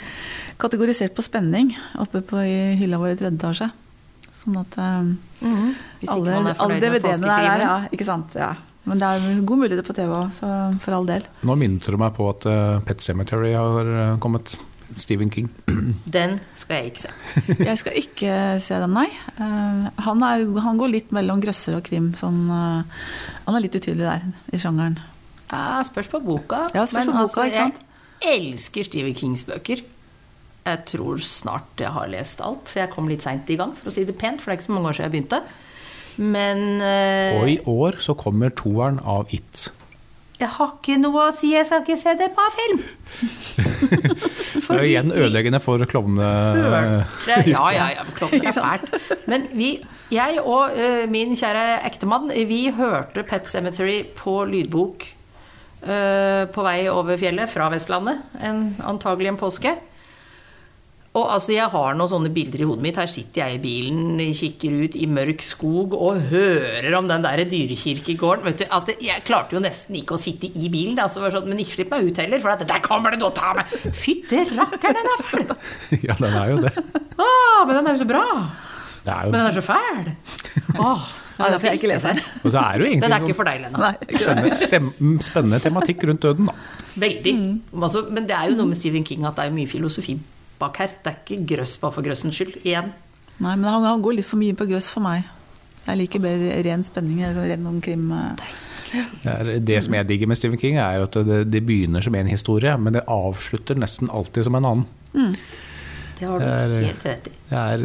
kategorisert 0.59 1.15
på 1.15 1.23
spenning 1.23 1.71
oppe 2.03 2.23
på 2.27 2.41
i 2.43 2.57
hylla 2.81 2.99
vår 3.01 3.15
i 3.15 3.19
tredje 3.21 3.39
etasje. 3.39 3.69
Sånn 4.39 4.59
at 4.59 4.79
um, 4.79 5.13
mm 5.43 5.69
alle, 6.09 6.31
er 6.31 6.61
alle 6.63 6.77
DVD-ene 6.79 7.03
der, 7.03 7.03
påskekrimen. 7.11 7.63
ja. 7.65 7.77
Ikke 7.95 8.07
sant? 8.07 8.35
Ja. 8.39 8.53
Men 8.89 9.01
det 9.01 9.09
er 9.09 9.41
god 9.45 9.61
mulighet 9.61 9.87
på 9.87 9.95
TV 9.97 10.13
òg, 10.15 10.31
så 10.33 10.49
for 10.81 10.97
all 10.97 11.09
del. 11.09 11.27
Nå 11.47 11.57
minnet 11.59 11.85
du 11.85 11.99
meg 12.01 12.15
på 12.17 12.29
at 12.31 12.47
eh, 12.49 12.79
Pet 12.87 13.03
Cemetery 13.05 13.51
har 13.53 13.91
kommet. 14.23 14.55
Stephen 14.97 15.29
King. 15.31 15.51
Den 16.09 16.39
skal 16.57 16.81
jeg 16.81 16.93
ikke 16.93 17.03
se. 17.03 17.13
Jeg 17.69 17.81
skal 17.83 17.99
ikke 18.01 18.33
se 18.65 18.79
den, 18.81 18.95
nei. 18.97 19.09
Eh, 19.37 19.85
han, 20.07 20.25
er, 20.25 20.47
han 20.65 20.81
går 20.81 20.93
litt 20.95 21.13
mellom 21.15 21.43
grøsser 21.45 21.77
og 21.77 21.85
krim. 21.87 22.13
Sånn, 22.19 22.41
eh, 22.49 22.97
han 23.45 23.59
er 23.59 23.65
litt 23.65 23.77
utydelig 23.77 24.07
der 24.07 24.25
i 24.55 24.61
sjangeren. 24.61 24.99
Ja, 25.53 25.83
spørs 25.87 26.11
på 26.13 26.21
boka. 26.25 26.67
Ja, 26.75 26.87
spørs 26.89 27.05
men 27.05 27.13
på 27.13 27.21
boka, 27.21 27.27
altså, 27.27 27.47
ikke 27.49 27.63
sant? 27.67 27.85
jeg 28.25 28.41
elsker 28.41 28.89
Stephen 28.89 29.17
Kings 29.17 29.45
bøker. 29.49 29.85
Jeg 30.69 30.85
tror 30.91 31.23
snart 31.25 31.81
jeg 31.81 31.93
har 31.95 32.11
lest 32.13 32.43
alt, 32.45 32.69
for 32.69 32.83
jeg 32.83 32.93
kom 32.93 33.09
litt 33.09 33.25
seint 33.25 33.49
i 33.49 33.57
gang, 33.57 33.73
for 33.77 33.89
å 33.89 33.95
si 33.95 34.05
det 34.09 34.19
pent. 34.21 34.43
For 34.43 34.51
det 34.51 34.57
er 34.57 34.61
ikke 34.61 34.69
så 34.69 34.77
mange 34.77 34.91
år 34.91 34.99
siden 34.99 35.09
jeg 35.09 35.17
begynte. 35.17 35.43
Men 36.19 36.65
uh, 36.83 37.39
Og 37.39 37.51
i 37.53 37.59
år 37.71 38.01
så 38.03 38.17
kommer 38.19 38.51
toeren 38.51 38.99
av 39.07 39.31
It. 39.31 39.69
jeg 40.41 40.51
har 40.57 40.73
ikke 40.75 40.99
noe 40.99 41.29
å 41.29 41.35
si. 41.35 41.53
Jeg 41.55 41.67
skal 41.69 41.85
ikke 41.87 41.97
se 42.01 42.15
det 42.19 42.29
på 42.35 42.49
film. 42.59 42.83
Er 44.79 44.87
jo 44.87 44.93
igjen 44.93 45.13
ødeleggende 45.15 45.61
for 45.65 45.83
klovne... 45.91 46.29
Ja, 47.29 47.43
ja, 47.47 47.87
ja. 47.97 48.07
Klokken 48.17 48.47
er 48.47 48.57
fælt. 48.57 48.97
Men 49.31 49.49
vi, 49.57 49.75
jeg 50.15 50.41
og 50.45 50.75
uh, 50.79 51.05
min 51.11 51.37
kjære 51.39 51.83
ektemann, 51.89 52.33
vi 52.49 52.69
hørte 52.77 53.25
Pet 53.29 53.51
Cemetery 53.51 54.01
på 54.17 54.41
lydbok 54.49 55.07
uh, 55.85 56.45
på 56.55 56.67
vei 56.67 56.81
over 56.93 57.21
fjellet 57.21 57.51
fra 57.53 57.69
Vestlandet, 57.75 58.23
en, 58.45 58.71
antagelig 58.87 59.35
en 59.35 59.41
påske. 59.41 59.75
Og 61.19 61.33
altså, 61.35 61.53
jeg 61.55 61.67
har 61.73 61.97
noen 61.99 62.11
sånne 62.11 62.31
bilder 62.35 62.63
i 62.63 62.67
hodet 62.69 62.85
mitt. 62.85 62.99
Her 63.01 63.11
sitter 63.11 63.43
jeg 63.43 63.59
i 63.59 63.63
bilen, 63.63 64.21
kikker 64.39 64.77
ut 64.85 64.99
i 64.99 65.09
mørk 65.11 65.43
skog 65.43 65.97
og 65.99 66.21
hører 66.31 66.95
om 66.99 67.09
den 67.11 67.25
der 67.25 67.43
dyrekirkegården. 67.51 68.47
Vet 68.47 68.63
du, 68.63 68.67
altså, 68.71 68.95
jeg 69.03 69.25
klarte 69.27 69.57
jo 69.57 69.63
nesten 69.65 69.99
ikke 69.99 70.15
å 70.15 70.23
sitte 70.23 70.51
i 70.53 70.71
bilen, 70.73 70.95
da, 70.99 71.09
så 71.11 71.19
det 71.21 71.27
var 71.29 71.37
sånn, 71.39 71.51
men 71.51 71.63
ikke 71.65 71.79
slipp 71.81 71.93
meg 71.95 72.07
ut 72.07 72.23
heller, 72.23 72.43
for 72.45 72.55
at, 72.55 72.67
der 72.69 72.85
kommer 72.85 73.15
det 73.15 73.23
noe 73.23 73.33
å 73.33 73.37
ta 73.37 73.55
meg! 73.59 73.73
Fytte 73.97 74.45
rakkeren, 74.53 75.01
den 75.01 75.15
er 75.15 75.25
fæl! 75.27 75.47
Ja, 76.09 76.15
den 76.21 76.35
er 76.37 76.53
jo 76.53 76.59
det. 76.63 76.73
Ah, 77.19 77.65
men 77.67 77.75
den 77.75 77.89
er 77.89 77.97
jo 77.97 78.03
så 78.05 78.09
bra! 78.09 78.25
Det 79.03 79.15
er 79.15 79.31
Men 79.33 79.41
den 79.41 79.49
er 79.49 79.57
så 79.59 79.65
fæl! 79.65 80.13
Ah. 80.79 81.09
Nei, 81.39 81.53
den 81.53 81.61
skal 81.63 81.69
jeg 81.71 81.79
ikke 81.79 81.91
lese 81.93 82.11
her. 82.11 82.25
Og 82.43 82.51
så 82.51 82.63
er 82.65 82.81
det 82.83 82.87
jo 82.89 83.03
Den 83.05 83.13
er 83.15 83.23
ikke 83.23 83.37
for 83.39 83.47
deg, 83.47 83.61
Lena. 83.63 83.93
Det. 84.01 84.17
sånn 84.19 84.41
spennende, 84.59 85.23
spennende 85.23 85.61
tematikk 85.63 86.03
rundt 86.11 86.25
døden, 86.27 86.49
da. 86.51 86.55
Veldig. 86.99 87.35
Altså, 87.79 88.03
men 88.11 88.27
det 88.27 88.35
er 88.35 88.51
jo 88.51 88.59
noe 88.59 88.73
med 88.73 88.79
Stephen 88.81 89.07
King 89.07 89.27
at 89.29 89.39
det 89.39 89.47
er 89.47 89.55
mye 89.55 89.71
filosofi 89.71 90.17
bak 90.59 90.77
her. 90.83 90.95
Det 91.05 91.13
er 91.13 91.19
ikke 91.25 91.57
grøss 91.57 91.77
bare 91.83 91.93
for 91.97 92.03
grøssens 92.07 92.39
skyld. 92.39 92.59
Igjen. 92.65 92.93
Nei, 93.39 93.55
men 93.57 93.65
han, 93.71 93.85
han 93.87 94.03
går 94.03 94.19
litt 94.19 94.27
for 94.29 94.41
mye 94.41 94.57
på 94.59 94.67
grøss 94.71 94.91
for 94.91 95.05
meg. 95.05 95.25
Jeg 95.87 95.97
liker 96.03 96.21
bedre 96.21 96.57
ren 96.67 96.83
spenning, 96.85 97.21
eller 97.23 97.37
sånn 97.39 97.49
ren 97.53 97.63
noen 97.65 97.79
krim. 97.85 98.09
eh. 98.13 98.49
Det, 98.89 99.29
er, 99.29 99.49
det 99.61 99.79
som 99.85 99.93
jeg 99.99 100.07
digger 100.09 100.29
med 100.31 100.39
Stephen 100.41 100.59
King, 100.61 100.79
er 100.81 101.03
at 101.05 101.17
det, 101.29 101.43
det 101.53 101.61
begynner 101.69 102.01
som 102.05 102.15
en 102.17 102.27
historie, 102.31 102.73
men 102.81 102.95
det 102.97 103.03
avslutter 103.13 103.77
nesten 103.77 104.09
alltid 104.09 104.47
som 104.49 104.57
en 104.57 104.65
annen. 104.65 104.87
Det 106.19 106.27
har 106.27 106.41
du 106.41 106.45
Det 106.45 106.55
er- 106.55 106.87
helt 106.89 107.05
rett 107.07 107.27
i. 107.29 107.33
Det 107.49 107.59
er 107.59 107.85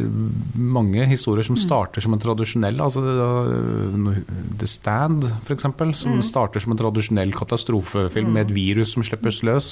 mange 0.57 1.05
historier 1.11 1.43
som 1.45 1.55
starter 1.59 2.01
som 2.01 2.13
en 2.15 2.19
tradisjonell 2.23 2.79
altså 2.81 3.03
det, 3.03 4.23
The 4.59 4.67
Stand, 4.67 5.27
f.eks., 5.45 5.67
som 5.99 6.21
starter 6.25 6.63
som 6.63 6.71
en 6.73 6.79
tradisjonell 6.81 7.31
katastrofefilm 7.35 8.31
med 8.33 8.47
et 8.49 8.55
virus 8.55 8.95
som 8.95 9.03
slippes 9.05 9.43
løs. 9.43 9.69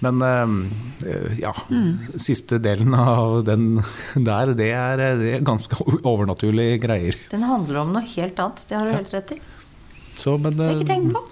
Men 0.00 0.22
eh, 0.24 1.40
ja, 1.42 1.52
siste 2.20 2.56
delen 2.62 2.94
av 2.96 3.42
den 3.44 3.82
der, 4.16 4.54
det 4.56 4.70
er, 4.72 5.02
det 5.20 5.34
er 5.36 5.44
ganske 5.44 5.76
overnaturlige 6.08 6.78
greier. 6.80 7.18
Den 7.32 7.44
handler 7.44 7.82
om 7.82 7.92
noe 7.96 8.04
helt 8.14 8.38
annet. 8.40 8.64
Det 8.70 8.78
har 8.78 8.88
du 8.88 8.94
helt 8.96 9.12
rett 9.12 9.34
i. 9.36 9.40
Så, 10.20 10.38
men, 10.40 10.56
Det 10.56 10.64
har 10.66 10.72
jeg 10.78 10.82
ikke 10.86 10.94
tenkt 10.94 11.14
på. 11.18 11.24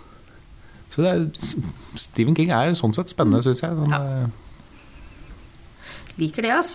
Så 0.88 1.02
det 1.04 1.10
er, 1.14 1.24
Stephen 2.00 2.36
King 2.36 2.52
er 2.56 2.72
sånn 2.78 2.94
sett 2.96 3.10
spennende, 3.12 3.42
syns 3.44 3.60
jeg. 3.64 3.76
Den, 3.76 3.92
Ja. 3.92 4.04
eh, 4.24 4.28
Liker 6.18 6.42
det, 6.42 6.50
ass. 6.56 6.72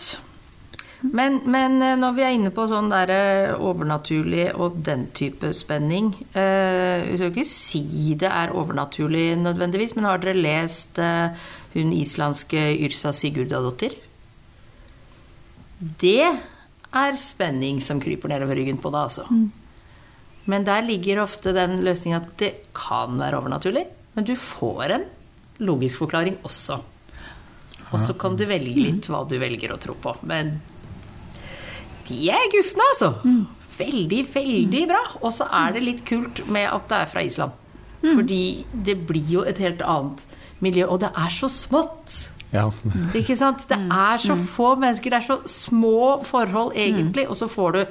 Men, 1.03 1.41
men 1.51 1.81
eh, 1.83 1.97
når 1.99 2.13
vi 2.15 2.23
er 2.23 2.31
inne 2.37 2.51
på 2.55 2.63
sånn 2.69 2.87
der 2.93 3.09
eh, 3.11 3.55
overnaturlig 3.59 4.45
og 4.55 4.77
den 4.85 5.09
type 5.11 5.49
spenning 5.51 6.13
eh, 6.31 7.03
Vi 7.09 7.17
skal 7.19 7.33
ikke 7.33 7.43
si 7.49 8.13
det 8.21 8.29
er 8.31 8.53
overnaturlig 8.55 9.33
nødvendigvis, 9.41 9.97
men 9.97 10.07
har 10.07 10.21
dere 10.23 10.37
lest 10.39 11.01
eh, 11.03 11.35
hun 11.73 11.93
islandske 11.95 12.61
Yrsa 12.85 13.13
Sigurdadottir? 13.15 13.95
Det 15.79 16.23
er 16.23 17.19
spenning 17.19 17.81
som 17.83 17.99
kryper 18.01 18.31
nedover 18.31 18.59
ryggen 18.59 18.79
på 18.81 18.91
deg, 18.93 19.09
altså. 19.09 19.27
Men 20.45 20.65
der 20.67 20.83
ligger 20.85 21.23
ofte 21.23 21.53
den 21.55 21.79
løsninga 21.85 22.19
at 22.19 22.31
det 22.39 22.51
kan 22.75 23.17
være 23.19 23.39
overnaturlig, 23.39 23.85
men 24.13 24.27
du 24.27 24.35
får 24.39 24.97
en 24.97 25.07
logisk 25.63 26.03
forklaring 26.03 26.37
også. 26.43 26.81
Og 27.93 27.99
så 28.01 28.15
kan 28.17 28.35
du 28.37 28.45
velge 28.49 28.73
litt 28.73 29.07
hva 29.11 29.21
du 29.29 29.35
velger 29.41 29.73
å 29.73 29.79
tro 29.81 29.93
på. 30.01 30.15
Men 30.25 30.55
de 32.07 32.29
er 32.33 32.49
gufne, 32.53 32.85
altså. 32.93 33.11
Veldig, 33.73 34.21
veldig 34.33 34.85
bra. 34.89 35.01
Og 35.21 35.33
så 35.35 35.47
er 35.61 35.75
det 35.75 35.83
litt 35.85 36.01
kult 36.07 36.43
med 36.51 36.67
at 36.69 36.87
det 36.89 36.99
er 36.99 37.11
fra 37.11 37.25
Island. 37.25 37.59
Fordi 38.03 38.43
det 38.73 38.97
blir 39.07 39.29
jo 39.37 39.43
et 39.47 39.61
helt 39.63 39.83
annet 39.85 40.25
miljø. 40.63 40.87
Og 40.89 41.01
det 41.03 41.11
er 41.11 41.33
så 41.35 41.49
smått. 41.51 42.17
ja. 42.53 42.69
Ikke 43.17 43.37
sant? 43.37 43.65
Det 43.69 43.77
er 43.77 44.21
så 44.21 44.35
få 44.37 44.75
mennesker, 44.79 45.13
det 45.13 45.21
er 45.21 45.27
så 45.27 45.39
små 45.49 46.21
forhold 46.27 46.75
egentlig, 46.77 47.27
og 47.29 47.37
så 47.39 47.49
får 47.49 47.77
du 47.77 47.83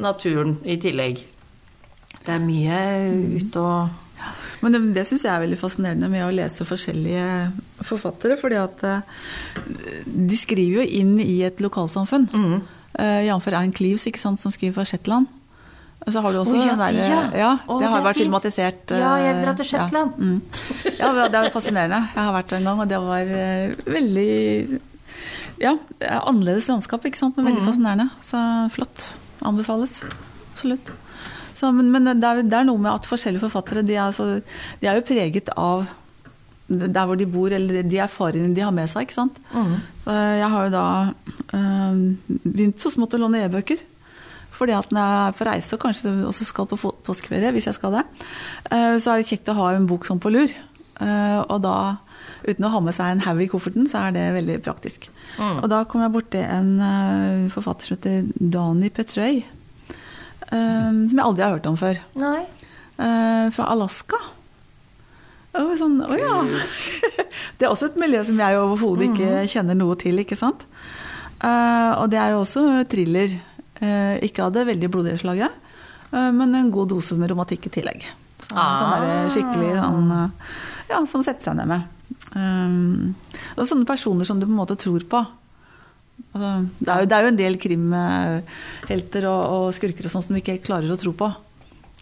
naturen 0.00 0.58
i 0.64 0.76
tillegg. 0.80 1.24
Det 2.20 2.32
er 2.34 2.44
mye 2.44 2.78
ute 3.40 3.64
og 3.64 4.06
Men 4.60 4.74
det, 4.74 4.80
det 4.92 5.06
syns 5.08 5.22
jeg 5.24 5.32
er 5.32 5.40
veldig 5.40 5.56
fascinerende 5.56 6.08
med 6.12 6.20
å 6.26 6.32
lese 6.36 6.66
forskjellige 6.68 7.28
forfattere. 7.80 8.36
fordi 8.36 8.58
at 8.60 8.82
eh, 8.84 9.00
de 10.04 10.36
skriver 10.36 10.82
jo 10.82 11.00
inn 11.00 11.14
i 11.20 11.38
et 11.46 11.62
lokalsamfunn. 11.64 12.28
Mm. 12.28 12.58
Jf. 13.24 13.46
Ein 13.56 13.72
Cleaves, 13.72 14.04
ikke 14.06 14.20
sant, 14.20 14.40
som 14.42 14.52
skriver 14.52 14.76
fra 14.76 14.84
Shetland. 14.84 15.30
Så 16.08 16.20
har 16.24 16.32
du 16.32 16.38
også 16.40 16.54
oh, 16.56 16.62
ja, 16.64 16.72
den 16.74 16.78
de, 16.80 16.84
derre- 17.00 17.08
ja. 17.10 17.20
ja, 17.36 17.50
det 17.78 17.88
har 17.90 17.98
det 17.98 18.04
vært 18.06 18.16
fint. 18.16 18.24
filmatisert. 18.24 18.92
Ja, 18.96 19.10
jeg 19.20 19.34
vil 19.36 19.48
eh, 19.50 19.56
til 19.58 19.66
Shetland. 19.68 20.14
Ja, 20.16 21.10
mm. 21.10 21.18
ja, 21.18 21.26
det 21.28 21.40
er 21.42 21.50
fascinerende. 21.52 21.98
Jeg 22.14 22.24
har 22.24 22.32
vært 22.38 22.48
der 22.54 22.56
en 22.62 22.68
gang, 22.70 22.80
og 22.80 22.88
det 22.88 23.00
var 23.04 23.34
eh, 23.36 23.74
veldig 23.84 24.80
Ja, 25.60 25.74
er 26.00 26.22
annerledes 26.24 26.70
landskap, 26.72 27.04
ikke 27.04 27.20
sant, 27.20 27.36
men 27.36 27.44
Mm. 27.44 27.50
veldig 27.52 27.66
fascinerende. 27.68 28.08
Så 28.24 28.40
flott. 28.72 29.10
Anbefales. 29.44 29.98
Absolutt. 30.54 30.90
Så, 31.54 31.68
men 31.76 31.90
men 31.92 32.04
det, 32.08 32.24
er, 32.24 32.42
det 32.48 32.56
er 32.56 32.64
noe 32.64 32.80
med 32.80 32.94
at 32.94 33.04
forskjellige 33.08 33.44
forfattere 33.44 33.82
de 33.84 33.94
er, 34.00 34.10
så, 34.16 34.40
de 34.80 34.86
er 34.88 34.96
jo 34.96 35.04
preget 35.04 35.50
av 35.60 35.84
der 36.70 37.04
hvor 37.04 37.16
de 37.18 37.26
bor, 37.26 37.50
eller 37.52 37.82
de 37.82 37.98
erfaringene 38.00 38.54
de 38.54 38.62
har 38.64 38.72
med 38.72 38.88
seg. 38.88 39.02
ikke 39.04 39.14
sant? 39.20 39.36
Mm. 39.52 39.76
Så 40.00 40.14
jeg 40.14 40.48
har 40.48 40.64
jo 40.64 40.70
da 40.72 40.84
øh, 41.52 42.00
begynt 42.46 42.78
så 42.80 42.88
smått 42.94 43.16
å 43.18 43.20
låne 43.20 43.44
e-bøker. 43.44 43.82
Fordi 44.60 44.76
at 44.76 44.92
når 44.92 45.00
jeg 45.00 45.26
er 45.30 45.38
på 45.38 45.48
reise 45.48 45.76
og 45.76 45.82
kanskje 45.86 46.12
også 46.28 46.46
skal 46.48 46.68
på 46.68 46.92
påskeferie, 47.06 47.52
hvis 47.56 47.70
jeg 47.70 47.78
skal 47.78 47.96
det, 47.96 48.04
øh, 48.68 48.96
så 49.00 49.14
er 49.14 49.22
det 49.22 49.30
kjekt 49.30 49.48
å 49.48 49.56
ha 49.56 49.70
en 49.72 49.88
bok 49.88 50.04
sånn 50.08 50.20
på 50.20 50.32
lur. 50.34 50.52
Øh, 51.00 51.40
og 51.46 51.62
da, 51.64 51.76
uten 52.44 52.68
å 52.68 52.72
ha 52.74 52.82
med 52.84 52.96
seg 52.96 53.14
en 53.14 53.24
haug 53.24 53.40
i 53.40 53.48
kofferten, 53.48 53.88
så 53.88 54.04
er 54.04 54.18
det 54.18 54.26
veldig 54.36 54.58
praktisk. 54.66 55.08
Og 55.40 55.64
da 55.72 55.84
kom 55.88 56.02
jeg 56.04 56.12
borti 56.12 56.42
en 56.44 56.74
øh, 56.84 57.46
forfatter 57.54 57.88
som 57.88 57.96
heter 57.96 58.28
Dani 58.36 58.90
Petrøy. 58.92 59.40
øh, 60.52 61.08
som 61.08 61.16
jeg 61.16 61.24
aldri 61.24 61.46
har 61.46 61.56
hørt 61.56 61.70
om 61.70 61.80
før. 61.80 62.02
Nei. 62.20 62.42
Eh, 63.00 63.46
fra 63.54 63.70
Alaska. 63.72 64.18
Og 65.56 65.72
sånn, 65.80 65.98
å 66.04 66.16
ja. 66.18 66.34
Det 67.58 67.66
er 67.66 67.70
også 67.70 67.88
et 67.90 68.00
miljø 68.00 68.20
som 68.26 68.38
jeg 68.38 68.58
overhodet 68.60 69.08
ikke 69.08 69.46
kjenner 69.50 69.78
noe 69.78 69.96
til, 69.98 70.20
ikke 70.22 70.38
sant. 70.38 70.66
Uh, 71.40 71.96
og 72.02 72.10
det 72.12 72.18
er 72.20 72.34
jo 72.34 72.42
også 72.42 72.62
thriller. 72.92 73.32
Eh, 73.80 74.18
ikke 74.26 74.44
av 74.44 74.52
det 74.52 74.66
veldig 74.68 74.90
blodige 74.92 75.20
slaget, 75.22 75.54
eh, 76.12 76.30
men 76.36 76.54
en 76.54 76.72
god 76.72 76.90
dose 76.92 77.16
med 77.16 77.32
romantikk 77.32 77.70
i 77.70 77.74
tillegg. 77.78 78.04
Så, 78.40 78.52
Sånn 78.52 78.92
der 78.92 79.28
skikkelig 79.32 79.74
sånn 79.76 80.12
eh, 80.16 80.54
Ja, 80.90 81.00
sånn 81.08 81.24
sette 81.24 81.44
seg 81.44 81.56
ned 81.58 81.68
med. 81.70 81.84
Um, 82.34 83.12
og 83.54 83.66
sånne 83.68 83.86
personer 83.86 84.26
som 84.26 84.40
du 84.40 84.46
på 84.46 84.50
en 84.50 84.58
måte 84.58 84.76
tror 84.80 85.04
på. 85.06 85.20
Altså, 86.32 86.50
det, 86.80 86.88
er 86.88 87.04
jo, 87.04 87.08
det 87.08 87.16
er 87.16 87.22
jo 87.22 87.30
en 87.30 87.38
del 87.38 87.58
krimhelter 87.62 89.28
og, 89.30 89.42
og 89.54 89.68
skurker 89.76 90.08
og 90.08 90.12
sånn 90.12 90.24
som 90.26 90.34
du 90.34 90.40
ikke 90.40 90.58
klarer 90.66 90.90
å 90.90 90.98
tro 91.00 91.14
på. 91.16 91.30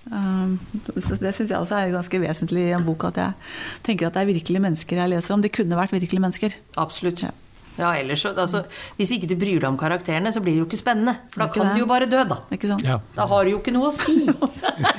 Det 0.09 1.35
syns 1.37 1.51
jeg 1.53 1.59
også 1.59 1.77
er 1.77 1.93
ganske 1.93 2.23
vesentlig 2.23 2.64
i 2.71 2.73
en 2.77 2.87
bok, 2.87 3.11
at 3.11 3.21
jeg 3.21 3.37
tenker 3.85 4.09
at 4.09 4.17
det 4.17 4.25
er 4.25 4.31
virkelige 4.33 4.64
mennesker 4.64 5.03
jeg 5.03 5.12
leser 5.12 5.37
om. 5.37 5.45
Det 5.45 5.53
kunne 5.53 5.77
vært 5.77 5.93
virkelige 5.93 6.25
mennesker. 6.25 6.57
Absolutt. 6.81 7.27
Ja. 7.29 7.35
Ja, 7.79 7.93
ellers 7.95 8.25
så 8.25 8.33
altså, 8.35 8.64
Hvis 8.99 9.12
ikke 9.14 9.29
du 9.31 9.37
bryr 9.38 9.61
deg 9.61 9.69
om 9.71 9.79
karakterene, 9.79 10.33
så 10.35 10.43
blir 10.43 10.57
det 10.57 10.64
jo 10.64 10.69
ikke 10.69 10.81
spennende. 10.81 11.14
For 11.33 11.45
da 11.45 11.49
kan 11.55 11.71
det. 11.71 11.77
du 11.77 11.85
jo 11.85 11.91
bare 11.91 12.09
dø, 12.11 12.25
da. 12.27 12.41
Ikke 12.55 12.71
sant? 12.73 12.85
Ja. 12.87 12.99
Da 13.14 13.29
har 13.31 13.47
du 13.47 13.55
jo 13.55 13.61
ikke 13.62 13.75
noe 13.75 13.93
å 13.93 13.95
si. 13.95 14.27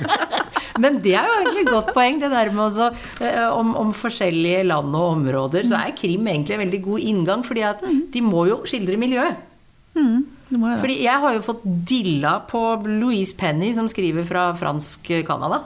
Men 0.80 1.00
det 1.04 1.12
er 1.18 1.28
jo 1.28 1.36
egentlig 1.42 1.64
et 1.66 1.72
godt 1.74 1.92
poeng, 1.96 2.20
det 2.22 2.30
der 2.32 2.50
med 2.54 2.64
også, 2.64 2.88
eh, 3.26 3.46
om, 3.52 3.74
om 3.76 3.92
forskjellige 3.96 4.62
land 4.70 4.96
og 4.96 5.06
områder. 5.18 5.68
Så 5.68 5.76
er 5.76 5.92
krim 5.98 6.28
egentlig 6.30 6.56
en 6.56 6.64
veldig 6.64 6.82
god 6.86 7.06
inngang, 7.12 7.44
fordi 7.44 7.66
at 7.68 7.84
de 7.84 8.24
må 8.24 8.46
jo 8.48 8.62
skildre 8.70 8.96
miljøet. 9.00 9.46
Mm, 9.98 10.22
jeg. 10.54 10.78
Fordi 10.80 10.96
jeg 11.02 11.22
har 11.24 11.34
jo 11.36 11.44
fått 11.44 11.66
dilla 11.90 12.38
på 12.48 12.62
Louise 12.86 13.36
Penny, 13.36 13.74
som 13.76 13.90
skriver 13.90 14.24
fra 14.24 14.48
fransk 14.56 15.12
Canada. 15.26 15.64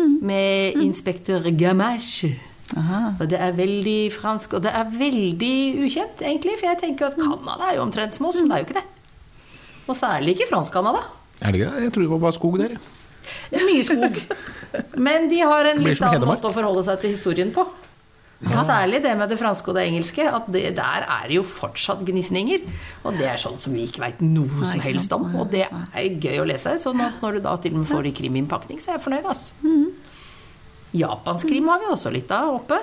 Med 0.00 0.80
inspektør 0.80 1.44
Gamache. 1.54 2.34
Aha. 2.78 3.00
Og 3.18 3.26
det 3.30 3.40
er 3.42 3.56
veldig 3.56 3.98
fransk, 4.14 4.54
og 4.58 4.62
det 4.62 4.70
er 4.76 4.92
veldig 4.94 5.56
ukjent, 5.86 6.22
egentlig. 6.22 6.54
For 6.60 6.70
jeg 6.70 6.80
tenker 6.84 7.06
jo 7.06 7.10
at 7.10 7.18
Canada 7.18 7.70
er 7.70 7.78
jo 7.80 7.84
omtrent 7.86 8.14
små, 8.14 8.30
men 8.36 8.50
det 8.50 8.56
er 8.56 8.62
jo 8.62 8.68
ikke 8.68 8.78
det. 8.78 8.86
Og 9.90 9.98
særlig 9.98 10.36
ikke 10.36 10.50
fransk-Canada. 10.52 11.02
Er 11.40 11.50
det 11.50 11.60
ikke 11.60 11.70
det? 11.74 11.84
Jeg 11.84 11.92
trodde 11.94 12.06
det 12.06 12.14
var 12.14 12.24
bare 12.28 12.36
skog 12.38 12.58
der. 12.60 12.78
Er 13.50 13.66
mye 13.66 13.84
skog. 13.86 14.20
Men 15.02 15.28
de 15.30 15.40
har 15.42 15.70
en 15.72 15.82
litt 15.82 16.02
annen 16.06 16.28
måte 16.28 16.50
å 16.50 16.54
forholde 16.54 16.84
seg 16.86 17.02
til 17.02 17.14
historien 17.16 17.50
på. 17.54 17.66
Og 18.40 18.56
særlig 18.64 19.02
det 19.04 19.10
med 19.20 19.28
det 19.28 19.36
franske 19.36 19.68
og 19.68 19.76
det 19.76 19.82
engelske. 19.90 20.24
At 20.24 20.46
det, 20.52 20.62
der 20.78 21.04
er 21.04 21.26
det 21.28 21.36
jo 21.36 21.42
fortsatt 21.44 22.00
gnisninger. 22.06 22.62
Og 23.04 23.18
det 23.18 23.26
er 23.28 23.40
sånn 23.40 23.58
som 23.60 23.74
vi 23.76 23.84
ikke 23.88 24.00
veit 24.04 24.22
noe 24.24 24.62
Nei, 24.62 24.68
som 24.70 24.84
helst 24.84 25.12
om. 25.16 25.26
Og 25.36 25.50
det 25.52 25.66
er 25.68 26.06
gøy 26.22 26.40
å 26.40 26.46
lese. 26.48 26.78
Så 26.80 26.94
at 26.94 27.20
når 27.20 27.36
du 27.36 27.42
da 27.44 27.56
til 27.60 27.74
og 27.74 27.82
med 27.82 27.90
får 27.90 28.08
i 28.08 28.14
kriminnpakning, 28.16 28.80
så 28.80 28.94
er 28.94 28.98
jeg 28.98 29.04
fornøyd, 29.08 29.28
altså. 29.34 29.52
Mhm. 30.90 31.00
Japansk 31.00 31.48
krim 31.48 31.68
har 31.68 31.78
vi 31.82 31.90
også 31.90 32.12
litt 32.12 32.30
av 32.34 32.54
oppe. 32.54 32.80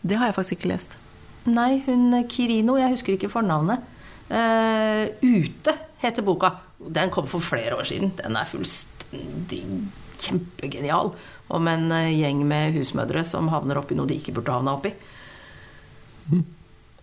Det 0.00 0.16
har 0.16 0.30
jeg 0.30 0.36
faktisk 0.36 0.58
ikke 0.58 0.72
lest. 0.72 0.96
Nei, 1.44 1.82
hun 1.86 2.12
Kirino, 2.28 2.78
jeg 2.80 2.94
husker 2.94 3.16
ikke 3.16 3.32
fornavnet. 3.32 3.84
Uh, 4.30 5.12
Ute 5.20 5.74
heter 6.00 6.24
boka. 6.24 6.54
Den 6.78 7.12
kom 7.12 7.28
for 7.28 7.44
flere 7.44 7.76
år 7.76 7.84
siden. 7.88 8.12
Den 8.16 8.36
er 8.36 8.48
fullstendig 8.48 9.62
kjempegenial. 10.24 11.12
Om 11.52 11.68
en 11.68 11.92
eh, 11.92 12.14
gjeng 12.16 12.40
med 12.48 12.72
husmødre 12.72 13.24
som 13.28 13.50
havner 13.52 13.76
oppi 13.80 13.96
noe 13.96 14.08
de 14.08 14.16
ikke 14.16 14.32
burde 14.36 14.54
havna 14.54 14.76
oppi. 14.78 14.94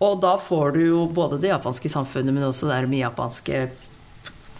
Og 0.02 0.18
da 0.22 0.34
får 0.40 0.74
du 0.74 0.80
jo 0.82 1.02
både 1.14 1.38
det 1.42 1.52
japanske 1.52 1.90
samfunnet, 1.92 2.34
men 2.34 2.48
også 2.48 2.70
det 2.70 2.82
med 2.90 3.04
japanske 3.04 3.68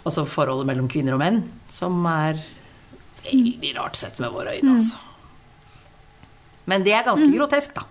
Altså 0.03 0.25
forholdet 0.27 0.67
mellom 0.67 0.89
kvinner 0.91 1.15
og 1.15 1.21
menn, 1.21 1.37
som 1.71 2.01
er 2.11 2.35
veldig 3.23 3.69
rart 3.77 3.95
sett 3.95 4.17
med 4.19 4.33
våre 4.35 4.57
øyne, 4.57 4.73
altså. 4.75 4.97
Men 6.69 6.85
det 6.85 6.93
er 6.95 7.03
ganske 7.07 7.29
grotesk, 7.33 7.71
da. 7.77 7.83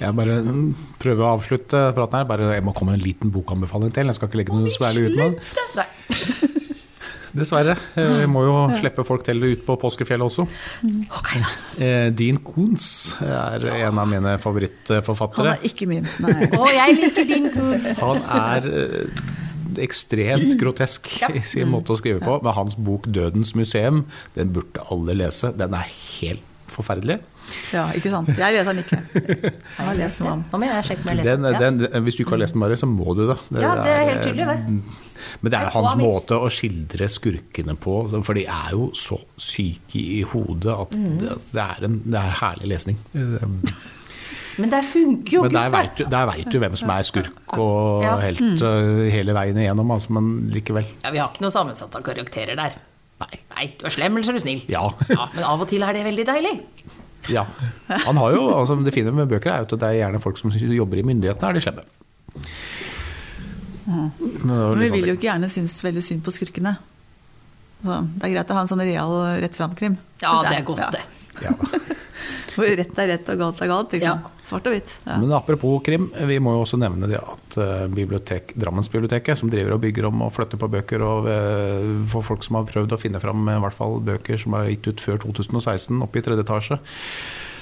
Jeg 0.00 0.16
bare 0.16 0.38
mm, 0.40 0.68
prøver 1.00 1.24
å 1.26 1.34
avslutte 1.34 1.78
praten 1.96 2.18
her. 2.22 2.26
Bare, 2.28 2.54
jeg 2.54 2.64
må 2.64 2.72
komme 2.76 2.92
med 2.94 3.00
en 3.02 3.04
liten 3.04 3.28
bokanbefaling 3.34 3.90
til. 3.92 4.08
Jeg 4.08 4.16
skal 4.16 4.28
ikke 4.30 4.40
legge 4.40 4.56
noe 4.56 4.70
særlig 4.72 5.00
ut 5.10 5.16
med 5.18 5.26
den. 5.36 5.40
Dessverre. 7.36 7.76
Vi 7.94 8.26
må 8.26 8.42
jo 8.42 8.54
slippe 8.80 9.04
folk 9.06 9.22
til 9.26 9.38
ut 9.44 9.60
på 9.66 9.76
påskefjellet 9.78 10.24
også. 10.26 10.42
Ok, 11.14 11.28
da. 11.36 11.50
Eh, 11.84 12.08
Dean 12.16 12.38
Koons 12.42 13.14
er 13.22 13.66
en 13.76 13.98
av 14.02 14.08
mine 14.10 14.32
favorittforfattere. 14.42 15.52
Han 15.52 15.60
er 15.60 15.68
ikke 15.68 15.86
min. 15.90 16.06
Nei. 16.24 16.48
Å, 16.48 16.64
jeg 16.74 16.96
liker 16.98 17.24
din 17.28 17.46
Koons. 17.54 17.92
Han 18.00 18.18
er 18.40 18.66
eh, 18.72 19.06
ekstremt 19.84 20.54
grotesk 20.60 21.08
Ja. 21.22 21.28
i 21.34 21.40
sin 21.46 21.68
måte 21.72 21.92
å 21.94 21.98
skrive 22.00 22.20
på. 22.24 22.38
Men 22.42 22.52
hans 22.54 22.76
bok 22.76 23.06
'Dødens 23.06 23.54
museum', 23.54 24.04
den 24.34 24.52
burde 24.52 24.80
alle 24.90 25.14
lese. 25.14 25.52
Den 25.56 25.74
er 25.74 25.86
helt 26.20 26.42
forferdelig. 26.70 27.18
Ja, 27.72 27.88
ikke 27.90 28.10
sant. 28.12 28.28
Jeg 28.38 28.54
leser 28.54 28.72
den 28.72 28.78
ikke. 28.84 28.98
Jeg 29.42 29.86
har 29.86 29.94
lest 29.98 30.18
den. 30.22 30.44
Nå 30.52 30.58
må 30.60 30.66
jeg 30.68 30.84
sjekke 30.86 31.02
om 31.02 31.08
jeg 31.10 31.16
leser 31.16 31.36
Den, 31.36 31.42
den. 31.58 31.78
Den, 31.92 32.04
hvis 32.04 32.14
du 32.16 32.22
ikke 32.22 32.36
har 32.36 32.42
lest 32.44 32.54
den, 32.54 32.60
Mari, 32.62 32.76
så 32.78 32.86
må 32.86 33.14
du 33.18 33.24
det. 33.26 33.36
Ja, 33.58 33.72
det 33.82 33.90
er 33.90 34.04
helt 34.10 34.22
tydelig, 34.22 34.46
det. 34.46 34.82
Men 35.42 35.50
det 35.52 35.58
er 35.58 35.70
hans 35.74 35.96
måte 35.98 36.38
å 36.38 36.46
skildre 36.48 37.08
skurkene 37.10 37.74
på, 37.76 38.22
for 38.24 38.34
de 38.38 38.44
er 38.46 38.70
jo 38.72 38.92
så 38.94 39.18
syke 39.36 39.98
i 39.98 40.22
hodet 40.22 40.72
at 40.78 40.94
Mm. 40.96 41.18
det, 41.18 41.38
det, 41.52 41.60
er 41.64 41.84
en, 41.84 42.02
det 42.06 42.20
er 42.22 42.38
herlig 42.40 42.68
lesning. 42.68 42.98
Men 44.60 44.72
det 44.72 44.82
funker 44.88 45.36
jo 45.36 45.42
Men 45.46 45.56
der 45.56 45.72
veit 45.72 45.96
du, 45.98 46.04
der 46.10 46.28
vet 46.30 46.52
du 46.52 46.58
hvem 46.62 46.76
som 46.78 46.92
er 46.94 47.06
skurk 47.06 47.56
og 47.56 48.04
Ja. 48.04 48.14
helt 48.22 48.40
mm. 48.40 49.10
hele 49.12 49.34
veien 49.36 49.58
igjennom, 49.60 49.90
altså, 49.94 50.14
men 50.16 50.30
likevel. 50.54 50.88
Ja, 51.04 51.12
vi 51.14 51.20
har 51.22 51.30
ikke 51.32 51.44
noe 51.46 51.54
sammensatt 51.54 51.94
av 51.96 52.04
karakterer 52.06 52.58
der. 52.58 52.76
Nei. 53.20 53.40
Nei, 53.54 53.66
du 53.78 53.84
er 53.88 53.94
slem 53.94 54.16
eller 54.16 54.26
så 54.26 54.32
er 54.32 54.40
du 54.40 54.44
snill. 54.44 54.64
Ja. 54.72 54.86
Ja, 55.10 55.28
men 55.34 55.44
av 55.44 55.60
og 55.60 55.68
til 55.70 55.84
er 55.84 55.96
det 55.96 56.04
veldig 56.06 56.26
deilig. 56.28 56.54
ja. 57.28 57.46
Han 58.06 58.20
har 58.20 58.36
jo, 58.36 58.44
altså, 58.56 58.78
det 58.84 58.94
fine 58.96 59.12
med 59.16 59.28
bøker 59.28 59.52
er 59.52 59.64
jo 59.64 59.68
at 59.68 59.74
det 59.82 59.90
er 59.90 59.98
gjerne 60.04 60.22
folk 60.22 60.40
som 60.40 60.52
jobber 60.54 61.02
i 61.02 61.06
myndighetene, 61.10 61.50
er 61.50 61.58
de 61.58 61.64
slemme. 61.64 61.88
Jo 63.90 64.06
Men 64.46 64.78
vi 64.78 64.90
vil 64.94 65.10
jo 65.10 65.18
ikke 65.18 65.28
gjerne 65.28 65.50
synes 65.50 65.74
veldig 65.84 66.02
synd 66.04 66.24
på 66.24 66.34
skurkene. 66.34 66.76
Så 67.80 68.00
det 68.14 68.28
er 68.28 68.34
greit 68.36 68.50
å 68.52 68.56
ha 68.58 68.64
en 68.64 68.70
sånn 68.70 68.84
real 68.84 69.14
rett 69.40 69.56
fram-krim. 69.56 69.96
Ja, 70.22 70.34
det 70.46 70.58
er 70.60 70.66
godt, 70.68 70.84
det. 70.94 71.04
Ja, 71.40 71.54
da. 71.56 71.79
Hvor 72.54 72.66
rett 72.80 72.98
er 73.02 73.08
rett 73.12 73.28
og 73.32 73.38
galt 73.40 73.60
er 73.62 73.68
galt. 73.70 73.92
Liksom. 73.94 74.22
Ja. 74.24 74.46
Svart 74.50 74.66
og 74.66 74.74
hvitt. 74.74 74.92
Ja. 75.06 75.16
Men 75.22 75.32
apropos 75.36 75.82
krim, 75.86 76.08
vi 76.30 76.38
må 76.42 76.54
jo 76.56 76.62
også 76.64 76.78
nevne 76.80 77.06
det 77.10 77.20
at 77.20 77.58
eh, 77.62 77.84
bibliotek, 77.94 78.54
Drammensbiblioteket, 78.58 79.38
som 79.38 79.52
driver 79.52 79.76
og 79.76 79.82
bygger 79.84 80.08
om 80.08 80.24
og 80.26 80.32
flytter 80.34 80.58
på 80.60 80.70
bøker, 80.72 81.04
og 81.06 81.28
eh, 81.30 81.84
for 82.10 82.26
folk 82.26 82.42
som 82.46 82.58
har 82.58 82.66
prøvd 82.70 82.96
å 82.96 83.00
finne 83.00 83.22
fram 83.22 83.46
eh, 83.48 83.60
i 83.60 83.62
hvert 83.66 83.76
fall 83.78 84.00
bøker 84.06 84.40
som 84.42 84.56
er 84.58 84.72
gitt 84.72 84.90
ut 84.90 85.04
før 85.04 85.22
2016, 85.28 86.00
oppe 86.02 86.18
i 86.18 86.24
tredje 86.26 86.46
etasje, 86.46 86.80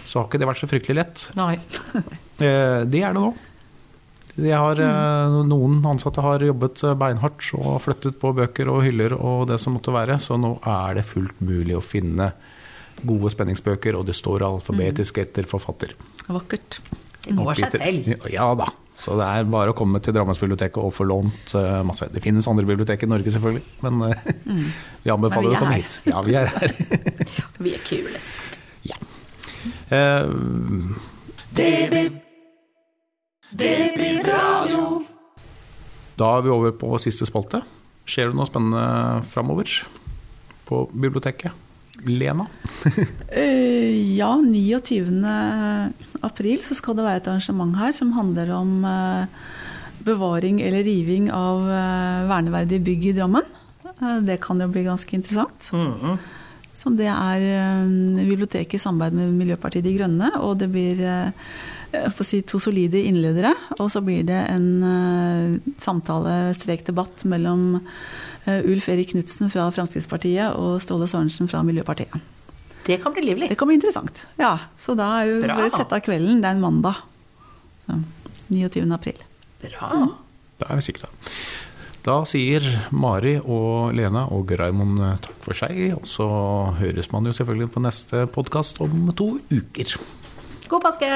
så 0.08 0.22
har 0.22 0.30
ikke 0.30 0.40
det 0.40 0.48
vært 0.48 0.62
så 0.62 0.70
fryktelig 0.70 1.00
lett. 1.02 1.28
Nei. 1.38 1.54
Eh, 2.38 2.84
Det 2.86 3.00
er 3.02 3.10
det 3.10 3.18
nå. 3.18 3.32
De 4.38 4.52
har, 4.54 4.78
eh, 4.78 5.38
Noen 5.50 5.80
ansatte 5.90 6.22
har 6.22 6.38
jobbet 6.46 6.84
beinhardt 7.00 7.48
og 7.58 7.80
flyttet 7.82 8.20
på 8.22 8.30
bøker 8.36 8.70
og 8.70 8.84
hyller 8.86 9.16
og 9.18 9.48
det 9.50 9.56
som 9.58 9.74
måtte 9.74 9.90
være, 9.90 10.20
så 10.22 10.38
nå 10.38 10.52
er 10.62 11.00
det 11.00 11.08
fullt 11.08 11.40
mulig 11.42 11.74
å 11.74 11.82
finne 11.82 12.30
gode 13.06 13.30
spenningsbøker, 13.34 13.96
og 13.98 14.06
det 14.08 14.16
står 14.18 14.44
alfabetisk 14.46 15.20
etter 15.22 15.46
forfatter. 15.48 15.94
Vakkert. 16.28 16.80
Det 17.24 17.34
går 17.36 17.58
seg 17.58 17.74
selv. 17.76 18.28
Ja 18.32 18.52
da. 18.58 18.68
Så 18.98 19.14
det 19.18 19.26
er 19.30 19.46
bare 19.46 19.70
å 19.70 19.76
komme 19.78 20.00
til 20.02 20.14
Drammensbiblioteket 20.16 20.80
og 20.82 20.90
få 20.96 21.04
lånt 21.06 21.52
uh, 21.54 21.84
masse. 21.86 22.08
Det 22.10 22.22
finnes 22.24 22.48
andre 22.50 22.66
bibliotek 22.66 23.04
i 23.06 23.08
Norge, 23.10 23.30
selvfølgelig, 23.30 23.62
men 23.84 24.00
eh, 24.08 24.24
vi 25.04 25.12
anbefaler 25.14 25.52
vi 25.52 25.54
å 25.54 25.60
komme 25.60 25.76
hit. 25.78 26.00
Ja, 26.08 26.22
vi 26.26 26.34
er 26.40 26.50
her. 26.50 26.74
Vi 27.62 27.74
er 27.74 27.82
kulest. 27.86 28.58
ja. 28.86 28.98
Eh, 29.94 30.26
da 36.18 36.28
er 36.34 36.42
vi 36.44 36.52
over 36.52 36.74
på 36.78 36.90
siste 37.02 37.26
spalte. 37.26 37.62
Skjer 38.08 38.30
det 38.30 38.38
noe 38.38 38.48
spennende 38.48 39.22
framover 39.30 39.70
på 40.68 40.84
biblioteket? 40.94 41.67
Lena? 42.06 42.46
Eh, 43.28 44.16
ja, 44.16 44.30
29. 44.40 45.24
april 46.24 46.62
så 46.64 46.74
skal 46.78 46.96
det 46.96 47.04
være 47.04 47.20
et 47.20 47.26
arrangement 47.28 47.76
her 47.76 47.92
som 47.92 48.14
handler 48.16 48.52
om 48.56 48.70
eh, 48.88 49.26
bevaring 50.06 50.62
eller 50.64 50.86
riving 50.86 51.26
av 51.34 51.66
eh, 51.68 52.28
verneverdige 52.30 52.84
bygg 52.86 53.06
i 53.10 53.14
Drammen. 53.18 53.54
Det 54.24 54.38
kan 54.40 54.62
jo 54.62 54.70
bli 54.72 54.86
ganske 54.86 55.16
interessant. 55.16 55.70
Mhm. 55.74 56.18
Så 56.78 56.92
det 56.94 57.08
er 57.10 57.42
biblioteket 58.14 58.78
i 58.78 58.80
samarbeid 58.80 59.16
med 59.18 59.34
Miljøpartiet 59.34 59.82
De 59.82 59.96
Grønne, 59.96 60.28
og 60.38 60.60
det 60.60 60.68
blir 60.70 61.00
jeg 61.88 62.12
får 62.14 62.26
si 62.28 62.40
to 62.46 62.60
solide 62.60 63.00
innledere. 63.08 63.54
Og 63.78 63.88
så 63.92 64.02
blir 64.04 64.26
det 64.28 64.38
en 64.52 64.68
uh, 64.84 65.72
samtale-debatt 65.80 67.24
mellom 67.28 67.80
Ulf 68.68 68.88
Erik 68.92 69.12
Knutsen 69.12 69.50
fra 69.52 69.68
Fremskrittspartiet 69.74 70.56
og 70.56 70.80
Ståle 70.84 71.08
Sørensen 71.10 71.50
fra 71.50 71.62
Miljøpartiet. 71.66 72.16
Det 72.88 72.96
kan 73.02 73.12
bli 73.12 73.26
livlig. 73.26 73.50
Det 73.50 73.58
kan 73.60 73.68
bli 73.68 73.76
interessant. 73.76 74.22
Ja, 74.40 74.54
så 74.80 74.94
da 74.96 75.10
er 75.20 75.28
jo 75.28 75.40
bare 75.44 75.68
å 75.68 75.72
sette 75.74 75.98
av 75.98 76.04
kvelden. 76.06 76.40
Det 76.40 76.48
er 76.48 76.56
en 76.56 76.62
mandag. 76.64 77.02
Så, 77.84 77.98
29. 78.48 78.86
april. 78.96 79.20
Bra. 79.60 79.90
Da 80.58 80.70
er 80.72 80.80
vi 80.80 80.86
sikre. 80.88 81.10
Da 82.06 82.22
sier 82.24 82.64
Mari 82.96 83.34
og 83.42 83.92
Lena 83.98 84.24
og 84.32 84.54
Raymond 84.56 85.02
takk 85.24 85.42
for 85.44 85.58
seg, 85.58 85.82
og 85.98 86.06
så 86.08 86.28
høres 86.78 87.10
man 87.12 87.28
jo 87.28 87.34
selvfølgelig 87.36 87.72
på 87.74 87.82
neste 87.84 88.24
podkast 88.32 88.80
om 88.84 89.10
to 89.18 89.34
uker. 89.52 89.98
God 90.68 90.84
påske! 90.86 91.12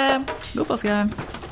God 0.59 0.69
påske! 0.69 1.52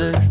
Og 0.00 0.29